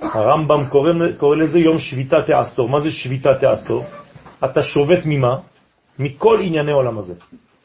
[0.00, 2.68] הרמב"ם קורא, קורא לזה יום שביתת העשור.
[2.68, 3.84] מה זה שביתת העשור?
[4.44, 5.38] אתה שובת ממה?
[5.98, 7.14] מכל ענייני עולם הזה.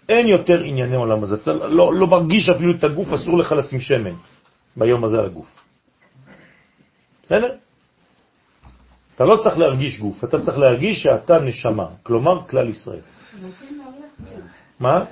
[0.09, 1.35] אין יותר ענייני עולם הזה.
[1.35, 4.17] אתה לא, לא מרגיש אפילו את הגוף, אסור לך לשים שמן.
[4.77, 5.49] ביום הזה על הגוף.
[7.25, 7.51] בסדר?
[9.15, 13.05] אתה לא צריך להרגיש גוף, אתה צריך להרגיש שאתה נשמה, כלומר כלל ישראל.
[14.79, 15.05] מה?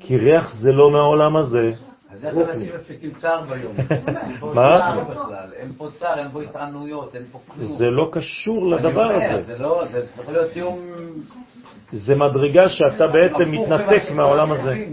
[0.00, 1.87] כי ריח זה לא מהעולם הזה.
[2.18, 3.74] אז איך אנשים מפיקים צער ביום?
[4.54, 4.94] מה?
[5.56, 7.66] אין פה צער, אין פה התענויות, אין פה כלום.
[7.66, 9.42] זה לא קשור לדבר הזה.
[9.42, 10.78] זה לא, זה צריך להיות תיאום...
[11.92, 14.84] זה מדרגה שאתה בעצם מתנתק מהעולם הזה.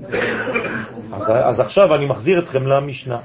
[1.30, 3.18] אז עכשיו אני מחזיר אתכם למשנה.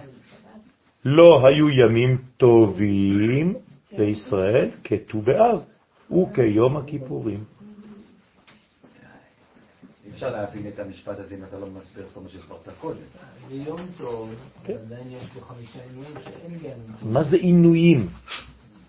[1.04, 3.54] לא היו ימים טובים
[3.92, 5.60] לישראל כט"ו באב
[6.12, 7.44] וכיום הכיפורים.
[10.20, 12.96] אפשר להבין את המשפט הזה אם אתה לא מסביר כל מה שהסברת קודם.
[13.48, 14.34] ביום טוב.
[14.64, 17.12] עדיין יש פה חמישה עינויים שאין בימים.
[17.12, 18.08] מה זה עינויים?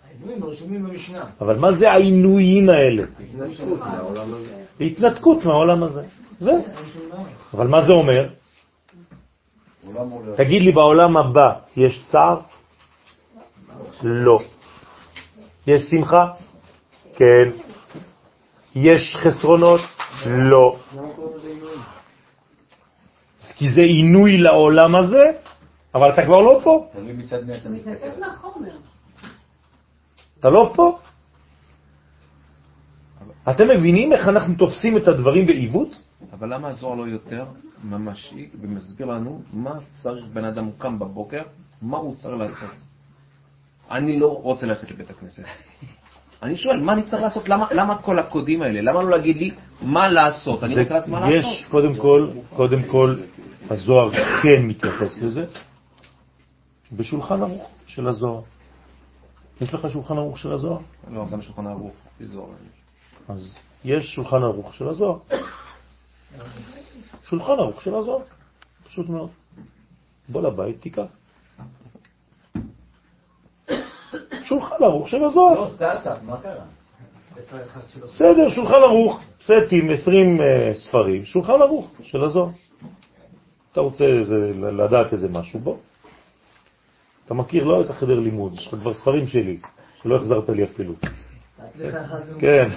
[0.08, 1.24] העינויים רשומים במשנה.
[1.40, 3.02] אבל מה זה העינויים האלה?
[3.20, 4.64] התנתקות מהעולם הזה.
[4.80, 6.02] התנתקות מהעולם הזה.
[6.38, 6.52] זה.
[7.54, 8.28] אבל מה זה אומר?
[10.36, 12.40] תגיד לי, בעולם הבא יש צער?
[14.02, 14.38] לא.
[15.66, 16.26] יש שמחה?
[17.16, 17.71] כן.
[18.74, 19.80] יש חסרונות?
[20.26, 20.78] לא.
[23.56, 25.24] כי זה עינוי לעולם הזה,
[25.94, 26.86] אבל אתה כבר לא פה.
[26.92, 28.08] תלוי מצד מי אתה מסתכל.
[30.40, 30.98] אתה לא פה.
[33.50, 35.98] אתם מבינים איך אנחנו תופסים את הדברים בעיוות?
[36.32, 37.44] אבל למה הזוהר לא יותר
[37.84, 41.42] ממשי ומסביר לנו מה צריך בן אדם קם בבוקר,
[41.82, 42.76] מה הוא צריך לעשות?
[43.90, 45.44] אני לא רוצה ללכת לבית הכנסת.
[46.42, 47.48] אני שואל, מה אני צריך לעשות?
[47.48, 48.80] למה, למה כל הקודים האלה?
[48.80, 49.50] למה לא להגיד לי
[49.82, 50.62] מה לעשות?
[50.64, 51.34] אני זה- רוצה לדעת מה לעשות.
[51.52, 53.16] יש, קודם כל, קודם כל,
[53.70, 54.10] הזוהר
[54.42, 55.46] כן מתייחס לזה,
[56.92, 58.40] בשולחן ערוך של הזוהר.
[59.60, 60.78] יש לך שולחן ערוך של הזוהר?
[61.10, 62.48] לא, גם שולחן ערוך, זוהר.
[63.28, 65.18] אז יש שולחן ערוך של הזוהר.
[67.28, 68.22] שולחן ערוך של הזוהר,
[68.88, 69.28] פשוט מאוד.
[70.28, 71.02] בוא לבית, תיקח.
[74.52, 75.54] שולחן ערוך של הזוהר.
[75.54, 76.64] לא, סטארט-אפ, מה קרה?
[78.02, 82.48] בסדר, שולחן ערוך, סטים, 20 אה, ספרים, שולחן ערוך של הזוהר.
[83.72, 85.76] אתה רוצה איזה, לדעת איזה משהו, בוא.
[87.26, 89.58] אתה מכיר לא את החדר לימוד, יש לך כבר ספרים שלי,
[90.02, 90.94] שלא החזרת לי אפילו.
[92.38, 92.68] כן.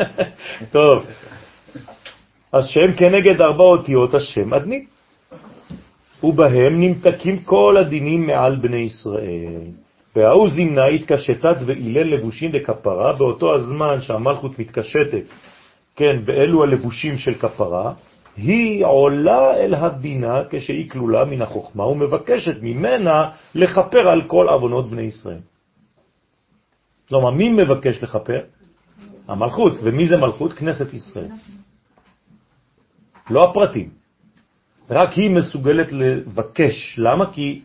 [0.72, 1.04] טוב.
[2.52, 4.84] אז שהם כנגד ארבע אותיות השם אדני.
[6.22, 9.62] ובהם נמתקים כל הדינים מעל בני ישראל.
[10.16, 15.24] וההוא זמנה התקשטת ואילל לבושים לכפרה, באותו הזמן שהמלכות מתקשטת,
[15.96, 17.92] כן, באלו הלבושים של כפרה,
[18.36, 25.02] היא עולה אל הבינה כשהיא כלולה מן החוכמה ומבקשת ממנה לכפר על כל עוונות בני
[25.02, 25.40] ישראל.
[27.08, 28.40] כלומר, מי מבקש לכפר?
[29.28, 29.72] המלכות.
[29.82, 30.52] ומי זה מלכות?
[30.52, 31.30] כנסת ישראל.
[33.30, 33.88] לא הפרטים.
[34.90, 36.98] רק היא מסוגלת לבקש.
[36.98, 37.32] למה?
[37.32, 37.60] כי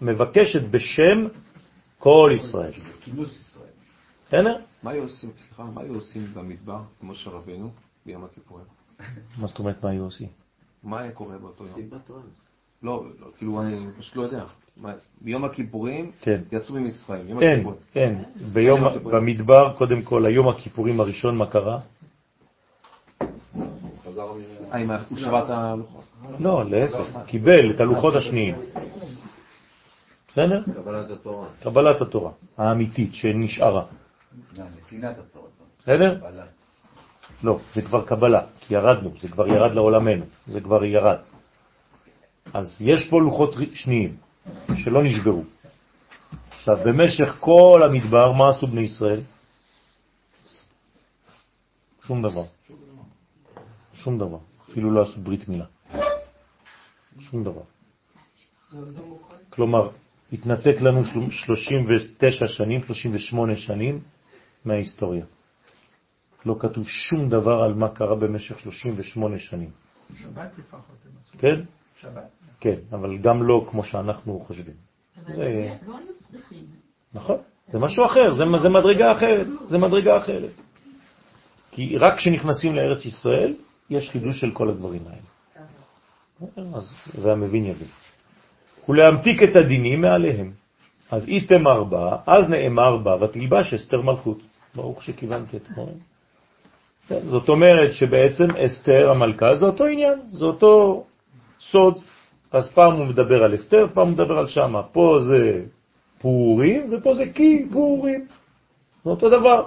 [0.00, 1.26] מבקשת בשם
[1.98, 2.72] כל ישראל.
[3.00, 3.68] כינוס ישראל.
[4.28, 4.56] בסדר?
[4.82, 7.70] מה היו עושים, סליחה, מה היו עושים במדבר, כמו שרבנו,
[8.06, 8.64] ביום הכיפורים?
[9.40, 10.28] מה זאת אומרת מה היא עושים?
[10.82, 11.90] מה היה קורה באותו יום?
[12.82, 14.44] לא, לא, כאילו, אני פשוט לא יודע.
[15.20, 16.40] ביום הכיפורים כן.
[16.52, 17.78] יצאו ממצרים, יום אין, הכיפורים.
[17.94, 18.24] אין.
[18.52, 19.18] ביום, יום הכיפורים.
[19.18, 21.80] במדבר, קודם כל, היום הכיפורים הראשון, מה קרה?
[24.72, 26.04] אה, הוא שבר את הלוחות.
[26.40, 28.54] לא, להפך, קיבל את הלוחות השניים.
[30.34, 30.62] בסדר?
[30.74, 31.46] קבלת התורה.
[31.62, 33.84] קבלת התורה האמיתית שנשארה.
[34.58, 35.48] לא, נתינת התורה.
[35.82, 36.14] בסדר?
[36.14, 36.48] בלט.
[37.44, 41.16] לא, זה כבר קבלה, כי ירדנו, זה כבר ירד לעולמנו, זה כבר ירד.
[42.54, 44.16] אז יש פה לוחות שניים
[44.76, 45.42] שלא נשברו.
[46.48, 49.20] עכשיו, במשך כל המדבר, מה עשו בני ישראל?
[52.06, 52.44] שום דבר.
[53.94, 54.38] שום דבר.
[54.70, 55.64] אפילו לא עשו ברית מילה.
[57.18, 57.62] שום דבר.
[59.50, 59.90] כלומר,
[60.34, 64.00] התנתק לנו של- 39 שנים, 38 שנים
[64.64, 65.24] מההיסטוריה.
[66.46, 69.70] לא כתוב שום דבר על מה קרה במשך 38 שנים.
[70.18, 71.38] שבת לפחות הם עשו.
[71.38, 71.60] כן?
[72.00, 72.28] שבת.
[72.60, 74.74] כן, אבל גם לא כמו שאנחנו חושבים.
[75.16, 76.64] אבל זה- לא היו צריכים.
[77.14, 77.38] נכון,
[77.68, 80.60] זה משהו אחר, זה, זה מדרגה אחרת, זה מדרגה אחרת.
[81.70, 83.54] כי רק כשנכנסים לארץ ישראל,
[83.90, 85.26] יש חידוש של כל הדברים האלה.
[86.76, 87.88] אז, והמבין יבין.
[88.88, 90.50] ולהמתיק את הדינים מעליהם.
[91.10, 94.38] אז איתם ארבע, אז נאמר בה, ותלבש אסתר מלכות.
[94.74, 95.88] ברוך שכיוונתי אתמול.
[97.08, 101.04] כן, זאת אומרת שבעצם אסתר המלכה זה אותו עניין, זה אותו
[101.60, 101.98] סוד.
[102.52, 104.82] אז פעם הוא מדבר על אסתר, פעם הוא מדבר על שמה.
[104.82, 105.60] פה זה
[106.18, 108.26] פורים ופה זה כי פורים.
[109.04, 109.64] זה אותו דבר.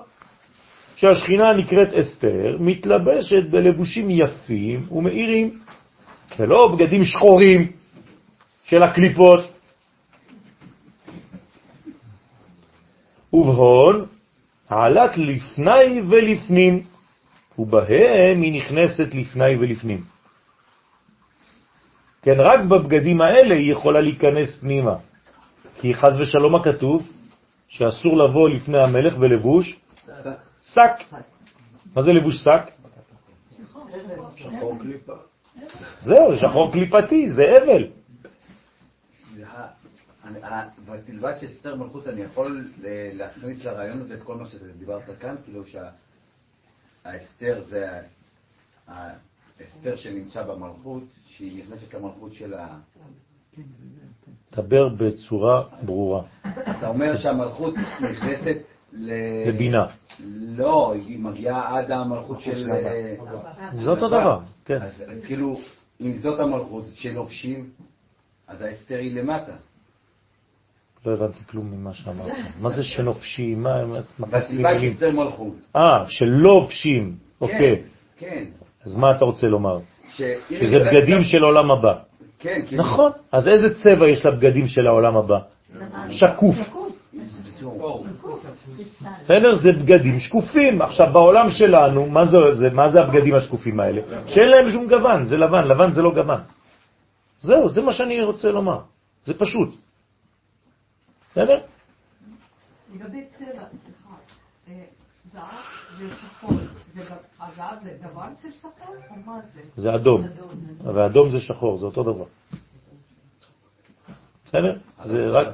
[0.96, 5.60] שהשכינה נקראת אסתר, מתלבשת בלבושים יפים ומאירים,
[6.40, 7.72] ולא בגדים שחורים
[8.68, 9.40] של הקליפות.
[13.34, 14.06] ובהון
[14.70, 16.84] עלת לפני ולפנים,
[17.60, 20.04] ובהם היא נכנסת לפני ולפנים.
[22.22, 24.96] כן, רק בבגדים האלה היא יכולה להיכנס פנימה.
[25.80, 27.08] כי חז ושלום הכתוב
[27.70, 29.80] שאסור לבוא לפני המלך ולבוש
[30.64, 30.92] שק.
[31.96, 32.62] מה זה לבוש שק?
[36.00, 37.97] זהו, שחור קליפתי, זה אבל.
[40.26, 42.68] אני- ה- בתלבש של אסתר מלכות אני יכול
[43.14, 45.64] להכניס לרעיון הזה את כל מה שדיברת כאן, כאילו
[47.06, 48.02] שהאסתר זה
[48.88, 52.78] האסתר שנמצא במלכות, שהיא נכנסת למלכות של ה...
[54.52, 56.24] דבר בצורה ברורה.
[56.80, 58.58] אתה אומר שהמלכות נכנסת
[58.94, 59.12] ל...
[59.48, 59.88] לבינה.
[60.58, 62.72] לא, היא מגיעה עד המלכות של...
[62.72, 63.16] אה,
[63.74, 64.82] זה אותו דבר, כן.
[64.82, 65.60] אז אז כאילו,
[66.02, 67.70] אם זאת המלכות שלובשים,
[68.48, 69.52] אז האסתר היא למטה.
[71.06, 72.32] לא הבנתי כלום ממה שאמרת.
[72.60, 73.56] מה זה שנופשי?
[73.56, 74.94] מה, את מכניס לי בתלבש מילים?
[74.94, 75.54] אסתר מלכות.
[75.76, 77.84] אה, שלובשים, אוקיי.
[78.18, 78.44] כן.
[78.86, 79.80] אז מה אתה רוצה לומר?
[80.50, 81.94] שזה בגדים של עולם הבא.
[82.40, 82.84] כן, כאילו.
[82.84, 83.12] נכון.
[83.32, 85.40] אז איזה צבע יש לבגדים של העולם הבא?
[86.10, 86.56] שקוף.
[89.22, 89.56] בסדר?
[89.56, 90.82] זה בגדים שקופים.
[90.82, 92.06] עכשיו, בעולם שלנו,
[92.74, 94.02] מה זה הבגדים השקופים האלה?
[94.26, 96.40] שאין להם שום גוון, זה לבן, לבן זה לא גוון.
[97.40, 98.80] זהו, זה מה שאני רוצה לומר.
[99.24, 99.76] זה פשוט.
[101.32, 101.60] בסדר?
[102.94, 104.14] לגבי צבע, סליחה,
[104.68, 104.84] אה,
[105.26, 105.44] זהב
[105.98, 106.58] זה שחור,
[107.40, 109.62] הזהב זה גוון של שחור או מה זה?
[109.76, 110.24] זה אדום.
[110.84, 112.26] ואדום זה שחור, זה אותו דבר.
[114.46, 114.78] בסדר?
[115.04, 115.48] זה רק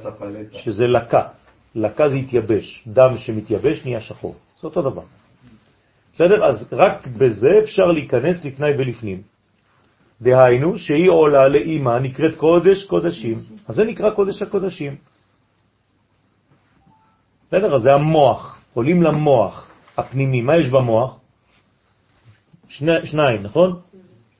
[0.52, 1.28] שזה לקה.
[1.74, 2.84] לקה זה התייבש.
[2.86, 4.34] דם שמתייבש נהיה שחור.
[4.60, 5.02] זה אותו דבר.
[6.14, 6.44] בסדר?
[6.44, 9.22] אז רק בזה אפשר להיכנס לפני ולפנים.
[10.24, 13.38] דהיינו שהיא עולה לאימה נקראת קודש קודשים.
[13.68, 14.96] אז זה נקרא קודש הקודשים.
[17.48, 17.74] בסדר?
[17.74, 18.60] אז זה המוח.
[18.74, 20.42] עולים למוח הפנימי.
[20.42, 21.20] מה יש במוח?
[22.68, 23.80] שני, שניים, נכון?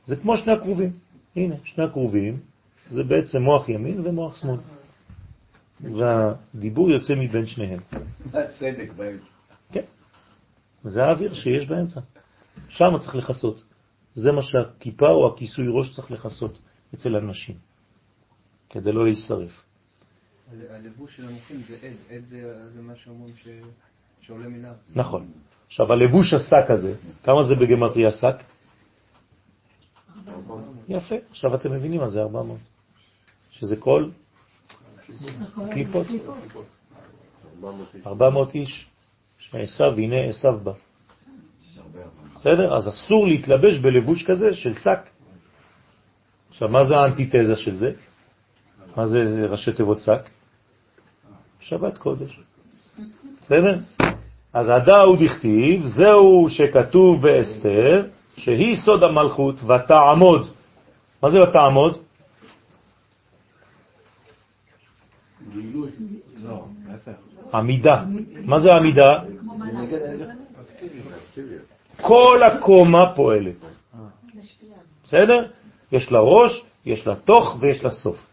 [0.04, 0.92] זה כמו שני הקרובים.
[1.36, 2.40] הנה, שני הקרובים,
[2.88, 4.60] זה בעצם מוח ימין ומוח שמאל.
[5.80, 7.80] והדיבור יוצא מבין שניהם.
[8.32, 9.24] הצדק באמצע?
[9.72, 9.84] כן.
[10.82, 12.00] זה האוויר שיש באמצע.
[12.68, 13.73] שם צריך לחסות.
[14.14, 16.58] זה מה שהכיפה או הכיסוי ראש צריך לחסות
[16.94, 17.56] אצל אנשים,
[18.70, 19.64] כדי לא להישרף.
[20.70, 23.48] הלבוש של המוחים זה עד, עד זה זה מה שאומרים ש-
[24.20, 24.76] שעולה הארץ.
[24.94, 25.30] נכון.
[25.66, 28.36] עכשיו, הלבוש השק הזה, כמה זה בגמטריה שק?
[30.88, 31.14] יפה.
[31.30, 32.58] עכשיו אתם מבינים מה זה 400.
[33.50, 34.10] שזה כל
[35.72, 36.06] קליפות.
[38.06, 38.86] 400 איש.
[39.38, 40.72] שעשו, הנה עשו בא.
[42.44, 42.76] בסדר?
[42.76, 45.00] אז אסור להתלבש בלבוש כזה של שק.
[46.48, 47.92] עכשיו, מה זה האנטיתזה של זה?
[48.96, 50.28] מה זה ראשי תיבות שק?
[51.60, 52.40] שבת קודש.
[53.42, 53.78] בסדר?
[54.52, 58.06] אז הדאו דכתיב, זהו שכתוב באסתר,
[58.36, 60.48] שהיא סוד המלכות ותעמוד.
[61.22, 61.98] מה זה ותעמוד?
[65.52, 65.90] גילוי.
[67.54, 68.04] עמידה.
[68.44, 69.33] מה זה עמידה?
[72.04, 73.64] זה כל הקומה פועלת.
[75.04, 75.48] בסדר?
[75.92, 78.26] יש לה ראש, יש לה תוך ויש לה סוף.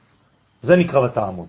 [0.62, 1.48] זה נקרא ותעמוד.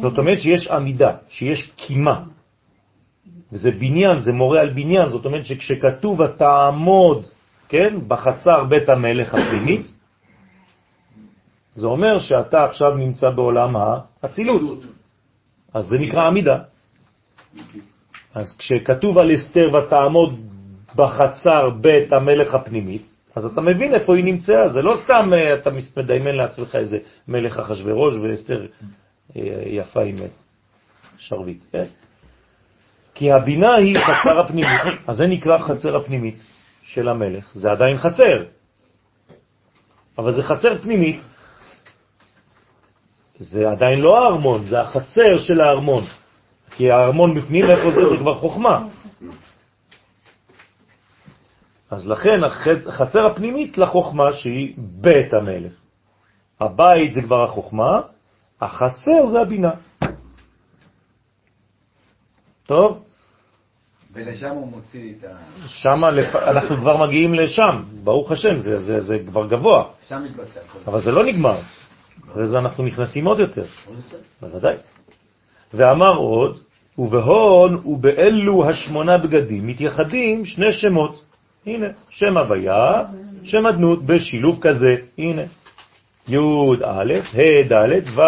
[0.00, 2.24] זאת אומרת שיש עמידה, שיש קימה.
[3.52, 7.24] וזה בניין, זה מורה על בניין, זאת אומרת שכשכתוב התעמוד,
[7.68, 9.86] כן, בחצר בית המלך הפנימית,
[11.74, 14.84] זה אומר שאתה עכשיו נמצא בעולם האצילות.
[15.74, 16.58] אז זה נקרא עמידה.
[18.34, 20.40] אז כשכתוב על אסתר ותעמוד
[20.96, 23.02] בחצר בית המלך הפנימית,
[23.34, 26.98] אז אתה מבין איפה היא נמצאה, זה לא סתם אה, אתה מדיימן לעצמך איזה
[27.28, 28.66] מלך אחשוורוש ואסתר
[29.36, 30.16] אה, יפה עם
[31.18, 31.64] שרביט.
[31.72, 31.84] כן?
[33.14, 36.42] כי הבינה היא חצר הפנימית, אז זה נקרא חצר הפנימית
[36.82, 37.50] של המלך.
[37.54, 38.44] זה עדיין חצר,
[40.18, 41.20] אבל זה חצר פנימית.
[43.38, 46.04] זה עדיין לא הארמון, זה החצר של הארמון.
[46.78, 48.08] כי הארמון בפנים, איפה זה?
[48.10, 48.86] זה כבר חוכמה.
[51.90, 52.40] אז לכן
[52.86, 55.72] החצר הפנימית לחוכמה שהיא בית המלך.
[56.60, 58.00] הבית זה כבר החוכמה,
[58.60, 59.70] החצר זה הבינה.
[62.66, 63.02] טוב?
[64.12, 65.36] ולשם הוא מוציא את ה...
[65.66, 66.36] שם לפ...
[66.36, 70.60] אנחנו כבר מגיעים לשם, ברוך השם, זה, זה, זה כבר גבוה, שם מתבצע.
[70.86, 71.60] אבל זה לא נגמר.
[72.30, 73.64] אחרי זה אנחנו נכנסים עוד יותר,
[74.40, 74.76] בוודאי.
[75.74, 76.67] ואמר עוד,
[76.98, 81.24] ובהון ובאלו השמונה בגדים מתייחדים שני שמות.
[81.66, 83.04] הנה, שם הוויה,
[83.44, 85.42] שם אדנות בשילוב כזה, הנה.
[86.28, 86.36] י'
[86.84, 88.22] א', ה' ד', ו'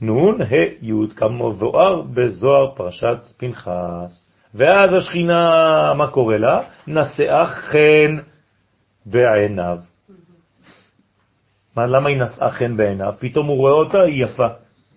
[0.00, 4.22] נ', ה' י' כמבואר בזוהר פרשת פנחס.
[4.54, 6.62] ואז השכינה, מה קורה לה?
[6.86, 8.16] נשאה חן
[9.06, 9.78] בעיניו.
[11.76, 13.14] מה, למה היא נשאה חן בעיניו?
[13.18, 14.46] פתאום הוא רואה אותה, היא יפה,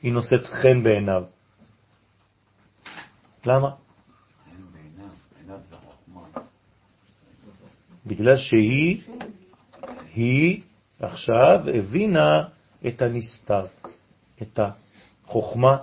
[0.04, 1.35] היא נושאת חן בעיניו.
[3.48, 3.70] למה?
[8.06, 9.02] בגלל שהיא,
[10.14, 10.62] היא
[11.00, 12.44] עכשיו הבינה
[12.88, 13.66] את הנסתר,
[14.42, 15.78] את החוכמה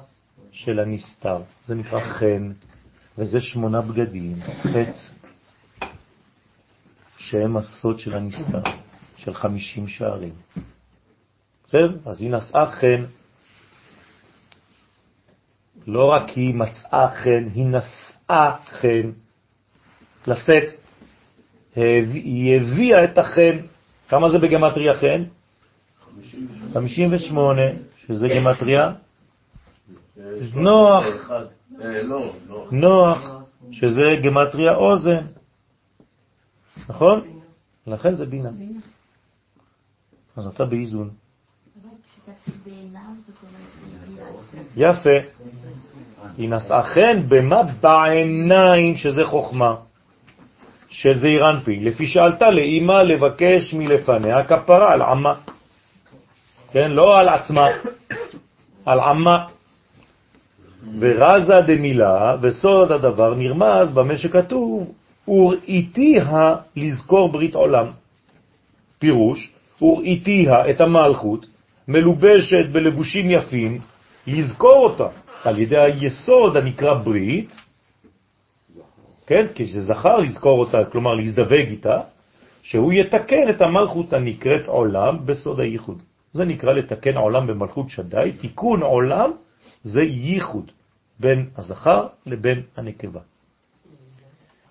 [0.52, 1.42] של הנסתר.
[1.64, 2.52] זה נקרא חן,
[3.18, 5.10] וזה שמונה בגדים, חץ,
[7.18, 8.62] שהם הסוד של הנסתר,
[9.16, 10.34] של חמישים שערים.
[11.64, 11.98] בסדר?
[12.06, 13.04] אז היא נשאה חן.
[15.86, 19.10] לא רק היא מצאה חן, היא נשאה חן.
[20.26, 20.68] לשאת.
[21.74, 23.56] היא הביאה את החן.
[24.08, 25.24] כמה זה בגמטריה חן?
[26.72, 27.62] 58,
[28.06, 28.92] שזה גמטריה
[30.54, 31.04] נוח.
[32.70, 33.42] נוח,
[33.72, 35.26] שזה גמטריה אוזן.
[36.88, 37.40] נכון?
[37.86, 38.50] לכן זה בינה.
[40.36, 41.10] אז אתה באיזון.
[44.76, 45.18] יפה.
[46.38, 49.74] היא נשאה חן במה בעיניים, שזה חוכמה,
[50.88, 55.34] של זעיר אנפי, לפי שעלתה לאמא לבקש מלפניה כפרה על עמה.
[56.72, 57.66] כן, לא על עצמה,
[58.86, 59.46] על עמה.
[60.98, 64.92] ורזה דמילה, וסוד הדבר נרמז במה שכתוב,
[65.28, 67.86] וראיתיה לזכור ברית עולם.
[68.98, 69.52] פירוש,
[69.82, 71.46] וראיתיה את המלכות,
[71.88, 73.80] מלובשת בלבושים יפים,
[74.26, 77.56] לזכור אותה על ידי היסוד הנקרא ברית,
[79.26, 82.00] כן, כשזה זכר לזכור אותה, כלומר להזדווג איתה,
[82.62, 86.02] שהוא יתקן את המלכות הנקראת עולם בסוד הייחוד.
[86.32, 89.30] זה נקרא לתקן עולם במלכות שדי, תיקון עולם
[89.82, 90.70] זה ייחוד
[91.20, 93.20] בין הזכר לבין הנקבה.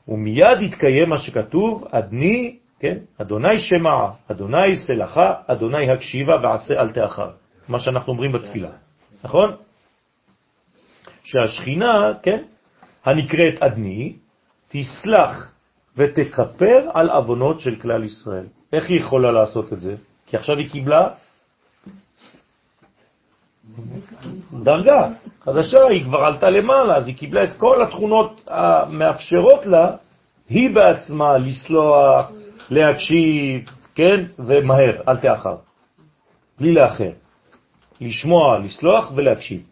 [0.07, 7.31] ומיד יתקיים מה שכתוב, אדני, כן, אדוני שמעה, אדוני סלחה, אדוני הקשיבה ועשה אל תאחר.
[7.67, 8.69] מה שאנחנו אומרים בתפילה,
[9.23, 9.55] נכון?
[11.23, 12.43] שהשכינה, כן,
[13.05, 14.13] הנקראת אדני,
[14.69, 15.53] תסלח
[15.97, 18.45] ותכפר על אבונות של כלל ישראל.
[18.73, 19.95] איך היא יכולה לעשות את זה?
[20.27, 21.09] כי עכשיו היא קיבלה
[24.63, 25.09] דרגה
[25.43, 29.95] חדשה, היא כבר עלתה למעלה, אז היא קיבלה את כל התכונות המאפשרות לה,
[30.49, 32.31] היא בעצמה לסלוח,
[32.69, 33.61] להקשיב,
[33.95, 35.55] כן, ומהר, אל תאחר,
[36.59, 37.11] בלי לאחר,
[38.01, 39.70] לשמוע, לסלוח ולהקשיב.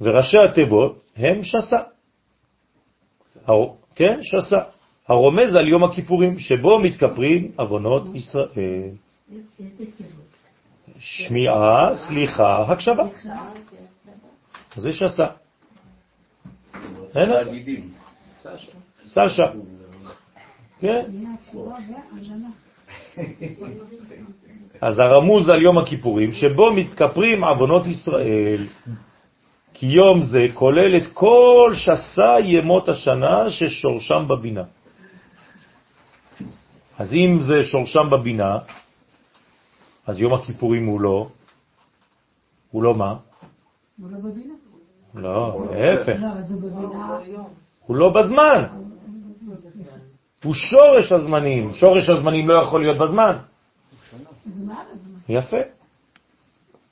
[0.00, 1.78] וראשי התיבות הם שסה.
[3.94, 4.58] כן, שסה.
[5.08, 8.90] הרומז על יום הכיפורים, שבו מתכפרים אבונות ישראל.
[10.98, 13.04] שמיעה, סליחה, הקשבה.
[14.76, 15.26] זה שסה.
[19.06, 19.52] סשה.
[20.80, 21.10] כן.
[24.80, 28.66] אז הרמוז על יום הכיפורים, שבו מתכפרים אבונות ישראל,
[29.80, 34.64] כי יום זה כולל את כל שסה ימות השנה ששורשם בבינה.
[36.98, 38.58] אז אם זה שורשם בבינה,
[40.06, 41.28] אז יום הכיפורים הוא לא,
[42.70, 43.16] הוא לא מה?
[44.00, 44.54] הוא לא בבינה.
[45.14, 46.20] לא, להפך.
[46.20, 47.44] לא, הוא בבינה.
[47.86, 48.64] הוא לא בזמן.
[50.44, 51.74] הוא שורש הזמנים.
[51.74, 53.36] שורש הזמנים לא יכול להיות בזמן.
[55.28, 55.56] יפה.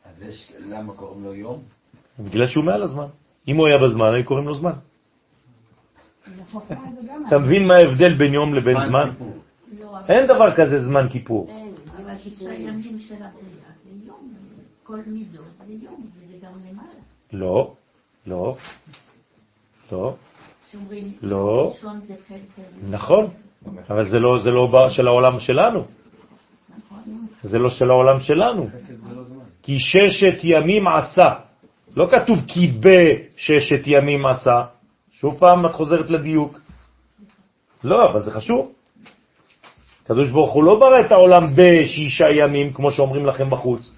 [0.05, 0.24] אז
[0.69, 1.78] למה קוראים לו יום?
[2.19, 3.07] בגלל שהוא מעל הזמן.
[3.49, 4.73] אם הוא היה בזמן, היו קוראים לו זמן.
[7.28, 9.11] אתה מבין מה ההבדל בין יום לבין זמן?
[9.78, 11.51] לא, אין דבר כזה זמן כיפור.
[17.32, 17.74] לא,
[18.27, 18.57] לא,
[19.93, 20.15] לא,
[21.23, 21.74] לא.
[22.90, 23.27] נכון,
[23.90, 25.85] אבל זה לא, זה לא בא של העולם שלנו.
[26.78, 28.62] נכון, זה לא של העולם שלנו.
[28.62, 29.24] לא.
[29.62, 31.48] כי ששת ימים עשה.
[31.99, 34.62] לא כתוב כי בששת ימים עשה.
[35.11, 36.61] שוב פעם את חוזרת לדיוק.
[37.85, 38.73] לא, אבל זה חשוב.
[40.05, 43.93] הקדוש ברוך הוא לא ברא את העולם בשישה ימים, כמו שאומרים לכם בחוץ,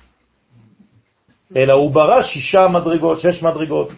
[1.56, 3.92] אלא הוא ברא שישה מדרגות, שש מדרגות,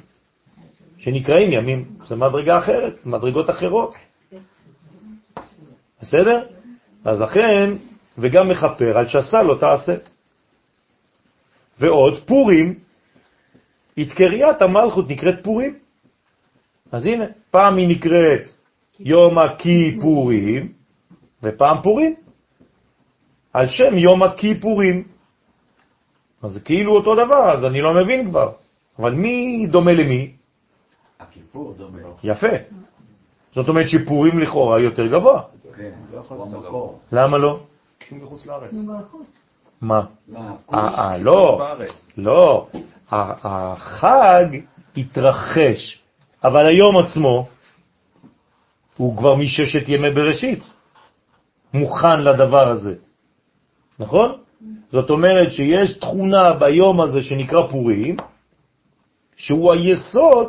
[0.99, 1.85] שנקראים ימים.
[2.07, 3.95] זה מדרגה אחרת, מדרגות אחרות.
[6.03, 6.47] בסדר?
[7.05, 7.71] אז לכן,
[8.19, 9.97] וגם מחפר על שסה לא תעשה.
[11.79, 12.79] ועוד פורים,
[13.99, 15.79] התקריית המלכות נקראת פורים.
[16.93, 18.49] אז הנה, פעם היא נקראת
[19.01, 20.73] יום הכיפורים,
[21.43, 22.15] ופעם פורים.
[23.53, 25.05] על שם יום הכיפורים.
[26.43, 28.53] אז זה כאילו אותו דבר, אז אני לא מבין כבר.
[28.99, 30.33] אבל מי דומה למי?
[31.21, 31.99] הכיפור דומה.
[32.23, 32.57] יפה.
[33.53, 35.43] זאת אומרת שפורים לכאורה יותר גבוה.
[35.77, 35.91] כן,
[36.31, 37.01] המקור.
[37.13, 37.61] למה לא?
[38.01, 38.71] כי הוא מחוץ לארץ.
[39.81, 40.05] מה?
[40.37, 41.63] אה, אה, לא.
[42.17, 42.67] לא.
[43.13, 44.47] החג
[44.97, 46.01] התרחש,
[46.45, 47.47] אבל היום עצמו
[48.97, 50.71] הוא כבר מששת ימי בראשית,
[51.75, 52.95] מוכן לדבר הזה,
[53.99, 54.39] נכון?
[54.91, 58.17] זאת אומרת שיש תכונה ביום הזה שנקרא פורים,
[59.37, 60.49] שהוא היסוד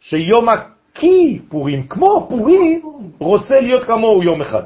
[0.00, 2.82] שיום הכי פורים, כמו פורים,
[3.18, 4.62] רוצה להיות כמוהו יום אחד.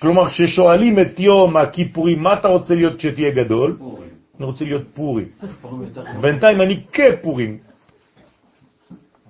[0.00, 3.76] כלומר, כששואלים את יום הכיפורים, מה אתה רוצה להיות כשתהיה גדול?
[3.78, 4.05] פורים.
[4.38, 6.20] אני רוצה להיות חשוב.
[6.20, 7.58] בינתיים אני כפורים.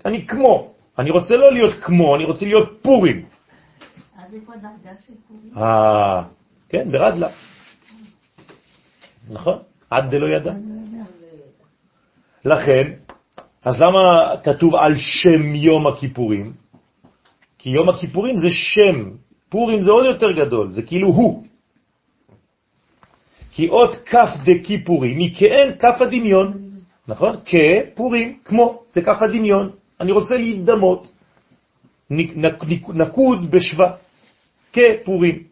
[0.05, 0.73] אני כמו.
[0.99, 3.25] אני רוצה לא להיות כמו, אני רוצה להיות פורים.
[4.19, 5.59] אז איפה הדרגה של פורים?
[5.59, 6.23] אה,
[6.69, 7.29] כן, ברדלה.
[9.31, 9.59] נכון?
[9.91, 10.53] עד דלא ידע.
[12.45, 12.93] לכן,
[13.65, 16.53] אז למה כתוב על שם יום הכיפורים?
[17.59, 19.11] כי יום הכיפורים זה שם,
[19.49, 21.46] פורים זה עוד יותר גדול, זה כאילו הוא.
[23.57, 26.53] כי אות כף דכיפורים היא כאין כף הדמיון,
[27.09, 27.37] נכון?
[27.45, 29.71] כפורים, כמו, זה כף הדמיון.
[30.01, 31.09] אני רוצה להידמות.
[32.11, 33.91] נק- נק- נקוד בשווה,
[34.73, 35.43] כפורים.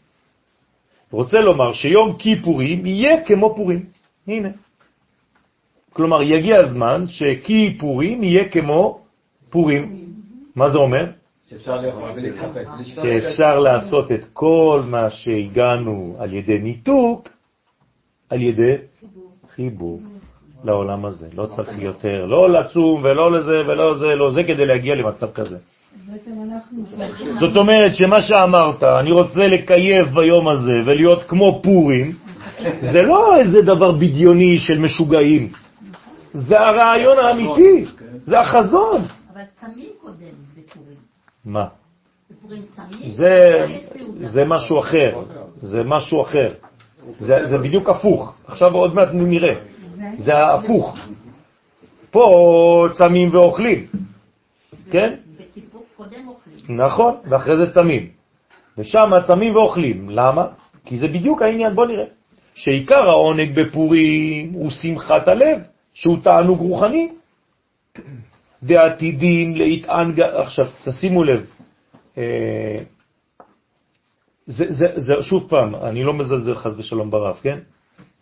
[1.10, 3.82] רוצה לומר שיום כיפורים יהיה כמו פורים.
[4.28, 4.48] הנה.
[5.93, 9.01] כלומר, יגיע הזמן שכיפורים יהיה כמו
[9.51, 10.05] פורים.
[10.56, 11.05] מה זה אומר?
[13.02, 17.28] שאפשר לעשות את כל מה שהגענו על ידי ניתוק,
[18.30, 18.74] על ידי
[19.55, 20.01] חיבור
[20.64, 21.28] לעולם הזה.
[21.34, 25.59] לא צריך יותר, לא לצום ולא לזה ולא זה, לא זה כדי להגיע למצב כזה.
[27.40, 32.12] זאת אומרת שמה שאמרת, אני רוצה לקייב ביום הזה ולהיות כמו פורים,
[32.80, 35.48] זה לא איזה דבר בדיוני של משוגעים.
[36.32, 37.84] זה הרעיון האמיתי,
[38.24, 39.02] זה החזון.
[39.34, 40.96] אבל צמים קודם בפורים.
[41.44, 41.66] מה?
[42.30, 42.98] בפורים צמים.
[44.20, 45.22] זה משהו אחר,
[45.56, 46.52] זה משהו אחר.
[47.18, 48.35] זה, זה בדיוק הפוך.
[48.47, 49.55] עכשיו עוד מעט נראה.
[50.16, 50.97] זה ההפוך.
[52.10, 53.86] פה צמים ואוכלים,
[54.90, 55.14] כן?
[55.39, 56.81] בכיפור קודם אוכלים.
[56.81, 58.09] נכון, ואחרי זה צמים.
[58.78, 60.10] ושם צמים ואוכלים.
[60.10, 60.47] למה?
[60.85, 62.05] כי זה בדיוק העניין, בוא נראה.
[62.55, 65.59] שעיקר העונג בפורים הוא שמחת הלב,
[65.94, 67.09] שהוא תענוג רוחני.
[68.62, 70.20] דעתידים להתענג...
[70.20, 71.47] עכשיו, תשימו לב,
[72.18, 72.78] אה,
[74.47, 77.59] זה, זה, זה, שוב פעם, אני לא מזלזל חס ושלום ברב, כן?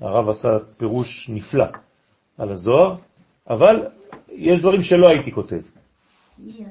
[0.01, 1.67] הרב עשה פירוש נפלא
[2.39, 2.97] על הזוהר,
[3.51, 3.87] אבל
[4.29, 5.61] יש דברים שלא הייתי כותב.
[6.39, 6.65] זה?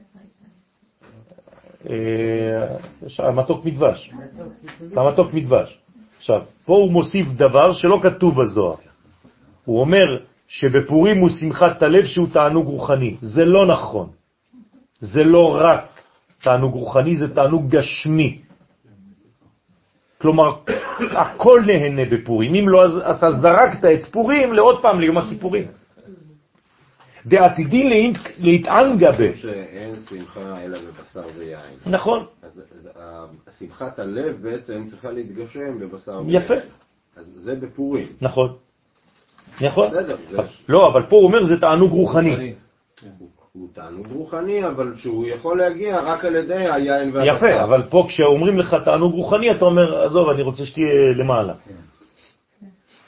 [1.89, 4.11] אה, המתוק מדבש.
[4.97, 5.79] המתוק מדבש.
[6.17, 8.75] עכשיו, פה הוא מוסיף דבר שלא כתוב בזוהר.
[9.65, 10.17] הוא אומר
[10.47, 13.17] שבפורים הוא שמחת הלב שהוא תענוג רוחני.
[13.21, 14.09] זה לא נכון.
[14.99, 15.85] זה לא רק
[16.41, 18.41] תענוג רוחני, זה תענוג גשמי.
[20.21, 20.55] כלומר,
[21.11, 22.55] הכל נהנה בפורים.
[22.55, 25.63] אם לא, אז אתה זרקת את פורים לעוד פעם ליום הכיפורים.
[27.25, 29.33] דעתידין להת- להתענגה ב.
[29.33, 31.59] שאין שמחה אלא בבשר ויין.
[31.85, 32.61] נכון, אז
[32.97, 33.03] אה,
[33.59, 36.41] שמחת הלב בעצם צריכה להתגשם בבשר ויין.
[36.41, 36.53] יפה,
[37.15, 38.07] אז זה בפורים.
[38.21, 38.53] נכון.
[39.61, 39.87] נכון.
[39.87, 40.15] בסדר,
[40.69, 42.53] לא, אבל פה הוא אומר זה תענוג רוחני.
[43.53, 47.35] הוא תענוג רוחני, אבל שהוא יכול להגיע רק על ידי היין והבשר.
[47.35, 50.85] יפה, אבל פה כשאומרים לך תענוג רוחני, אתה אומר, עזוב, אני רוצה שתהיה
[51.17, 51.53] למעלה.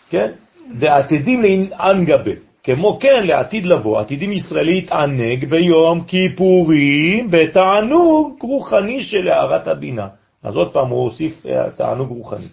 [0.09, 0.31] כן?
[0.79, 2.31] ועתידים לאנגבה,
[2.63, 10.07] כמו כן לעתיד לבוא, עתידים ישראלי יתענג ביום כיפורים בתענוג רוחני של הערת הבינה.
[10.43, 12.47] אז עוד פעם הוא הוסיף אה, תענוג רוחני.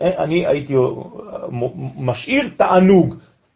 [0.00, 0.80] אה, אני הייתי אה,
[1.98, 3.14] משאיר תענוג,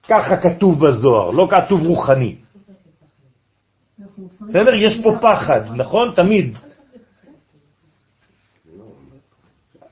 [0.09, 2.44] ככה כתוב בזוהר, לא כתוב רוחני.
[4.49, 4.75] בסדר?
[4.75, 6.13] יש פה פחד, נכון?
[6.17, 6.59] תמיד.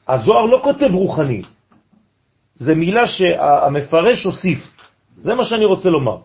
[0.08, 1.42] הזוהר לא כותב רוחני,
[2.56, 4.58] זה מילה שהמפרש הוסיף.
[5.20, 6.16] זה מה שאני רוצה לומר.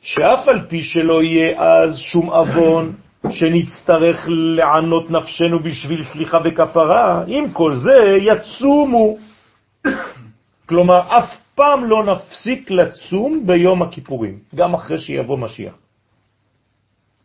[0.00, 2.92] שאף על פי שלא יהיה אז שום אבון
[3.30, 9.16] שנצטרך לענות נפשנו בשביל סליחה וכפרה, עם כל זה יצומו.
[10.66, 15.74] כלומר, אף פעם לא נפסיק לצום ביום הכיפורים, גם אחרי שיבוא משיח.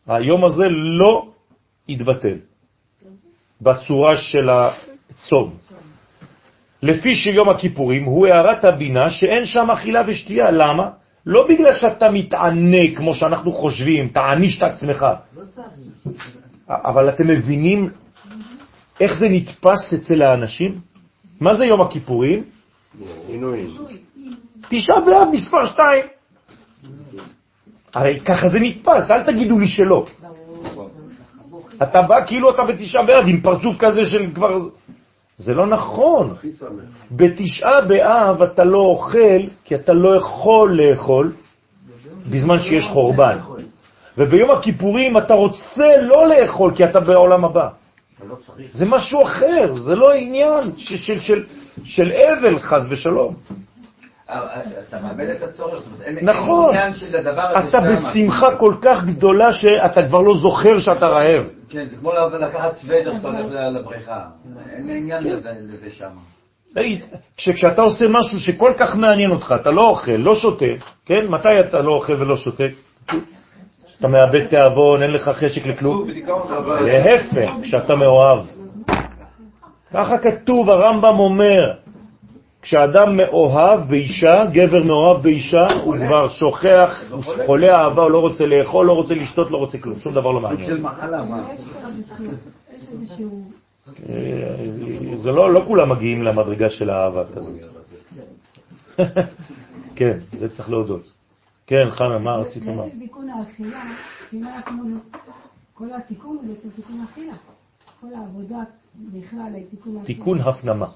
[0.08, 1.28] היום הזה לא
[1.88, 2.38] יתבטל
[3.62, 5.58] בצורה של הצום.
[6.84, 10.52] לפי שיום הכיפורים הוא הערת הבינה שאין שם אכילה ושתייה.
[10.52, 10.90] למה?
[11.26, 15.06] לא בגלל שאתה מתענה כמו שאנחנו חושבים, תעניש את עצמך.
[16.68, 17.90] אבל אתם מבינים
[19.00, 20.80] איך זה נתפס אצל האנשים?
[21.40, 22.44] מה זה יום הכיפורים?
[23.28, 23.70] עינויים.
[24.72, 26.06] תשעה באב מספר שתיים.
[27.94, 30.06] הרי ככה זה נתפס, אל תגידו לי שלא.
[31.84, 34.58] אתה בא כאילו אתה בתשעה באב עם פרצוף כזה של כבר...
[35.36, 36.36] זה לא נכון.
[37.12, 41.34] בתשעה באב אתה לא אוכל, כי אתה לא יכול לאכול
[42.30, 43.38] בזמן שיש חורבן.
[44.18, 47.68] וביום הכיפורים אתה רוצה לא לאכול, כי אתה בעולם הבא.
[48.72, 50.72] זה משהו אחר, זה לא עניין
[51.84, 53.36] של אבל, חז ושלום.
[54.90, 56.70] אתה מאבד את הצורך, זאת אומרת, אין אין נכון.
[56.70, 57.80] עניין של הדבר הזה אתה.
[57.92, 61.44] בשמחה כל כך גדולה שאתה כבר לא זוכר שאתה רעב.
[61.70, 64.22] כן, זה כמו לקחת סוודר שאתה הולך לבריכה.
[64.76, 66.10] אין עניין לזה לזה שם.
[67.38, 70.66] כשאתה עושה משהו שכל כך מעניין אותך, אתה לא אוכל, לא שותה,
[71.06, 71.28] כן?
[71.28, 72.64] מתי אתה לא אוכל ולא שותה?
[74.00, 76.08] אתה מאבד תיאבון, אין לך חשק לכלום.
[76.82, 78.46] להפך, כשאתה מאוהב.
[79.94, 81.72] ככה כתוב, הרמב"ם אומר,
[82.62, 88.46] כשאדם מאוהב באישה, גבר מאוהב באישה, הוא כבר שוכח, הוא חולה אהבה, הוא לא רוצה
[88.46, 90.86] לאכול, לא רוצה לשתות, לא רוצה כלום, שום דבר לא מעניין.
[94.10, 97.56] אה, זה לא, לא כולם מגיעים למדרגה של האהבה כזאת.
[99.96, 101.12] כן, זה צריך להודות.
[101.68, 102.84] כן, חנה, מה רצית לומר?
[102.84, 103.82] בעצם תיקון האכילה.
[105.74, 107.34] כל התיקון הוא בעצם תיקון האכילה.
[108.02, 108.60] כל העבודה
[108.96, 110.18] בכלל היא תיקון האכילה.
[110.18, 110.88] תיקון הפנמה.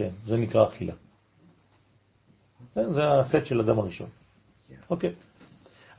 [0.00, 0.92] כן, זה נקרא אכילה.
[2.74, 4.06] כן, זה החטא של אדם הראשון.
[4.90, 5.12] אוקיי.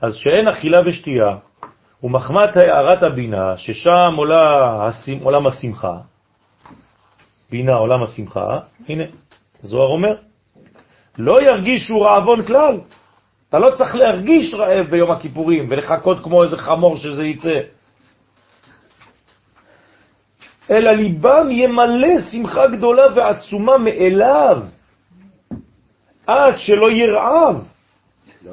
[0.02, 1.38] אז שאין אכילה ושתייה,
[2.04, 4.50] ומחמת הערת הבינה, ששם עולה
[4.90, 5.98] השמ- עולם השמחה,
[7.50, 8.60] בינה עולם השמחה,
[8.90, 9.04] הנה,
[9.62, 10.16] זוהר אומר,
[11.18, 12.80] לא ירגישו רעבון כלל.
[13.50, 17.60] אתה לא צריך להרגיש רעב ביום הכיפורים ולחכות כמו איזה חמור שזה יצא.
[20.70, 24.62] אלא ליבם יהיה מלא שמחה גדולה ועצומה מאליו,
[26.28, 27.64] עד שלא ירעב,
[28.46, 28.52] לא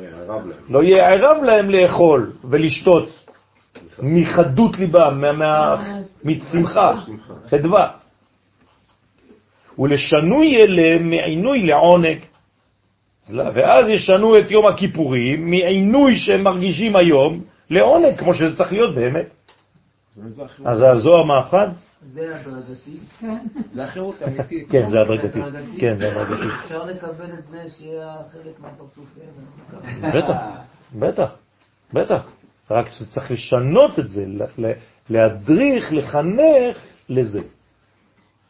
[0.83, 1.71] יערב להם.
[1.71, 3.09] לא לאכול ולשתות
[4.03, 5.77] מחדות ליבם, מה- מה-
[6.25, 6.95] משמחה,
[7.51, 7.91] חדווה.
[9.79, 12.19] ולשנוי אלה מעינוי לעונג.
[13.31, 17.41] ואז ישנו את יום הכיפורים מעינוי שהם מרגישים היום
[17.71, 19.35] לעונג, כמו שזה צריך להיות באמת.
[20.65, 21.71] אז הזוהר מהפכן?
[22.13, 22.99] זה הדרגתי.
[23.65, 24.71] זה החירות האמיתית.
[24.71, 25.41] כן, זה הדרגתי.
[25.81, 26.47] כן, זה הדרגתי.
[26.65, 29.25] אפשר לקבל את זה שיהיה חלק מהפרצופים.
[30.15, 30.37] בטח,
[30.95, 31.31] בטח,
[31.93, 32.27] בטח.
[32.71, 34.73] רק צריך לשנות את זה, ל- ל-
[35.11, 36.77] להדריך, לחנך
[37.09, 37.41] לזה.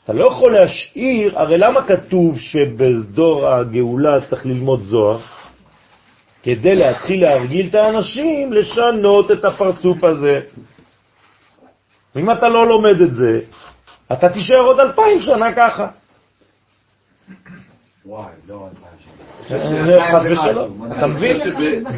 [0.05, 5.19] אתה לא יכול להשאיר, הרי למה כתוב שבדור הגאולה צריך ללמוד זוהר?
[6.43, 10.41] כדי להתחיל להרגיל את האנשים לשנות את הפרצוף הזה.
[12.15, 13.41] ואם אתה לא לומד את זה,
[14.13, 15.89] אתה תישאר עוד אלפיים שנה ככה.
[18.07, 19.19] וואי, לא אלפיים שנה.
[19.49, 21.37] חס ושלום, אתה מבין?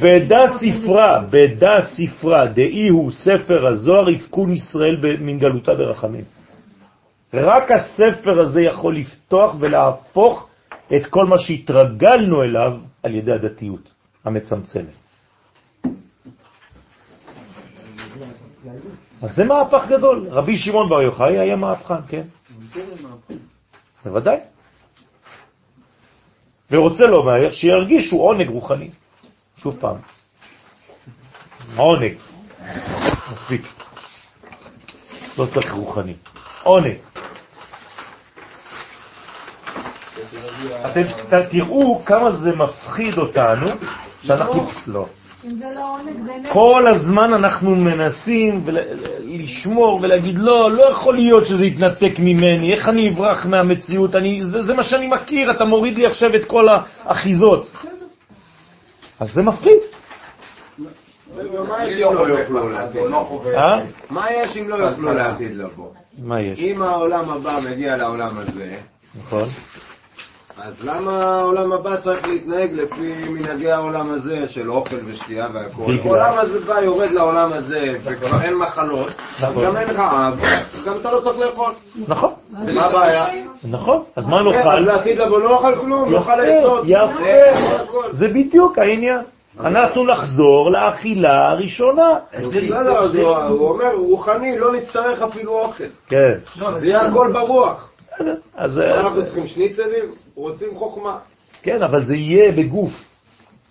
[0.03, 6.25] בדה ספרה, בדה ספרה, דאי הוא ספר הזוהר, יפקון ישראל מן גלותה ברחמים.
[7.35, 10.49] רק הספר הזה יכול לפתוח ולהפוך
[10.97, 12.73] את כל מה שהתרגלנו אליו
[13.03, 13.89] על ידי הדתיות
[14.25, 15.00] המצמצמת.
[19.23, 20.29] אז זה מהפך גדול.
[20.31, 22.23] רבי שמעון בר יוחאי היה מהפכן, כן?
[24.05, 24.37] בוודאי.
[26.71, 28.91] ורוצה לומר שירגישו עונג רוחני.
[29.57, 29.97] שוב פעם.
[31.77, 32.15] עונג.
[33.33, 33.63] מספיק.
[35.39, 36.15] לא צריך רוחני.
[36.63, 36.97] עונג.
[40.87, 41.03] אתם
[41.51, 43.67] תראו כמה זה מפחיד אותנו,
[44.23, 44.71] שאנחנו...
[44.87, 45.07] לא.
[45.45, 45.97] לא.
[46.53, 48.65] כל הזמן אנחנו מנסים
[49.25, 54.61] לשמור ולהגיד, לא, לא יכול להיות שזה יתנתק ממני, איך אני אברח מהמציאות, אני, זה,
[54.61, 57.71] זה מה שאני מכיר, אתה מוריד לי עכשיו את כל האחיזות.
[59.21, 59.79] אז זה מפחיד.
[61.69, 63.45] מה יש אם לא יוכלו לעתיד לבוא?
[63.55, 63.81] אה?
[64.11, 65.89] מה יש אם לא יוכלו לעתיד לבוא?
[66.19, 66.59] מה יש?
[66.59, 68.77] אם העולם הבא מגיע לעולם הזה,
[69.19, 69.49] נכון.
[70.65, 75.83] אז למה העולם הבא צריך להתנהג לפי מנהגי העולם הזה של אוכל ושתייה והכל?
[75.93, 79.09] בגלל- העולם הזה בא, יורד לעולם הזה, וכבר אין מחלות,
[79.41, 79.65] נכון.
[79.65, 80.35] גם אין רעב,
[80.87, 81.73] גם אתה לא צריך לאכול.
[82.09, 82.33] נכון,
[82.75, 83.27] מה הבעיה?
[83.71, 84.03] נכון.
[84.17, 84.81] אז מה אז נאכל?
[84.81, 86.85] לעתיד לבוא לא אוכל כלום, לא אוכל עצות.
[86.87, 87.23] יפה,
[87.55, 88.05] זה הכל.
[88.13, 89.21] זה בדיוק העניין.
[89.61, 92.09] אנחנו נחזור לאכילה הראשונה.
[92.33, 92.45] אז
[93.51, 95.85] הוא אומר, רוחני, לא נצטרך אפילו אוכל.
[96.09, 96.33] כן.
[96.81, 97.87] זה יהיה הכל ברוח.
[98.57, 100.05] אז אנחנו אז- צריכים שניצלים,
[100.35, 101.19] רוצים חוכמה.
[101.63, 102.93] כן, אבל זה יהיה בגוף.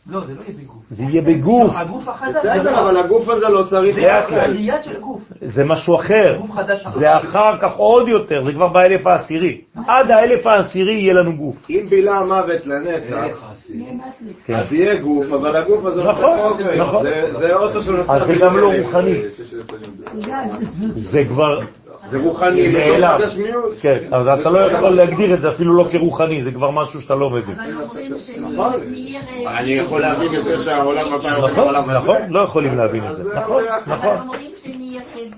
[0.07, 0.83] לא, זה לא יהיה בגוף.
[0.89, 1.73] זה יהיה בגוף.
[1.73, 2.33] לא, הגוף החדש.
[2.33, 3.95] זה בסדר, לא- אבל הגוף הזה לא צריך...
[3.95, 5.21] זה לאט של הגוף.
[5.41, 6.37] זה משהו אחר.
[6.37, 6.49] גוף.
[6.99, 9.61] זה אחר כך עוד יותר, זה כבר באלף העשירי.
[9.87, 11.55] עד האלף העשירי יהיה לנו גוף.
[11.69, 13.53] אם בילה המוות לנצח,
[14.45, 14.53] כן.
[14.55, 16.39] אז יהיה גוף, אבל הגוף הזה לא נכון.
[16.79, 17.03] נכון.
[17.03, 18.13] זה- זה אוטו שנוסע...
[18.13, 18.71] אז זה גם לא.
[18.83, 19.19] רוחני.
[20.95, 21.59] זה כבר...
[22.09, 22.97] זה רוחני, זה.
[22.99, 23.73] לא גשמיות.
[23.81, 27.15] כן, אז אתה לא יכול להגדיר את זה אפילו לא כרוחני, זה כבר משהו שאתה
[27.15, 27.55] לא מבין.
[27.59, 28.11] אבל אומרים
[28.53, 28.73] נכון.
[28.73, 29.21] שנהיה
[29.59, 31.91] אני יכול להבין את זה שהעולם הבא הולך נכון.
[31.95, 33.23] נכון, לא יכולים להבין את זה.
[33.35, 34.17] נכון, אבל נכון.
[34.17, 35.29] אומרים שנהיה תורה.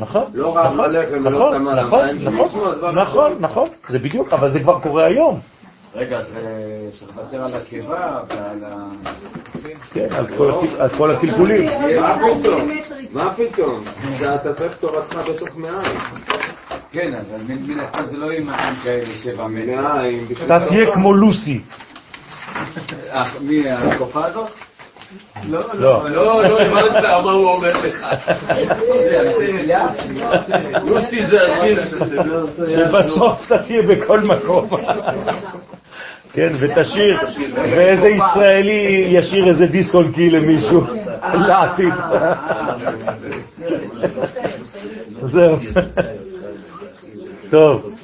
[0.00, 0.90] נכון, לא נכון,
[1.24, 5.40] ולא נכון, נכון, נכון, נכון, נכון, זה בדיוק, אבל זה כבר קורה היום.
[5.94, 6.40] רגע, זה-
[6.98, 7.96] צריך לוותר על הקיבה
[8.28, 8.86] ועל ה...
[9.92, 11.68] כן, על כל הק- על כל הקלקולים.
[13.12, 13.84] מה פתאום?
[14.18, 15.98] זה אתה צריך תורתך בתוך מעיים.
[16.92, 19.80] כן, אבל מן הסתם זה לא אימהים כאלה שבע מטר.
[19.80, 20.26] מעיים.
[20.46, 21.60] אתה תהיה כמו לוסי.
[23.12, 24.50] אה, מי, התקופה הזאת?
[25.48, 25.60] לא.
[25.74, 28.06] לא, לא הבנת מה הוא אומר לך.
[30.84, 31.82] לוסי זה השיר.
[32.68, 34.68] שבסוף אתה תהיה בכל מקום.
[36.32, 37.18] כן, ותשאיר,
[37.54, 40.99] ואיזה ישראלי ישיר איזה דיסק און קי למישהו
[41.34, 41.94] לעתיד.
[45.22, 45.56] זהו.
[47.50, 47.94] טוב.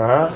[0.00, 0.26] אה?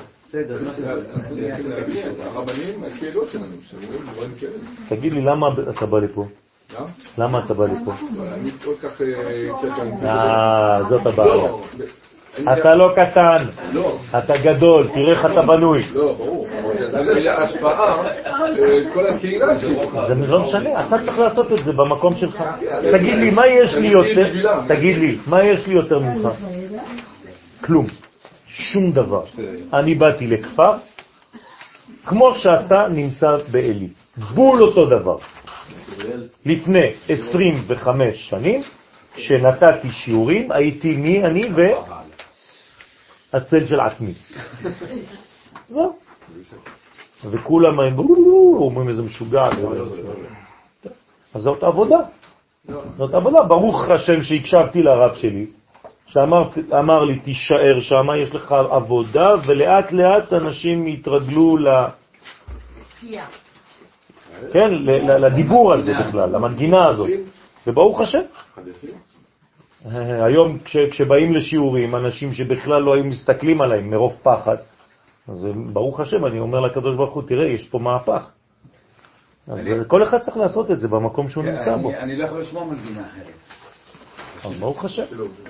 [4.88, 6.26] תגיד לי, למה אתה בא לפה?
[7.18, 7.44] למה?
[7.44, 7.92] אתה בא לפה?
[10.02, 10.78] אה.
[10.78, 11.50] אה, זאת הבעיה.
[12.40, 15.82] אתה לא קטן, לא, אתה גדול, תראה איך אתה בנוי.
[15.94, 16.46] לא, ברור.
[17.28, 19.76] השפעה, אה, כל הקהילה שלי.
[20.08, 22.42] זה לא משנה, אתה צריך לעשות את זה במקום שלך.
[22.92, 24.32] תגיד לי, מה יש לי יותר,
[24.68, 26.28] תגיד לי, מה יש לי יותר ממך?
[27.64, 27.86] כלום.
[28.46, 29.24] שום דבר.
[29.74, 30.72] אני באתי לכפר,
[32.06, 33.88] כמו שאתה נמצא בעלי.
[34.34, 35.16] בול אותו דבר.
[36.46, 38.60] לפני 25 שנים,
[39.14, 41.48] כשנתתי שיעורים, הייתי מי אני
[43.34, 44.12] והצל של עצמי.
[45.68, 45.96] זהו.
[47.30, 49.48] וכולם אמרו, אומרים איזה משוגע.
[51.34, 51.98] אז זאת עבודה.
[52.98, 53.42] זאת עבודה.
[53.42, 55.46] ברוך השם שהקשבתי לרב שלי,
[56.06, 61.68] שאמר לי, תישאר שם, יש לך עבודה, ולאט לאט אנשים יתרגלו ל...
[64.52, 67.10] כן, ל- ל- לדיבור הזה בכלל, למנגינה הזאת.
[67.66, 68.20] וברוך השם.
[70.26, 74.56] היום כש, כשבאים לשיעורים, אנשים שבכלל לא היו מסתכלים עליהם מרוב פחד,
[75.28, 78.30] אז ברוך השם, אני אומר לקדוש ברוך הוא, תראה, יש פה מהפך.
[79.48, 81.88] אז אה, כל אחד צריך לעשות את זה במקום שהוא נמצא בו.
[81.90, 83.32] אני- אני לא יכול לשמוע מנגינה אחרת.
[84.44, 85.02] אז ברוך השם.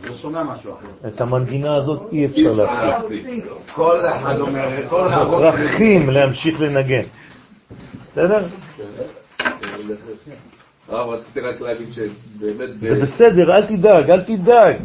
[0.05, 1.09] לא שומע משהו אחר.
[1.09, 3.27] את המנגינה הזאת אי אפשר להפסיק.
[3.75, 5.25] כל אחד אומר, כל אחד...
[5.25, 7.03] מוכרחים להמשיך לנגן.
[8.13, 8.47] בסדר?
[10.93, 12.81] הרב, רציתי רק להגיד שבאמת...
[12.81, 14.77] זה בסדר, אל תדאג, אל תדאג.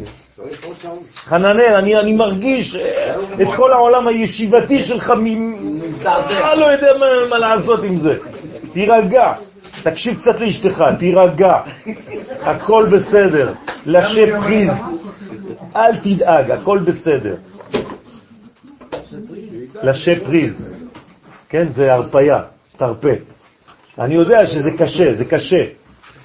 [1.14, 5.12] חננאל, אני, אני מרגיש אה, את כל העולם הישיבתי שלך,
[6.00, 6.88] אתה לא יודע
[7.30, 8.18] מה, לעשות עם זה.
[8.72, 9.32] תירגע,
[9.82, 11.60] תקשיב קצת לאשתך, תירגע,
[12.40, 13.52] הכל בסדר,
[13.86, 14.70] לשב פריז,
[15.76, 17.36] אל תדאג, הכל בסדר.
[19.82, 20.64] לשב פריז,
[21.48, 22.42] כן, זה הרפיה,
[22.76, 23.14] תרפה.
[23.98, 25.64] אני יודע שזה קשה, זה קשה.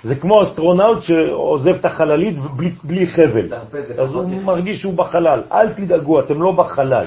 [0.03, 3.53] זה כמו אסטרונאוט שעוזב את החללית בלי, בלי חבל.
[3.97, 5.41] אז הוא מרגיש שהוא בחלל.
[5.51, 7.05] אל תדאגו, אתם לא בחלל.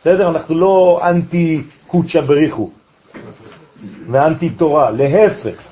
[0.00, 0.28] בסדר?
[0.28, 2.70] אנחנו לא אנטי קוצ'ה בריחו
[4.10, 5.62] ואנטי תורה, להפך.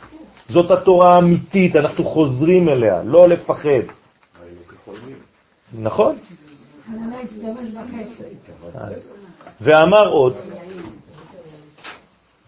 [0.49, 3.85] זאת התורה האמיתית, אנחנו חוזרים אליה, לא לפחד.
[5.79, 6.17] נכון?
[9.61, 10.37] ואמר עוד,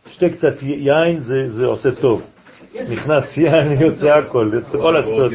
[0.07, 2.23] שתי קצת יין זה, זה עושה טוב.
[2.75, 5.33] נכנס יין, יוצא הכל, יוצא כל הסוד.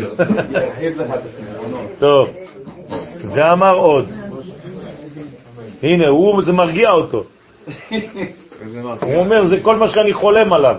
[2.00, 2.30] טוב,
[3.22, 4.10] ואמר עוד,
[5.84, 7.24] הנה, הוא, זה מרגיע אותו.
[9.02, 10.76] הוא אומר, זה כל מה שאני חולם עליו.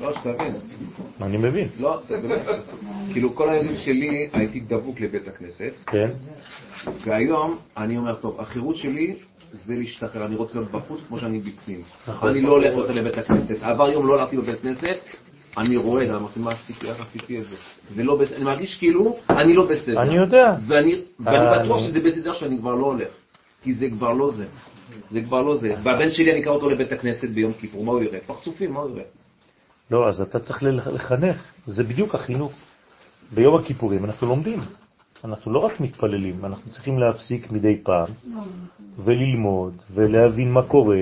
[0.00, 0.54] לא, שתבין.
[1.22, 1.68] אני מבין.
[1.80, 2.00] לא.
[3.12, 6.10] כאילו, כל הילדים שלי הייתי דבוק לבית הכנסת, כן,
[7.04, 9.14] והיום אני אומר, טוב, החירות שלי
[9.52, 11.82] זה להשתחרר, אני רוצה להיות בחוץ כמו שאני בפנים.
[12.08, 12.28] נכון.
[12.28, 13.56] אני לא הולך יותר לבית הכנסת.
[13.62, 14.96] עבר יום לא הלכתי לבית כנסת,
[15.56, 17.56] אני רועד, אמרתי, מה עשיתי, איך עשיתי את זה?
[17.90, 20.02] זה לא בסדר, אני מרגיש כאילו, אני לא בסדר.
[20.02, 20.54] אני יודע.
[20.66, 23.08] ואני ואני אה, בטוח שזה בסדר שאני כבר לא הולך.
[23.62, 24.46] כי זה כבר לא זה.
[25.10, 25.74] זה כבר לא זה.
[25.82, 28.18] והבן שלי, אני אקרא אותו לבית הכנסת ביום כיפור, מה הוא יראה?
[28.26, 29.02] פרצופים, מה הוא יראה?
[29.90, 32.52] לא, אז אתה צריך לח- לחנך, זה בדיוק החינוך.
[33.34, 34.60] ביום הכיפורים אנחנו לומדים.
[35.24, 38.06] אנחנו לא רק מתפללים, אנחנו צריכים להפסיק מדי פעם
[39.04, 40.96] וללמוד ולהבין מה קורה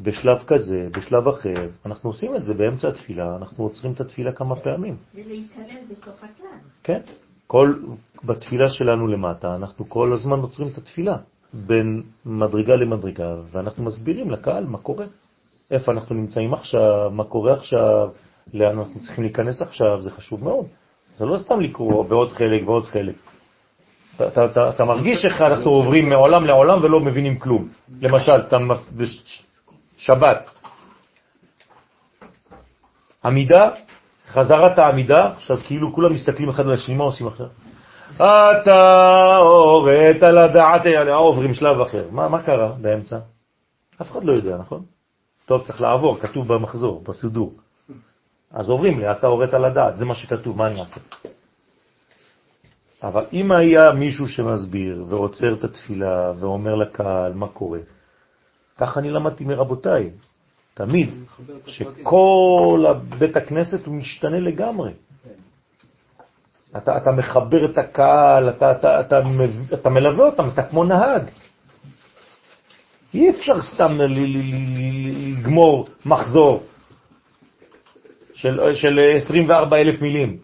[0.00, 1.68] בשלב כזה, בשלב אחר.
[1.86, 4.96] אנחנו עושים את זה באמצע התפילה, אנחנו עוצרים את התפילה כמה פעמים.
[5.14, 6.58] ולהתעלל בתוך הכלל.
[6.82, 7.00] כן.
[7.46, 7.74] כל,
[8.24, 11.16] בתפילה שלנו למטה, אנחנו כל הזמן עוצרים את התפילה
[11.52, 15.06] בין מדרגה למדרגה, ואנחנו מסבירים לקהל מה קורה.
[15.70, 18.08] איפה אנחנו נמצאים עכשיו, מה קורה עכשיו,
[18.54, 20.66] לאן אנחנו צריכים להיכנס עכשיו, זה חשוב מאוד.
[21.18, 23.14] זה לא סתם לקרוא בעוד חלק ועוד חלק.
[24.16, 27.68] אתה, אתה, אתה, אתה מרגיש איך אנחנו עוברים מעולם לעולם ולא מבינים כלום.
[28.00, 28.56] למשל, אתה
[29.96, 30.46] בשבת,
[33.24, 33.70] עמידה,
[34.28, 37.46] חזרת העמידה, עכשיו כאילו כולם מסתכלים אחד על השני, מה עושים עכשיו?
[38.16, 40.82] אתה הורית לדעת,
[41.18, 42.04] עוברים שלב אחר.
[42.10, 43.18] מה, מה קרה באמצע?
[44.02, 44.84] אף אחד לא יודע, נכון?
[45.46, 47.52] טוב, צריך לעבור, כתוב במחזור, בסידור.
[48.50, 51.00] אז עוברים לי, אתה הורית לדעת, זה מה שכתוב, מה אני אעשה?
[53.02, 57.78] אבל אם היה מישהו שמסביר ועוצר את התפילה ואומר לקהל מה קורה,
[58.78, 60.10] כך אני למדתי מרבותיי,
[60.74, 61.10] תמיד,
[61.66, 62.84] שכל
[63.18, 64.92] בית הכנסת הוא משתנה לגמרי.
[66.76, 69.20] אתה, אתה מחבר את הקהל, אתה, אתה, אתה,
[69.74, 71.22] אתה מלווה אותם, אתה כמו נהג.
[73.14, 73.98] אי אפשר סתם
[75.38, 76.62] לגמור מחזור
[78.34, 80.36] של, של 24 אלף מילים.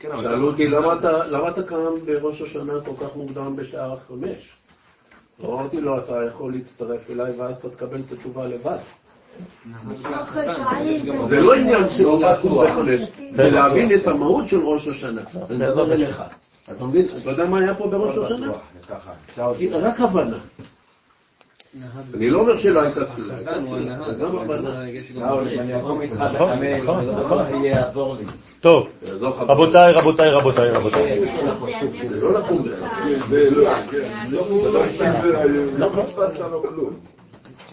[0.00, 1.76] שאלו אותי, למה אתה קם
[2.06, 4.56] בראש השנה כל כך מוקדם בשעה חמש?
[5.44, 8.78] אמרתי לו, אתה יכול להצטרף אליי ואז אתה תקבל את התשובה לבד.
[11.28, 13.00] זה לא עניין של לקום בחמש,
[13.32, 15.22] זה להבין את המהות של ראש השנה.
[15.50, 16.22] אני מדבר אליך.
[16.72, 17.06] אתה מבין?
[17.22, 18.52] אתה יודע מה היה פה בראש השנה?
[19.72, 20.38] רק הבנה.
[22.14, 23.34] אני לא אומר שלא הייתה תפילה,
[24.20, 24.84] גם הבנה.
[28.60, 28.88] טוב,
[29.24, 31.20] רבותיי, רבותיי, רבותיי, רבותיי.
[32.20, 32.64] לא לקום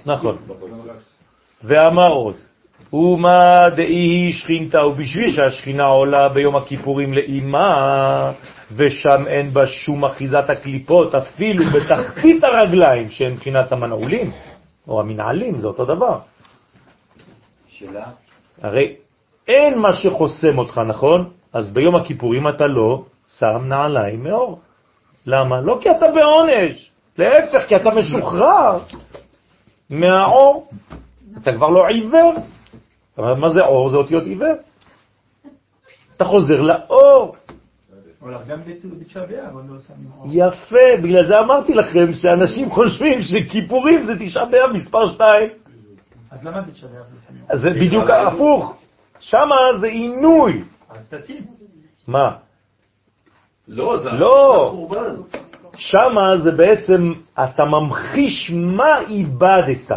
[0.06, 0.38] נכון.
[1.64, 2.36] ואמר עוד,
[2.94, 8.32] ומה דאי שכינתה, ובשביל שהשכינה עולה ביום הכיפורים לאימה,
[8.72, 14.32] ושם אין בה שום אחיזת הקליפות, אפילו בתחתית הרגליים, שהן מבחינת המנעולים,
[14.88, 16.20] או המנעלים, זה אותו דבר.
[17.68, 18.06] שאלה?
[18.62, 18.96] הרי
[19.48, 21.30] אין מה שחוסם אותך, נכון?
[21.54, 23.04] אז ביום הכיפורים אתה לא
[23.40, 24.60] שם נעליים מאור.
[25.26, 25.62] למה?
[25.62, 28.80] לא כי אתה בעונש, להפך, כי אתה משוחרר
[29.90, 30.70] מהאור.
[31.42, 32.34] אתה כבר לא עיוור.
[33.18, 33.90] מה זה אור?
[33.90, 34.56] זה אותיות עיוור.
[36.16, 37.36] אתה חוזר לאור.
[40.32, 45.50] יפה, בגלל זה אמרתי לכם שאנשים חושבים שכיפורים זה תשעה באב מספר שתיים.
[46.32, 47.44] אז למה בתשעה באב לא שמים?
[47.54, 48.76] זה בדיוק הפוך.
[49.20, 50.64] שמה זה עינוי.
[50.90, 51.44] אז תשים.
[52.08, 52.32] מה?
[53.68, 54.74] לא, זה לא.
[55.78, 59.92] שמה זה בעצם, אתה ממחיש מה איבדת.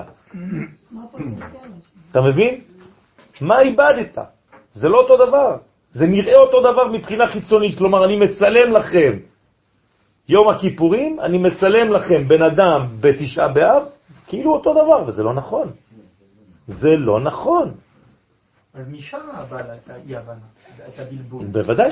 [2.11, 2.61] אתה מבין?
[3.41, 4.19] מה איבדת?
[4.71, 5.57] זה לא אותו דבר.
[5.97, 9.13] זה נראה אותו דבר מבחינה חיצונית, כלומר אני מצלם לכם
[10.29, 13.83] יום הכיפורים, אני מצלם לכם בן אדם בתשעה באב,
[14.27, 15.73] כאילו אותו דבר, וזה לא נכון.
[16.67, 17.75] זה לא נכון.
[18.75, 19.19] אז משם
[19.51, 20.47] בא את האי-הבנה,
[20.89, 21.47] את הבלבול.
[21.47, 21.91] בוודאי.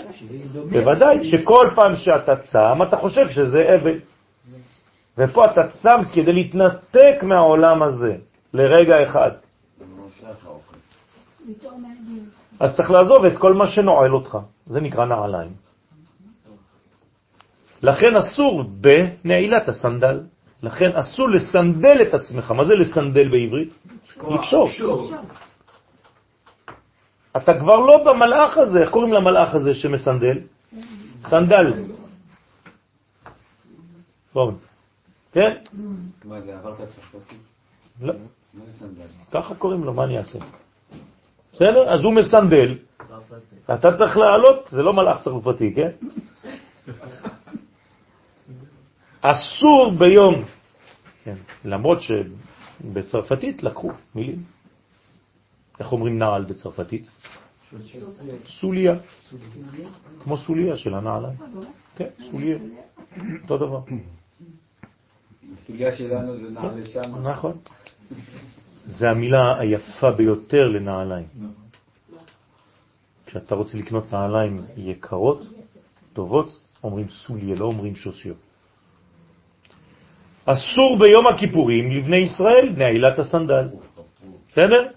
[0.70, 3.98] בוודאי, שכל פעם שאתה צם, אתה חושב שזה אבל.
[5.18, 8.16] ופה אתה צם כדי להתנתק מהעולם הזה
[8.54, 9.30] לרגע אחד.
[12.60, 14.38] אז צריך לעזוב את כל מה שנועל אותך.
[14.66, 15.52] זה נקרא נעליים.
[17.82, 20.20] לכן אסור בנעילת הסנדל.
[20.62, 22.50] לכן אסור לסנדל את עצמך.
[22.50, 23.72] מה זה לסנדל בעברית?
[24.30, 24.68] לקשור.
[27.36, 30.38] אתה כבר לא במלאך הזה, איך קוראים למלאך הזה שמסנדל?
[31.22, 31.72] סנדל.
[34.34, 34.52] בואו.
[35.32, 35.56] כן?
[36.24, 37.36] מה זה, עברת צרפתי?
[38.00, 38.14] לא.
[38.54, 39.06] מה זה סנדל?
[39.32, 40.38] ככה קוראים לו, מה אני אעשה?
[41.54, 41.92] בסדר?
[41.92, 42.78] אז הוא מסנדל.
[43.74, 45.90] אתה צריך לעלות, זה לא מלאך צרפתי, כן?
[49.20, 50.44] אסור ביום,
[51.24, 54.42] כן, למרות שבצרפתית לקחו מילים.
[55.80, 57.08] איך אומרים נעל בצרפתית?
[58.60, 58.94] סוליה.
[60.22, 61.36] כמו סוליה של הנעליים.
[61.96, 62.58] כן, סוליה.
[63.42, 63.80] אותו דבר.
[65.62, 67.28] הסוגיה שלנו זה נעל לשם.
[67.28, 67.58] נכון.
[68.86, 71.26] זה המילה היפה ביותר לנעליים.
[73.26, 75.42] כשאתה רוצה לקנות נעליים יקרות,
[76.12, 78.34] טובות, אומרים סוליה, לא אומרים שוסיו.
[80.44, 83.68] אסור ביום הכיפורים לבני ישראל נעילת הסנדל.
[84.52, 84.88] בסדר?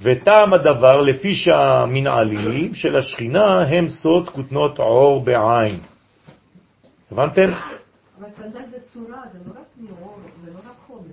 [0.00, 5.80] וטעם הדבר לפי שהמנעלים של השכינה הם סוד כותנות עור בעין.
[7.12, 7.46] הבנתם?
[8.18, 10.60] אבל סנדל זה צורה, זה לא רק מעור, זה לא.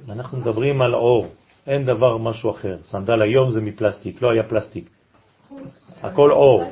[0.10, 1.28] אנחנו מדברים על עור,
[1.68, 2.78] אין דבר משהו אחר.
[2.84, 4.90] סנדל היום זה מפלסטיק, לא היה פלסטיק.
[6.02, 6.64] הכל אור.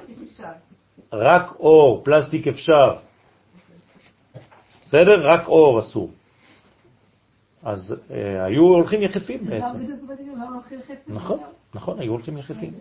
[1.13, 2.95] רק אור, פלסטיק אפשר.
[4.83, 5.15] בסדר?
[5.23, 6.11] רק אור אסור.
[7.63, 9.79] אז אה, היו הולכים יחפים בעצם.
[11.07, 11.39] נכון,
[11.75, 12.71] נכון, היו הולכים יחפים.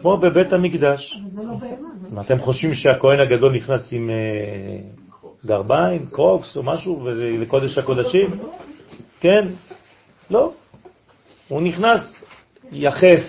[0.00, 1.22] כמו בבית המקדש.
[2.12, 4.14] לא אתם חושבים שהכהן הגדול נכנס עם אה,
[5.46, 8.30] גרביים, קרוקס או משהו, ולקודש הקודשים?
[9.20, 9.48] כן?
[10.30, 10.52] לא.
[11.48, 12.24] הוא נכנס
[12.72, 13.22] יחף.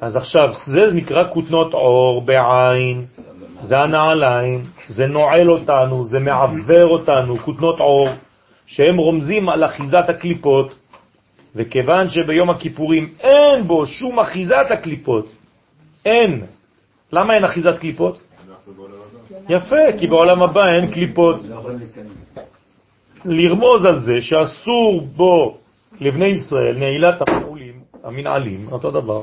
[0.00, 3.04] אז עכשיו, זה נקרא כותנות עור בעין,
[3.62, 8.08] זה הנעליים, זה נועל אותנו, זה מעבר אותנו, כותנות עור,
[8.66, 10.74] שהם רומזים על אחיזת הקליפות,
[11.54, 15.26] וכיוון שביום הכיפורים אין בו שום אחיזת הקליפות,
[16.04, 16.42] אין.
[17.12, 18.18] למה אין אחיזת קליפות?
[19.48, 21.36] יפה, כי בעולם הבא אין קליפות.
[23.24, 25.56] לרמוז על זה שאסור בו
[26.00, 27.74] לבני ישראל נעילת המעולים,
[28.04, 29.22] המנעלים, אותו דבר,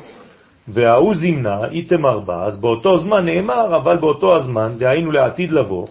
[0.68, 5.88] וההוא זימנה, איתמר בה, אז באותו זמן נאמר, אבל באותו הזמן, דהיינו לעתיד לבוא,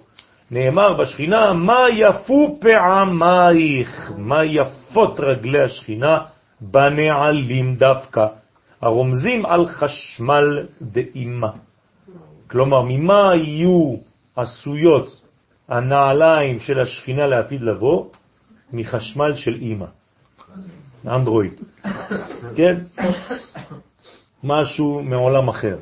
[0.50, 6.18] נאמר בשכינה, מה יפו פעמייך, מה יפות רגלי השכינה
[6.60, 8.26] בנעלים דווקא,
[8.80, 11.50] הרומזים על חשמל דאימה.
[12.50, 13.94] כלומר, ממה יהיו
[14.36, 15.23] עשויות
[15.68, 18.06] הנעליים של השכינה לעתיד לבוא?
[18.72, 19.86] מחשמל של אימא,
[21.06, 21.60] אנדרואיד.
[22.56, 22.76] כן?
[24.44, 25.78] משהו מעולם אחר.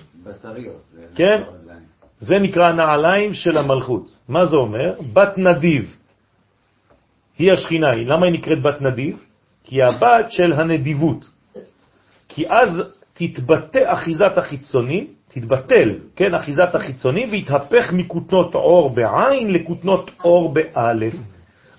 [1.14, 1.42] כן?
[2.18, 4.16] זה נקרא נעליים של המלכות.
[4.28, 4.94] מה זה אומר?
[5.12, 5.96] בת נדיב.
[7.38, 7.94] היא השכינה.
[7.94, 9.24] למה היא נקראת בת נדיב?
[9.64, 11.30] כי היא הבת של הנדיבות.
[12.28, 12.82] כי אז
[13.12, 21.14] תתבטא אחיזת החיצוני, תתבטל, כן, אחיזת החיצוני, והתהפך מכותנות אור בעין לכותנות אור באלף.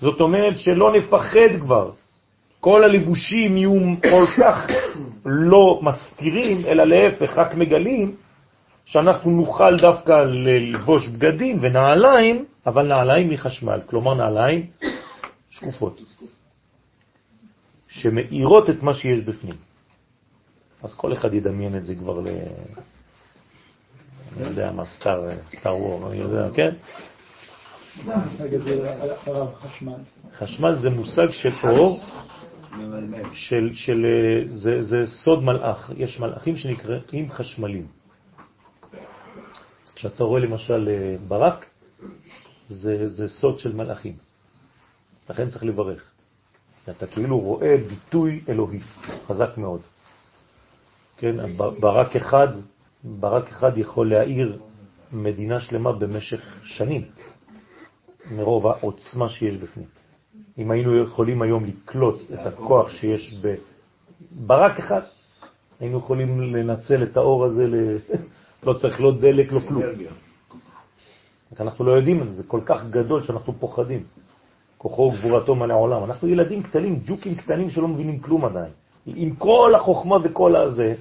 [0.01, 1.91] זאת אומרת שלא נפחד כבר.
[2.59, 4.67] כל הלבושים יהיו כל כך
[5.25, 8.15] לא מסתירים, אלא להפך, רק מגלים
[8.85, 14.65] שאנחנו נוכל דווקא ללבוש בגדים ונעליים, אבל נעליים מחשמל, כלומר נעליים
[15.49, 16.01] שקופות,
[17.88, 19.55] שמאירות את מה שיש בפנים.
[20.84, 22.27] אז כל אחד ידמיין את זה כבר ל...
[24.38, 25.30] אני יודע מה, סטאר,
[25.60, 26.76] סטאר וור, אני יודע, כן?
[30.38, 30.76] חשמל?
[30.76, 31.99] זה מושג של אור.
[33.34, 34.05] של, של,
[34.45, 35.91] זה, זה סוד מלאך.
[35.97, 37.88] יש מלאכים שנקראים חשמלים.
[39.95, 41.65] כשאתה רואה למשל אה, ברק,
[42.68, 44.15] זה, זה סוד של מלאכים.
[45.30, 46.03] לכן צריך לברך.
[46.89, 48.80] אתה כאילו רואה ביטוי אלוהי,
[49.27, 49.81] חזק מאוד.
[51.18, 52.47] כן, ברק אחד,
[53.03, 54.59] ברק אחד יכול להאיר
[55.11, 57.01] מדינה שלמה במשך שנים,
[58.31, 59.88] מרוב העוצמה שיש בפנים.
[60.57, 63.35] אם היינו יכולים היום לקלוט את הכוח שיש
[64.31, 65.01] בברק אחד,
[65.80, 67.97] היינו יכולים לנצל את האור הזה, ל...
[68.65, 69.84] לא צריך לא דלק, לא כלום.
[71.53, 74.03] רק אנחנו לא יודעים זה כל כך גדול שאנחנו פוחדים.
[74.77, 76.03] כוחו וגבורתו מלא עולם.
[76.03, 78.71] אנחנו ילדים קטנים, ג'וקים קטנים שלא מבינים כלום עדיין.
[79.05, 80.93] עם כל החוכמה וכל הזה,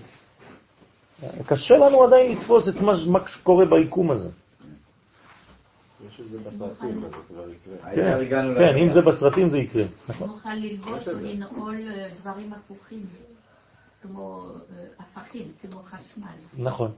[1.46, 2.74] קשה לנו עדיין לתפוס את
[3.06, 4.30] מה, שקורה ביקום הזה.
[7.94, 8.18] כן,
[8.58, 8.76] כן.
[8.76, 9.84] אם זה בסרטים זה יקרה.
[10.08, 10.28] נכון.
[10.28, 13.02] נוכל ללבוש או לנעול אה, דברים הפוכים,
[14.02, 16.62] כמו אה, הפכים, כמו חשמל.
[16.64, 16.90] נכון,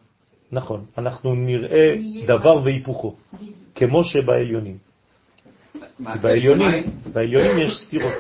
[0.52, 0.84] נכון.
[0.98, 1.94] אנחנו נראה
[2.26, 3.14] דבר והיפוכו,
[3.74, 4.78] כמו שבעליונים.
[5.96, 6.84] כי בעליונים?
[7.12, 8.14] בעליונים יש סתירות.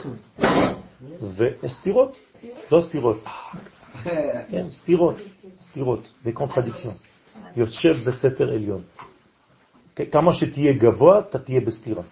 [1.62, 2.16] וסתירות,
[2.72, 3.24] לא סתירות,
[4.50, 5.16] כן, סתירות,
[5.58, 6.94] סתירות, וקונטרדיקציון.
[7.56, 8.82] יושב בסתר עליון.
[10.12, 12.02] כמה שתהיה גבוה, אתה תהיה בסתירה.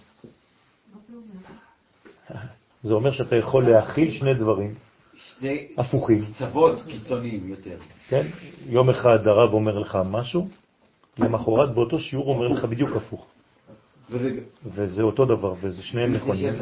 [2.83, 4.75] זה אומר שאתה יכול להכיל שני דברים
[5.17, 6.25] שני הפוכים.
[6.35, 7.77] קצוות קיצוניים יותר.
[8.09, 8.27] כן?
[8.67, 10.49] יום אחד הרב אומר לך משהו,
[11.19, 13.27] למחרת באותו שיעור אומר לך בדיוק הפוך.
[14.11, 16.55] וזה וזה אותו דבר, וזה שניהם נכונים.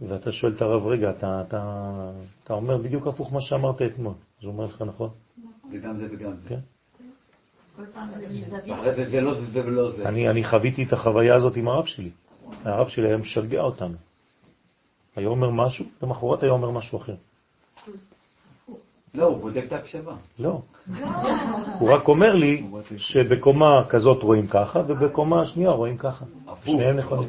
[0.00, 1.92] ואתה שואל את הרב, רגע, אתה, אתה,
[2.44, 4.14] אתה אומר בדיוק הפוך מה שאמרת אתמול.
[4.40, 5.10] אז הוא אומר לך, נכון?
[5.70, 6.48] זה גם זה וגם זה.
[6.48, 6.58] כן.
[9.08, 10.08] זה לא זה זה ולא זה.
[10.08, 12.10] אני, אני חוויתי את החוויה הזאת עם הרב שלי.
[12.64, 13.96] הרב שלי היה משגע אותנו.
[15.16, 17.14] היה אומר משהו, למחרת היה אומר משהו אחר.
[19.14, 20.14] לא, הוא בודק את ההקשבה.
[20.38, 20.60] לא.
[21.78, 22.66] הוא רק אומר לי
[22.96, 26.24] שבקומה כזאת רואים ככה, ובקומה השנייה רואים ככה.
[26.46, 27.28] הפוך, שניהם לא נכונים.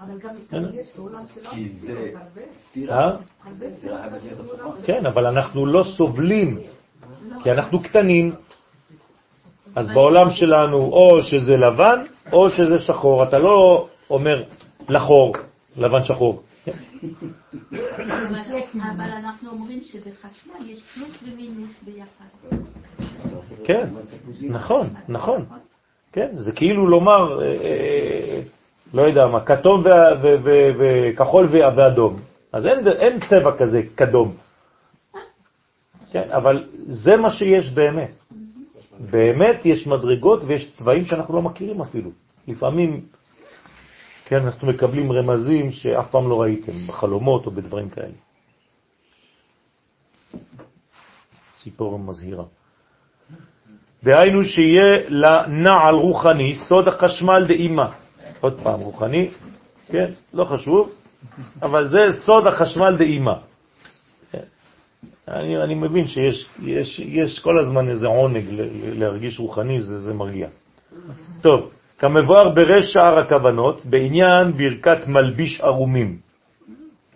[0.00, 0.64] אבל גם אין.
[0.74, 1.24] יש בעולם
[2.68, 3.10] סתירה.
[3.10, 3.16] אה?
[4.84, 6.58] כן, אבל אנחנו לא סובלים,
[7.42, 8.34] כי אנחנו קטנים.
[9.74, 13.22] אז בעולם שלנו או שזה לבן או שזה שחור.
[13.22, 14.42] אתה לא אומר
[14.88, 15.34] לחור,
[15.76, 16.42] לבן שחור.
[18.74, 22.56] אבל אנחנו אומרים שבחשמל יש פלוס ומינוס ביחד.
[23.64, 23.88] כן,
[24.42, 25.44] נכון, נכון.
[26.12, 28.40] כן, זה כאילו לומר, אה, אה,
[28.94, 29.84] לא יודע מה, כתום
[30.78, 32.16] וכחול ואדום.
[32.52, 34.34] אז אין, אין צבע כזה קדום.
[36.12, 38.18] כן, אבל זה מה שיש באמת.
[39.10, 42.10] באמת יש מדרגות ויש צבעים שאנחנו לא מכירים אפילו.
[42.48, 43.00] לפעמים,
[44.24, 48.16] כן, אנחנו מקבלים רמזים שאף פעם לא ראיתם, בחלומות או בדברים כאלה.
[51.62, 52.44] ציפור מזהירה.
[54.04, 57.92] דהיינו שיהיה לנעל רוחני סוד החשמל דאימה.
[58.42, 59.30] עוד פעם, רוחני,
[59.88, 60.92] כן, לא חשוב,
[61.62, 63.34] אבל זה סוד החשמל דאימה.
[64.32, 64.38] כן.
[65.28, 68.44] אני, אני מבין שיש יש, יש כל הזמן איזה עונג
[68.82, 70.48] להרגיש רוחני, זה, זה מרגיע.
[71.40, 76.18] טוב, כמבואר ברש שער הכוונות, בעניין ברכת מלביש ערומים.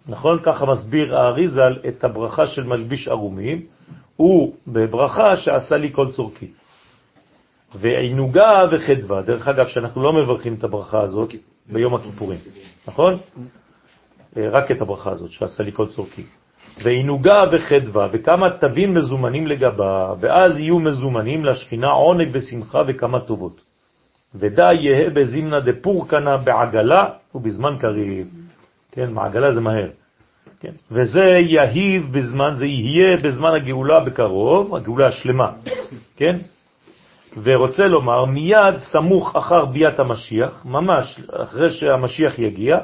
[0.08, 0.38] נכון?
[0.42, 3.62] ככה מסביר האריזל את הברכה של מלביש ערומים,
[4.16, 6.46] הוא בברכה שעשה לי כל צורכי.
[7.74, 11.34] ועינוגה וחדווה, דרך אגב, שאנחנו לא מברכים את הברכה הזאת
[11.66, 12.38] ביום הכיפורים,
[12.88, 13.16] נכון?
[14.36, 16.22] אה, רק את הברכה הזאת, שעשה לי כל צורכי.
[16.82, 23.60] ועינוגה וחדווה, וכמה תווים מזומנים לגבה, ואז יהיו מזומנים לשכינה עונג ושמחה וכמה טובות.
[24.34, 28.30] ודא יהא בזימנה דפורקנה בעגלה ובזמן קריב.
[28.92, 29.90] כן, מעגלה זה מהר.
[30.60, 35.52] כן, וזה יהיב בזמן, זה יהיה בזמן הגאולה בקרוב, הגאולה השלמה.
[36.16, 36.36] כן?
[37.42, 42.78] ורוצה לומר, מיד סמוך אחר ביאת המשיח, ממש אחרי שהמשיח יגיע,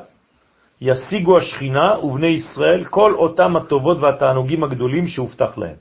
[0.81, 5.77] ישיגו השכינה ובני ישראל כל אותם הטובות והתענוגים הגדולים שהובטח להם.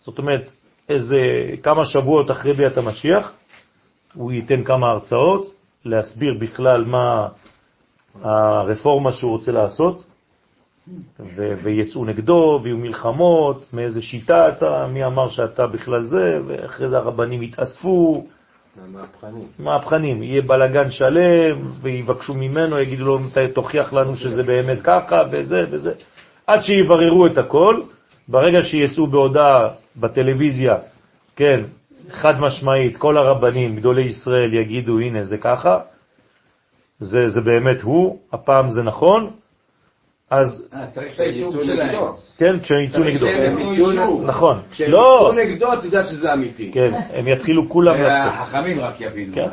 [0.00, 0.50] זאת אומרת,
[0.88, 1.16] איזה
[1.62, 3.32] כמה שבועות אחרי ביאת המשיח,
[4.14, 5.46] הוא ייתן כמה הרצאות
[5.84, 7.28] להסביר בכלל מה
[8.22, 10.04] הרפורמה שהוא רוצה לעשות,
[11.36, 17.42] ויצאו נגדו, ויהיו מלחמות, מאיזה שיטה אתה, מי אמר שאתה בכלל זה, ואחרי זה הרבנים
[17.42, 18.26] יתאספו.
[18.92, 19.46] מהפכנים.
[19.58, 23.18] מהפכנים, יהיה בלגן שלם, ויבקשו ממנו, יגידו לו,
[23.54, 25.92] תוכיח לנו שזה באמת ככה, וזה וזה.
[26.46, 27.80] עד שיבררו את הכל,
[28.28, 30.74] ברגע שיצאו בהודעה בטלוויזיה,
[31.36, 31.60] כן,
[32.10, 35.80] חד משמעית, כל הרבנים, גדולי ישראל, יגידו, הנה, זה ככה,
[37.00, 39.30] זה, זה באמת הוא, הפעם זה נכון,
[40.30, 40.68] אז...
[40.74, 42.04] אה, צריך את האישור שלהם.
[42.38, 43.26] כן, כשהם יצאו נגדו.
[44.22, 44.60] נכון.
[44.70, 45.30] כשהם לא.
[45.32, 46.70] יצאו נגדו, אתה יודע שזה אמיתי.
[46.72, 48.32] כן, הם יתחילו כולם לצאת.
[48.34, 49.34] החכמים רק יבינו.
[49.34, 49.48] כן.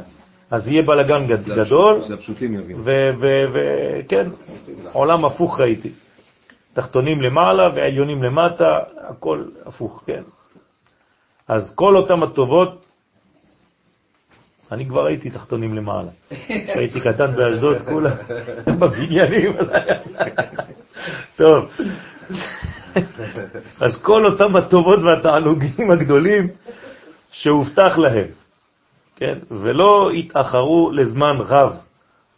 [0.51, 2.83] אז יהיה בלגן גדול, שהפשוטים יבינו.
[2.83, 4.27] וכן,
[4.91, 5.89] עולם הפוך ראיתי.
[6.73, 10.21] תחתונים למעלה ועליונים למטה, הכל הפוך, כן.
[11.47, 12.82] אז כל אותם הטובות
[14.73, 16.09] אני כבר הייתי תחתונים למעלה.
[16.47, 18.11] כשהייתי קטן באשדוד, כולם
[18.79, 19.53] בבניינים.
[21.35, 21.69] טוב.
[23.79, 26.47] אז כל אותם הטובות והתענוגים הגדולים
[27.31, 28.27] שהובטח להם,
[29.15, 29.37] כן?
[29.51, 31.77] ולא יתאחרו לזמן רב.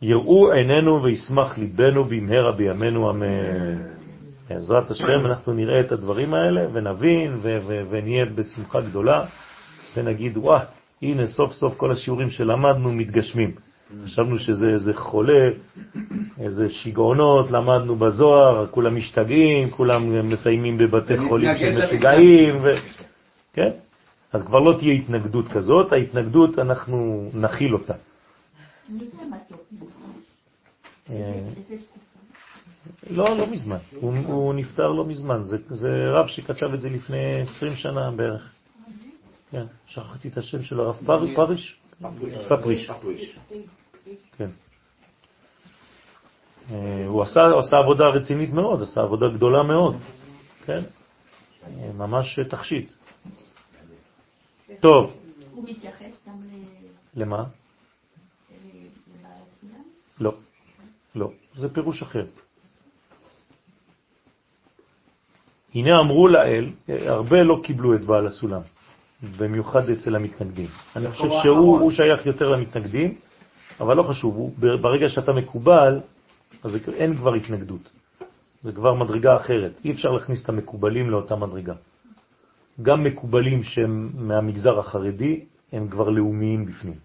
[0.02, 3.26] יראו עינינו וישמח ליבנו במהרה בימינו אמן.
[4.50, 7.38] בעזרת השם אנחנו נראה את הדברים האלה ונבין
[7.90, 9.24] ונהיה בשמחה גדולה
[9.98, 10.64] ונגיד, וואה,
[11.02, 13.52] הנה סוף סוף כל השיעורים שלמדנו מתגשמים.
[14.06, 15.50] חשבנו שזה איזה חולה,
[16.40, 22.68] איזה שיגעונות, למדנו בזוהר, כולם משתגעים, כולם מסיימים בבתי חולים של משוגעים, ו...
[23.54, 23.70] כן?
[24.34, 27.94] אז כבר לא תהיה התנגדות כזאת, ההתנגדות אנחנו נכיל אותה.
[31.10, 31.40] אה,
[33.10, 33.78] לא, לא מזמן.
[34.00, 35.42] הוא, הוא נפטר לא מזמן.
[35.42, 38.50] זה, זה רב שכתב את זה לפני 20 שנה בערך.
[39.56, 40.96] כן, שכחתי את השם של הרב
[41.36, 41.80] פריש?
[42.48, 43.40] פפריש.
[44.38, 44.50] כן.
[46.72, 49.96] אה, הוא עשה, עשה עבודה רצינית מאוד, עשה עבודה גדולה מאוד,
[50.66, 50.82] כן?
[51.64, 52.92] אה, ממש תכשיט.
[54.80, 55.14] טוב.
[55.52, 56.42] הוא מתייחס גם
[57.16, 57.38] למה?
[57.38, 59.84] לבעל הסולם?
[60.20, 60.34] לא,
[61.16, 62.26] לא, זה פירוש אחר.
[65.76, 68.62] הנה אמרו לאל, הרבה לא קיבלו את בעל הסולם.
[69.38, 70.68] במיוחד אצל המתנגדים.
[70.96, 73.14] אני חושב שהוא שייך יותר למתנגדים,
[73.80, 76.00] אבל לא חשוב, הוא, ברגע שאתה מקובל,
[76.64, 77.90] אז אין כבר התנגדות.
[78.62, 79.72] זה כבר מדרגה אחרת.
[79.86, 81.74] אי אפשר להכניס את המקובלים לאותה מדרגה.
[82.82, 86.96] גם מקובלים שהם מהמגזר החרדי, הם כבר לאומיים בפנים.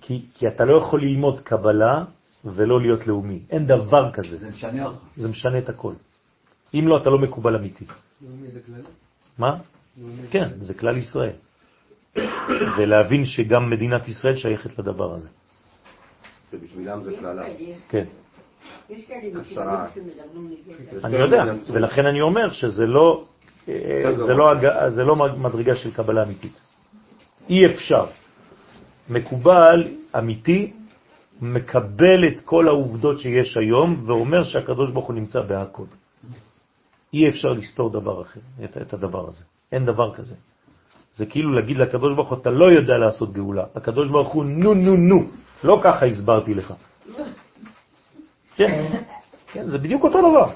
[0.00, 2.04] כי, כי אתה לא יכול ללמוד קבלה
[2.44, 3.40] ולא להיות לאומי.
[3.50, 4.36] אין דבר כזה.
[4.38, 4.98] זה משנה אותך.
[5.16, 5.92] זה משנה את הכל.
[6.74, 7.84] אם לא, אתה לא מקובל אמיתי.
[8.22, 8.82] לאומי זה כללי?
[9.38, 9.56] מה?
[10.30, 11.36] כן, זה כלל ישראל.
[12.78, 15.28] ולהבין שגם מדינת ישראל שייכת לדבר הזה.
[16.50, 17.44] שבשבילם זה קללה.
[17.88, 18.04] כן.
[18.90, 19.36] נגד
[21.04, 23.24] אני יודע, ולכן אני אומר שזה לא,
[23.68, 23.74] אה,
[24.16, 24.54] זה לא,
[24.88, 26.60] זה לא מדרגה של קבלה אמיתית.
[27.48, 28.06] אי אפשר.
[29.08, 29.88] מקובל,
[30.18, 30.72] אמיתי,
[31.40, 35.84] מקבל את כל העובדות שיש היום ואומר שהקדוש ברוך הוא נמצא בהכל.
[37.12, 39.44] אי אפשר לסתור דבר אחר, את, את הדבר הזה.
[39.72, 40.34] אין דבר כזה.
[41.14, 43.64] זה כאילו להגיד לקדוש ברוך הוא, אתה לא יודע לעשות גאולה.
[43.74, 45.28] הקדוש ברוך הוא, נו נו נו,
[45.64, 46.74] לא ככה הסברתי לך.
[48.56, 49.02] כן,
[49.52, 50.50] כן, זה בדיוק אותו דבר.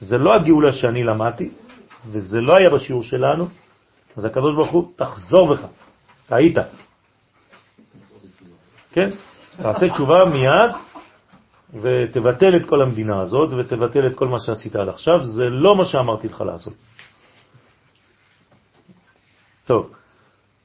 [0.00, 1.50] זה לא הגאולה שאני למדתי,
[2.06, 3.46] וזה לא היה בשיעור שלנו,
[4.16, 5.66] אז הקדוש ברוך הוא, תחזור בך,
[6.26, 6.58] טעית.
[8.92, 9.10] כן?
[9.62, 10.72] תעשה תשובה מיד,
[11.82, 15.84] ותבטל את כל המדינה הזאת, ותבטל את כל מה שעשית עד עכשיו, זה לא מה
[15.84, 16.74] שאמרתי לך לעשות.
[19.70, 19.90] טוב,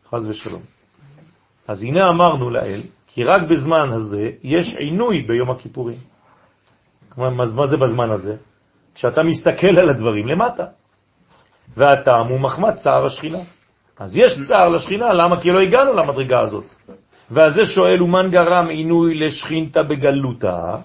[0.09, 0.61] חז ושלום.
[1.67, 5.97] אז הנה אמרנו לאל, כי רק בזמן הזה יש עינוי ביום הכיפורים.
[7.17, 8.35] אז מה זה בזמן הזה?
[8.95, 10.65] כשאתה מסתכל על הדברים למטה.
[11.77, 13.37] והטעם הוא מחמד צער השכינה.
[13.99, 15.41] אז יש צער לשכינה, למה?
[15.41, 16.65] כי לא הגענו למדרגה הזאת.
[17.31, 20.75] ועל זה שואל, ומן גרם עינוי לשכינתה בגלותה?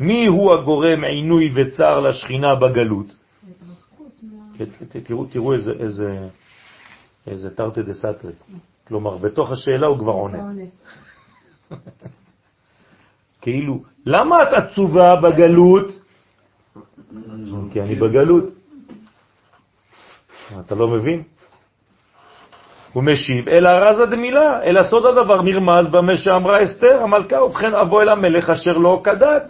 [0.00, 3.16] מי הוא הגורם עינוי וצער לשכינה בגלות?
[4.88, 6.28] ת- תראו, תראו איזה, איזה,
[7.30, 8.32] איזה תרתי דה סתרי.
[8.88, 10.38] כלומר, בתוך השאלה הוא כבר עונה.
[13.42, 15.86] כאילו, למה את עצובה בגלות?
[17.72, 18.44] כי אני בגלות.
[20.60, 21.22] אתה לא מבין?
[22.92, 28.02] הוא משיב, אלא רזה דמילה, אלא סוד הדבר נרמז במה שאמרה אסתר המלכה, ובכן אבוא
[28.02, 29.42] אל המלך אשר לא כדת.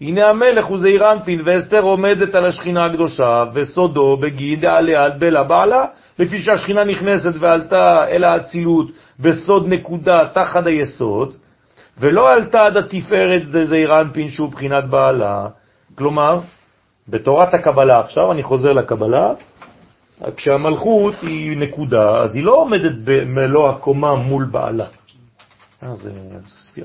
[0.00, 5.44] הנה המלך הוא זעיר אנפין, ואסתר עומדת על השכינה הקדושה, וסודו בגיד עליה עד בלה
[5.44, 5.84] בעלה,
[6.18, 8.90] לפי שהשכינה נכנסת ועלתה אל האצילות
[9.20, 11.34] בסוד נקודה תחת היסוד,
[11.98, 15.46] ולא עלתה עד התפארת זה זעיר אנפין שהוא בחינת בעלה.
[15.94, 16.40] כלומר,
[17.08, 19.32] בתורת הקבלה עכשיו, אני חוזר לקבלה,
[20.36, 24.86] כשהמלכות היא נקודה, אז היא לא עומדת במלוא הקומה מול בעלה.
[25.82, 26.10] אה, זה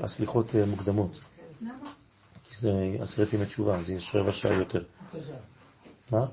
[0.02, 1.35] הסליחות אה, מוקדמות.
[2.56, 2.70] כי זה
[3.00, 4.82] עשרת ימי תשובה, אז יש רבע שעה יותר.
[6.12, 6.26] מה?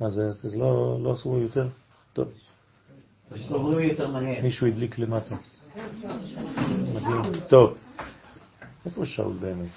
[0.00, 1.66] אז זה- לא לא עשו יותר?
[2.12, 2.28] טוב.
[4.42, 5.34] מישהו הדליק למטה.
[6.94, 7.22] מדהים.
[7.48, 7.74] טוב.
[8.86, 9.68] איפה שאול באמת?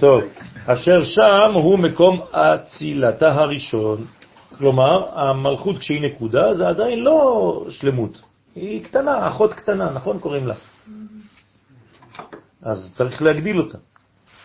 [0.00, 0.20] טוב,
[0.66, 4.04] אשר שם הוא מקום אצילתה הראשון.
[4.58, 8.22] כלומר, המלכות כשהיא נקודה זה עדיין לא שלמות.
[8.54, 10.54] היא קטנה, אחות קטנה, נכון קוראים לה?
[12.62, 13.78] אז צריך להגדיל אותה.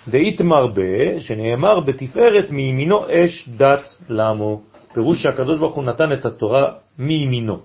[0.08, 4.62] דאית מרבה, שנאמר בתפארת מימינו אש דת למו.
[4.94, 7.60] פירוש שהקדוש ברוך הוא נתן את התורה מימינו.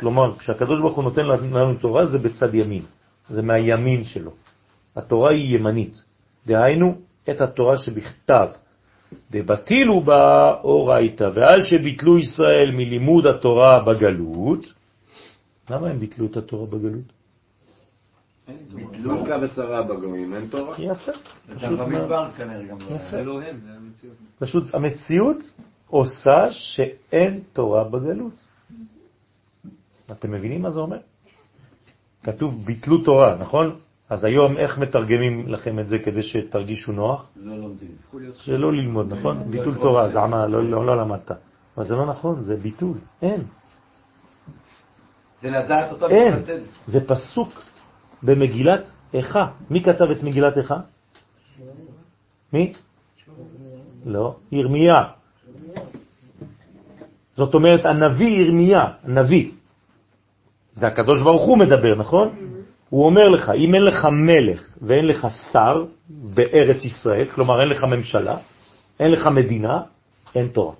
[0.00, 2.82] כלומר, כשהקדוש ברוך הוא נותן לנו תורה זה בצד ימין,
[3.28, 4.30] זה מהימין שלו.
[4.96, 6.04] התורה היא ימנית,
[6.46, 6.94] דהיינו
[7.30, 8.48] את התורה שבכתב.
[9.30, 14.72] דבטילו בה אורייתא, ועל שביטלו ישראל מלימוד התורה בגלות,
[15.70, 17.11] למה הם ביטלו את התורה בגלות?
[19.04, 20.76] מלכה ושרה בגויים, אין תורה?
[20.78, 21.12] יפה.
[21.54, 21.88] פשוט מאוד.
[21.88, 22.98] במדבר כנראה גם לא.
[23.10, 24.16] זה לא המציאות.
[24.38, 25.36] פשוט המציאות
[25.86, 28.44] עושה שאין תורה בגלות.
[30.10, 30.98] אתם מבינים מה זה אומר?
[32.22, 33.76] כתוב ביטלו תורה, נכון?
[34.08, 37.26] אז היום איך מתרגמים לכם את זה כדי שתרגישו נוח?
[37.36, 37.88] לא לומדים.
[38.34, 39.50] שלא ללמוד, נכון?
[39.50, 41.30] ביטול תורה, זעמה, לא, לא, לא למדת.
[41.76, 43.42] אבל זה לא נכון, זה ביטול, אין.
[45.40, 46.34] זה לדעת אותו אין.
[46.86, 47.62] זה פסוק
[48.22, 49.46] במגילת איכה.
[49.70, 50.76] מי כתב את מגילת איכה?
[52.52, 52.72] מי?
[54.06, 55.04] לא, ירמיה.
[57.36, 59.50] זאת אומרת, הנביא ירמיה, נביא.
[60.72, 62.28] זה הקדוש ברוך הוא מדבר, נכון?
[62.88, 67.84] הוא אומר לך, אם אין לך מלך ואין לך שר בארץ ישראל, כלומר אין לך
[67.84, 68.36] ממשלה,
[69.00, 69.80] אין לך מדינה,
[70.34, 70.74] אין תורה.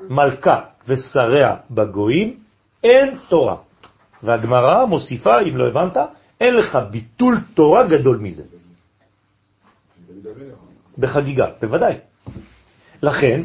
[0.00, 2.36] מלכה ושריה בגויים,
[2.84, 3.56] אין תורה.
[4.22, 5.96] והגמרא מוסיפה, אם לא הבנת,
[6.42, 8.42] אין לך ביטול תורה גדול מזה.
[10.98, 11.94] בחגיגה, בוודאי.
[13.02, 13.40] לכן,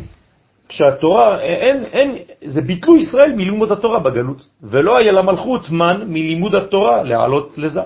[0.69, 7.03] כשהתורה, אין, אין, זה ביטלו ישראל מלימוד התורה בגלות, ולא היה למלכות מן מלימוד התורה
[7.03, 7.82] לעלות לזה.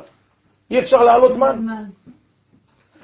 [0.71, 1.67] אי אפשר לעלות מן.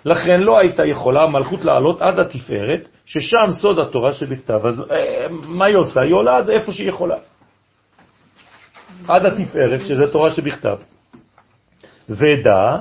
[0.06, 4.66] לכן לא הייתה יכולה המלכות לעלות עד התפארת, ששם סוד התורה שבכתב.
[4.66, 6.02] אז אה, מה היא עושה?
[6.02, 7.18] היא עולה עד איפה שהיא יכולה.
[9.08, 10.78] עד התפארת, שזה תורה שבכתב.
[12.10, 12.80] ודע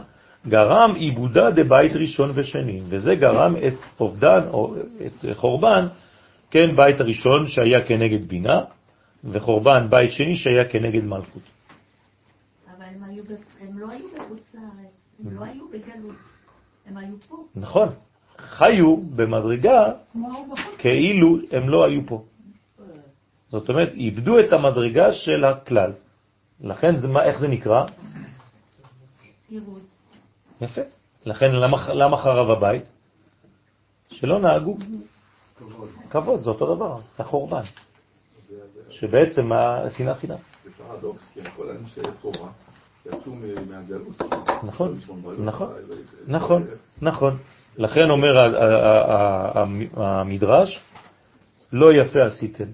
[0.48, 4.74] גרם עיבודה דבית ראשון ושני, וזה גרם את אובדן, או
[5.07, 5.86] את חורבן,
[6.51, 8.61] כן, בית הראשון שהיה כנגד בינה,
[9.24, 11.43] וחורבן בית שני שהיה כנגד מלכות.
[12.77, 13.24] אבל הם, היו,
[13.61, 16.16] הם לא היו בחוץ לארץ, הם לא היו בגלות,
[16.86, 17.36] הם היו פה.
[17.55, 17.89] נכון,
[18.39, 19.93] חיו במדרגה.
[20.78, 22.24] כאילו הם לא היו פה.
[23.48, 25.93] זאת אומרת, איבדו את המדרגה של הכלל.
[26.61, 27.85] לכן, זה, מה, איך זה נקרא?
[30.60, 30.81] יפה.
[31.24, 32.89] לכן, למה, למה חרב הבית?
[34.10, 34.77] שלא נהגו.
[36.10, 37.62] כבוד, זה אותו דבר, זה החורבן.
[38.90, 40.36] שבעצם השנאה חינם.
[40.64, 42.51] זה פרדוקס, כי כל אנשי תורה
[43.06, 43.32] יצאו
[43.70, 44.23] מהגלות.
[44.62, 45.94] נכון, בלילה, נכון, ו-
[46.27, 46.64] נכון,
[47.02, 47.39] נכון.
[47.78, 48.55] לכן אומר
[49.97, 50.81] המדרש,
[51.73, 52.64] לא יפה עשיתם,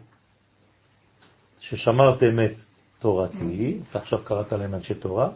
[1.61, 2.57] ששמרתם את
[2.99, 5.29] תורתי, ועכשיו קראת להם אנשי תורה,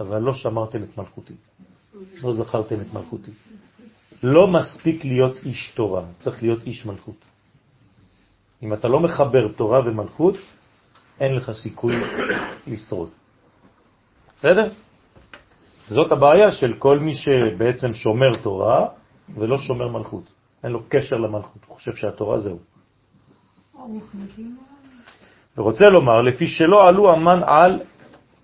[0.00, 1.34] אבל לא שמרתם את מלכותי.
[2.22, 3.30] לא זכרתם את מלכותי.
[4.22, 7.24] לא מספיק להיות איש תורה, צריך להיות איש מלכות.
[8.62, 10.34] אם אתה לא מחבר תורה ומלכות,
[11.20, 11.94] אין לך סיכוי
[12.66, 13.08] לשרוד.
[14.38, 14.70] בסדר?
[15.88, 18.86] זאת הבעיה של כל מי שבעצם שומר תורה
[19.34, 20.24] ולא שומר מלכות.
[20.64, 22.58] אין לו קשר למלכות, הוא חושב שהתורה זהו.
[25.56, 27.80] ורוצה לומר, לפי שלא עלו המן על,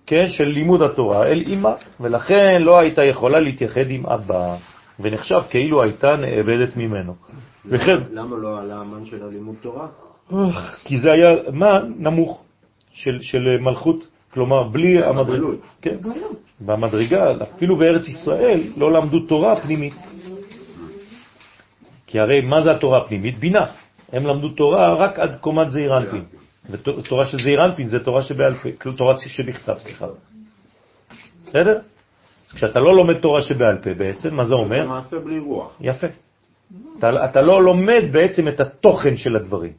[0.05, 4.55] כן, של לימוד התורה אל אמא, ולכן לא הייתה יכולה להתייחד עם אבא,
[4.99, 7.13] ונחשב כאילו הייתה נאבדת ממנו.
[7.65, 9.87] וכן, למה לא עלה המן של הלימוד תורה?
[10.83, 12.43] כי זה היה מן נמוך
[12.93, 15.37] של, של מלכות, כלומר בלי המדרגה.
[15.37, 15.59] בגלות.
[15.81, 16.37] כן, גלות.
[16.61, 19.93] במדרגה, אפילו בארץ ישראל, לא למדו תורה פנימית.
[22.07, 23.37] כי הרי מה זה התורה הפנימית?
[23.37, 23.65] בינה.
[24.11, 26.23] הם למדו תורה רק עד קומת זעיר אנפין.
[26.69, 30.05] ותורה של זעיר אנפין זה תורה שבעל פה, תורה שבכתב, סליחה.
[31.45, 31.79] בסדר?
[32.47, 34.87] אז כשאתה לא לומד תורה שבעל פה בעצם, מה זה אומר?
[34.87, 35.77] מעשה בלי רוח.
[35.81, 36.07] יפה.
[36.99, 39.73] אתה, אתה לא לומד בעצם את התוכן של הדברים.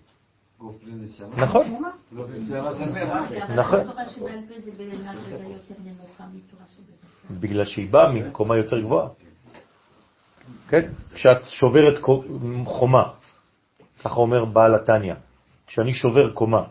[1.36, 1.82] נכון,
[2.12, 2.24] לא
[3.56, 3.84] נכון.
[3.84, 3.92] תורה.
[7.30, 9.08] בגלל שהיא באה מקומה יותר גבוהה.
[10.68, 10.90] כן?
[11.14, 12.02] כשאת שוברת
[12.64, 13.02] חומה,
[14.04, 15.14] ככה אומר בעל התניא,
[15.66, 16.62] כשאני שובר קומה,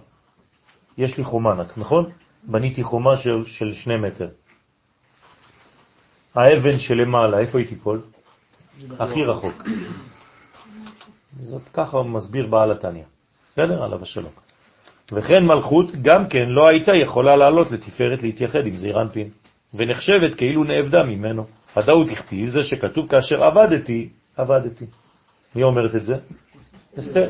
[0.98, 2.10] יש לי חומה, נכון?
[2.44, 4.28] בניתי חומה של, של שני מטר.
[6.36, 8.02] האבן שלמעלה, איפה היא תיפול?
[9.00, 9.64] הכי רחוק.
[11.40, 13.04] זאת ככה מסביר בעל התניא.
[13.50, 13.84] בסדר?
[13.84, 14.32] עליו השלום.
[15.12, 19.30] וכן מלכות גם כן לא הייתה יכולה לעלות לתפארת להתייחד עם זעיר אנפין,
[19.74, 21.46] ונחשבת כאילו נאבדה ממנו.
[21.78, 24.86] ודאות הכתיב זה שכתוב כאשר עבדתי, עבדתי.
[25.56, 26.18] מי אומרת את זה?
[27.00, 27.30] אסתר.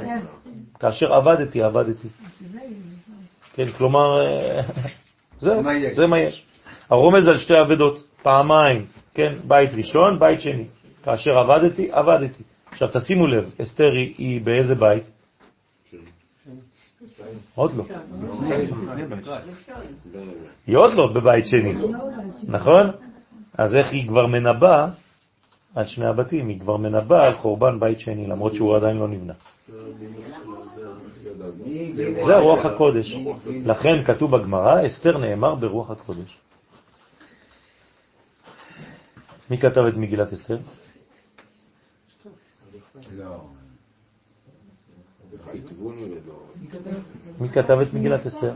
[0.79, 2.07] כאשר עבדתי, עבדתי.
[3.55, 4.61] כן, כלומר, אה,
[5.73, 5.95] יש?
[5.95, 6.45] זה מה יש.
[6.89, 10.65] הרומז על שתי עבדות, פעמיים, כן, בית ראשון, בית שני.
[11.03, 12.43] כאשר עבדתי, עבדתי.
[12.71, 15.03] עכשיו תשימו לב, אסתר היא- באיזה בית?
[17.55, 17.83] עוד לא.
[20.67, 21.73] היא עוד לא בבית שני,
[22.47, 22.91] נכון?
[23.57, 24.87] אז איך היא כבר מנבאה
[25.75, 26.47] על שני הבתים?
[26.47, 29.33] היא כבר מנבאה על חורבן בית שני, למרות שהוא עדיין לא נבנה.
[32.25, 33.15] זה רוח הקודש.
[33.65, 36.37] לכן כתוב בגמרא, אסתר נאמר ברוח הקודש.
[39.49, 40.57] מי כתב את מגילת אסתר?
[47.39, 48.55] מי כתב את מגילת אסתר?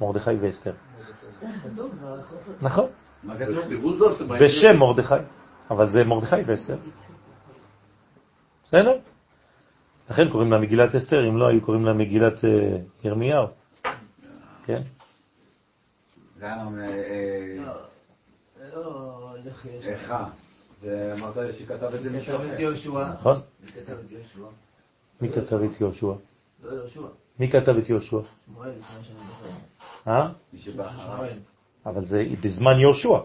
[0.00, 0.72] מרדכי ואסתר.
[2.62, 2.86] נכון.
[4.40, 5.14] בשם מרדכי,
[5.70, 6.76] אבל זה מרדכי ואסתר.
[8.64, 8.98] בסדר?
[10.10, 13.46] לכן קוראים לה מגילת אסתר, אם לא היו קוראים לה מגילת אה, ירמיהו.
[14.66, 14.82] כן?
[23.12, 23.40] נכון?
[25.20, 26.12] מי כתב את יהושע?
[26.64, 27.00] לא יהושע.
[27.38, 28.16] מי כתב את יהושע?
[30.08, 30.28] אה?
[31.86, 33.18] אבל זה בזמן יהושע.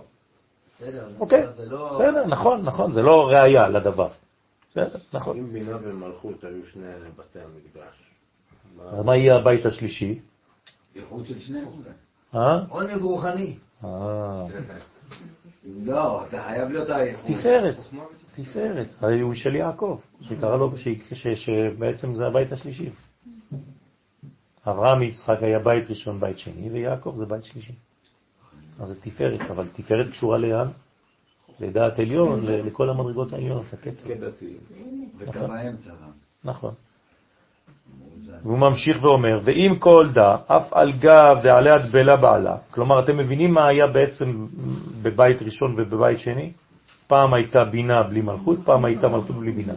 [1.19, 1.89] אוקיי, לא...
[1.93, 4.07] בסדר, נכון, נכון, זה לא ראייה לדבר.
[4.71, 5.37] בסדר, נכון.
[5.37, 6.83] אם בינה ומלכות היו שני
[7.17, 7.95] בתי המקדש.
[9.05, 10.19] מה- יהיה הבית השלישי?
[10.95, 11.65] איכות של שניהם.
[12.35, 12.59] אה?
[12.69, 13.57] עונג רוחני.
[13.83, 14.43] אה,
[15.85, 17.25] לא, אתה חייב להיות האיכות.
[17.25, 17.75] תפארת,
[18.35, 18.87] תפארת.
[19.21, 22.89] הוא של יעקב, שקרא לו, ש- ש- שבעצם זה הבית השלישי.
[24.67, 27.73] אברהם יצחק היה בית ראשון, בית שני, ויעקב זה בית שלישי.
[28.79, 30.67] אז זה תפארת, אבל תפארת קשורה לאן?
[31.61, 33.91] לדעת עליון, לכל המדרגות העליונות, הכתר.
[34.07, 34.53] כדתי.
[35.17, 36.11] וקו האמצע גם.
[36.43, 36.73] נכון.
[38.43, 43.53] והוא ממשיך ואומר, ואם כל דע, אף על גב דעלי הדבלה בעלה, כלומר, אתם מבינים
[43.53, 44.45] מה היה בעצם
[45.01, 46.51] בבית ראשון ובבית שני?
[47.07, 49.73] פעם הייתה בינה בלי מלכות, פעם הייתה מלכות בלי בינה.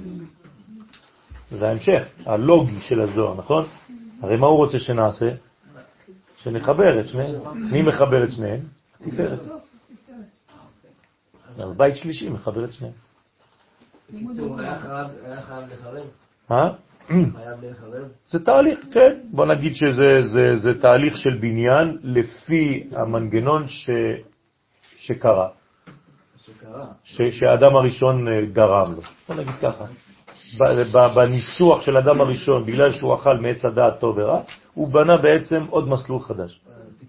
[1.50, 3.64] זה ההמשך, הלוגי של הזוהר, נכון?
[4.22, 5.28] הרי מה הוא רוצה שנעשה?
[6.36, 7.40] שנחבר את שניהם.
[7.72, 8.60] מי מחבר את שניהם?
[9.02, 9.61] תפארת.
[11.58, 12.94] אז בית שלישי מחבר את שניהם.
[16.50, 16.72] מה?
[18.26, 19.18] זה תהליך, כן.
[19.30, 23.90] בוא נגיד שזה זה, זה תהליך של בניין לפי המנגנון ש,
[24.96, 25.48] שקרה,
[27.30, 29.02] שהאדם הראשון אה, גרם לו.
[29.28, 29.84] בוא נגיד ככה.
[30.58, 34.40] ב- ב- בניסוח של אדם הראשון, בגלל שהוא אכל מעץ הדעת טוב ורע,
[34.74, 36.60] הוא בנה בעצם עוד מסלול חדש.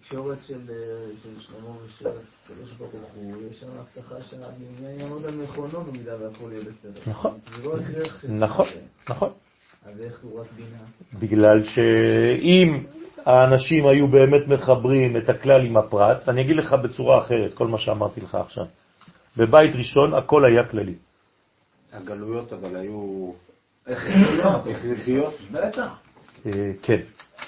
[0.03, 0.75] התקשורת של אה,
[1.23, 2.07] של שלמה ושל
[2.45, 7.11] הקדוש ברוך הוא, יש שם הבטחה שהבניין יעמוד על מכונו במידה והכל יהיה בסדר.
[7.11, 7.39] נכון.
[7.63, 7.75] לא.
[8.29, 8.67] נכון,
[9.09, 9.29] נכון.
[9.85, 10.77] אז איך הוא רק בינה?
[11.19, 12.83] בגלל שאם
[13.25, 17.77] האנשים היו באמת מחברים את הכלל עם הפרט, אני אגיד לך בצורה אחרת, כל מה
[17.77, 18.65] שאמרתי לך עכשיו.
[19.37, 20.95] בבית ראשון הכל היה כללי.
[21.93, 23.31] הגלויות אבל היו
[23.87, 24.67] הכרחיות.
[24.67, 25.33] הכרחיות.
[25.51, 25.87] בטח.
[26.45, 27.01] אה, כן.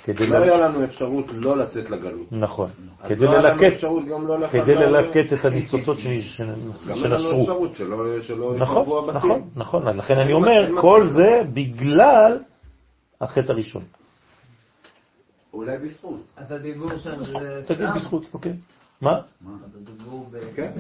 [0.04, 2.28] כדי לא ל- היה לנו אפשרות לא לצאת לגלות.
[2.32, 2.70] נכון.
[3.08, 4.76] כדי לא ללקט, לא כדי.
[4.76, 7.42] ללקט את הניצוצות שנש- גם אין לנו שנשרו.
[7.42, 9.16] אפשרות שלא שלא נכון, יתרבו הבתים.
[9.18, 9.88] נכון, נכון.
[9.88, 10.82] אז לכן אני אומר.
[10.82, 12.40] כל זה בגלל
[13.22, 13.84] החטא הראשון.
[15.54, 16.20] אולי בזכות.
[16.38, 17.34] אז הדיבור שם זה
[17.68, 17.96] תגיד סתם?
[17.96, 18.54] בזכות, אוקיי.
[19.02, 19.20] מה?
[20.56, 20.72] כן.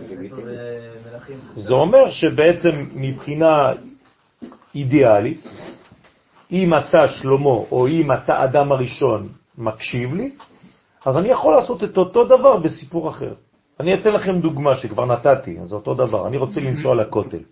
[0.47, 1.35] אה.
[1.55, 3.71] זה אומר שבעצם מבחינה
[4.75, 5.47] אידיאלית,
[6.51, 9.27] אם אתה שלמה או אם אתה אדם הראשון
[9.57, 10.31] מקשיב לי,
[11.05, 13.33] אז אני יכול לעשות את אותו דבר בסיפור אחר.
[13.79, 16.27] אני אתן לכם דוגמה שכבר נתתי, אז אותו דבר.
[16.27, 17.43] אני רוצה לנסוע לכותל.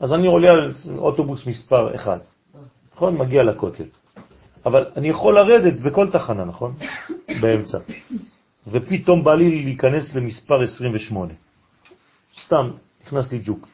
[0.00, 2.20] אז אני עולה על אוטובוס מספר 1,
[2.94, 3.16] נכון?
[3.16, 3.84] מגיע לכותל.
[4.66, 6.74] אבל אני יכול לרדת בכל תחנה, נכון?
[7.40, 7.78] באמצע.
[8.66, 11.32] ופתאום בא לי להיכנס למספר 28.
[12.44, 12.70] סתם,
[13.04, 13.68] נכנס לי ג'וק.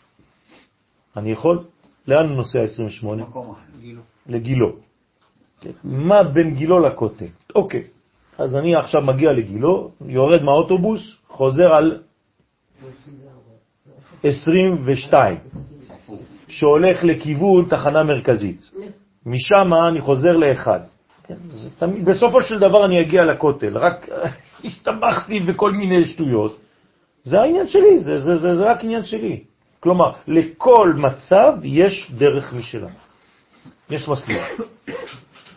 [1.17, 1.65] אני יכול?
[2.09, 3.23] לאן נוסע 28?
[3.23, 3.61] מקום אחר.
[4.27, 4.73] לגילו.
[5.61, 5.71] כן.
[5.85, 7.27] מה בין גילו לכותל?
[7.55, 7.83] אוקיי,
[8.39, 11.99] אז אני עכשיו מגיע לגילו, יורד מהאוטובוס, חוזר על
[14.25, 15.37] 22,
[16.49, 18.71] שהולך לכיוון תחנה מרכזית.
[19.27, 20.81] משם אני חוזר לאחד.
[21.25, 21.35] כן,
[22.05, 24.09] בסופו של דבר אני אגיע לכותל, רק
[24.65, 26.59] הסתבכתי בכל מיני שטויות.
[27.25, 29.45] זה העניין שלי, זה, זה, זה, זה רק עניין שלי.
[29.81, 32.89] כלומר, לכל מצב יש דרך משלה.
[33.91, 34.39] יש מסלול.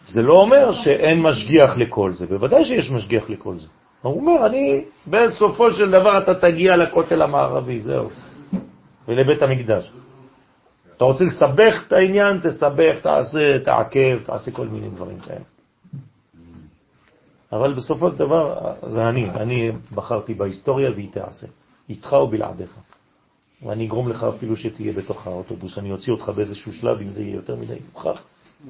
[0.07, 3.67] זה לא אומר שאין משגיח לכל זה, בוודאי שיש משגיח לכל זה.
[4.01, 8.09] הוא אומר, אני, בסופו של דבר אתה תגיע לכותל המערבי, זהו,
[9.07, 9.91] ולבית המקדש.
[10.97, 15.45] אתה רוצה לסבך את העניין, תסבך, תעשה, תעכב, תעשה כל מיני דברים כאלה.
[17.51, 21.47] אבל בסופו של דבר, זה אני, אני בחרתי בהיסטוריה והיא תעשה,
[21.89, 22.75] איתך או בלעדיך.
[23.65, 27.35] ואני אגרום לך אפילו שתהיה בתוך האוטובוס, אני אוציא אותך באיזשהו שלב, אם זה יהיה
[27.35, 28.23] יותר מדי מוכרח,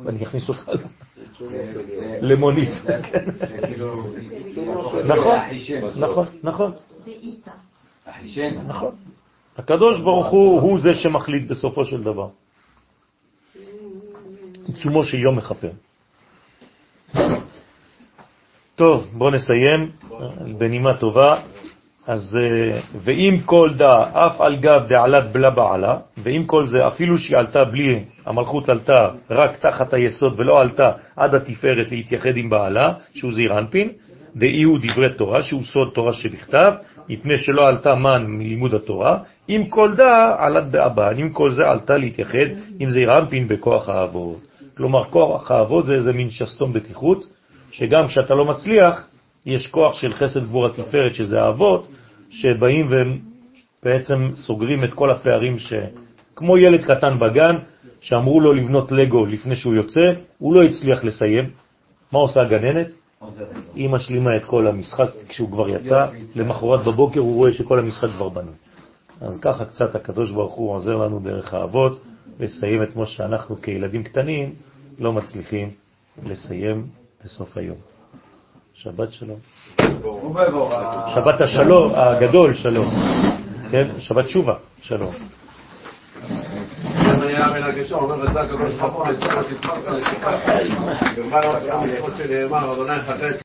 [0.03, 0.69] ואני אכניס אותך
[2.29, 2.69] למונית.
[3.67, 4.07] כאילו,
[5.05, 5.41] נכון,
[5.95, 6.71] נכון, נכון.
[8.05, 8.67] אחישן.
[8.67, 8.95] נכון.
[9.57, 12.27] הקדוש ברוך הוא הוא זה שמחליט בסופו של דבר.
[14.67, 15.71] עיצומו של יום מכפר.
[18.75, 19.91] טוב, בואו נסיים
[20.57, 21.41] בנימה טובה.
[22.07, 27.17] אז, אה, ואם כל דא, אף על גב דעלת בלה בעלה, ואם כל זה, אפילו
[27.17, 32.93] שהיא עלתה בלי, המלכות עלתה רק תחת היסוד ולא עלתה עד התפארת להתייחד עם בעלה,
[33.13, 33.89] שהוא זעיר אנפין,
[34.35, 36.73] דאי הוא דברי תורה, שהוא סוד תורה שבכתב,
[37.09, 39.17] מפני שלא עלתה מן מלימוד התורה,
[39.49, 42.45] אם כל דא עלת באבן, אם כל זה עלתה להתייחד
[42.79, 44.37] עם זעיר אנפין בכוח האבות.
[44.77, 47.25] כלומר, כוח האבות זה איזה מין שסתום בטיחות,
[47.71, 49.07] שגם כשאתה לא מצליח,
[49.45, 51.87] יש כוח של חסד גבור התפארת, שזה האבות,
[52.29, 53.19] שבאים והם
[53.83, 55.73] בעצם סוגרים את כל הפערים ש...
[56.35, 57.55] כמו ילד קטן בגן,
[58.01, 61.49] שאמרו לו לבנות לגו לפני שהוא יוצא, הוא לא הצליח לסיים.
[62.11, 62.87] מה עושה הגננת?
[63.75, 68.29] היא משלימה את כל המשחק כשהוא כבר יצא, למחרת בבוקר הוא רואה שכל המשחק כבר
[68.29, 68.53] בנוי.
[69.21, 72.01] אז ככה קצת הקדוש ברוך הוא עוזר לנו דרך האבות
[72.39, 74.53] לסיים את מה שאנחנו כילדים קטנים
[74.99, 75.69] לא מצליחים
[76.25, 76.87] לסיים
[77.23, 77.92] בסוף היום.
[78.75, 79.39] שבת שלום.
[81.15, 82.85] שבת השלום, הגדול שלום.
[83.71, 83.87] כן?
[83.99, 85.13] שבת תשובה, שלום.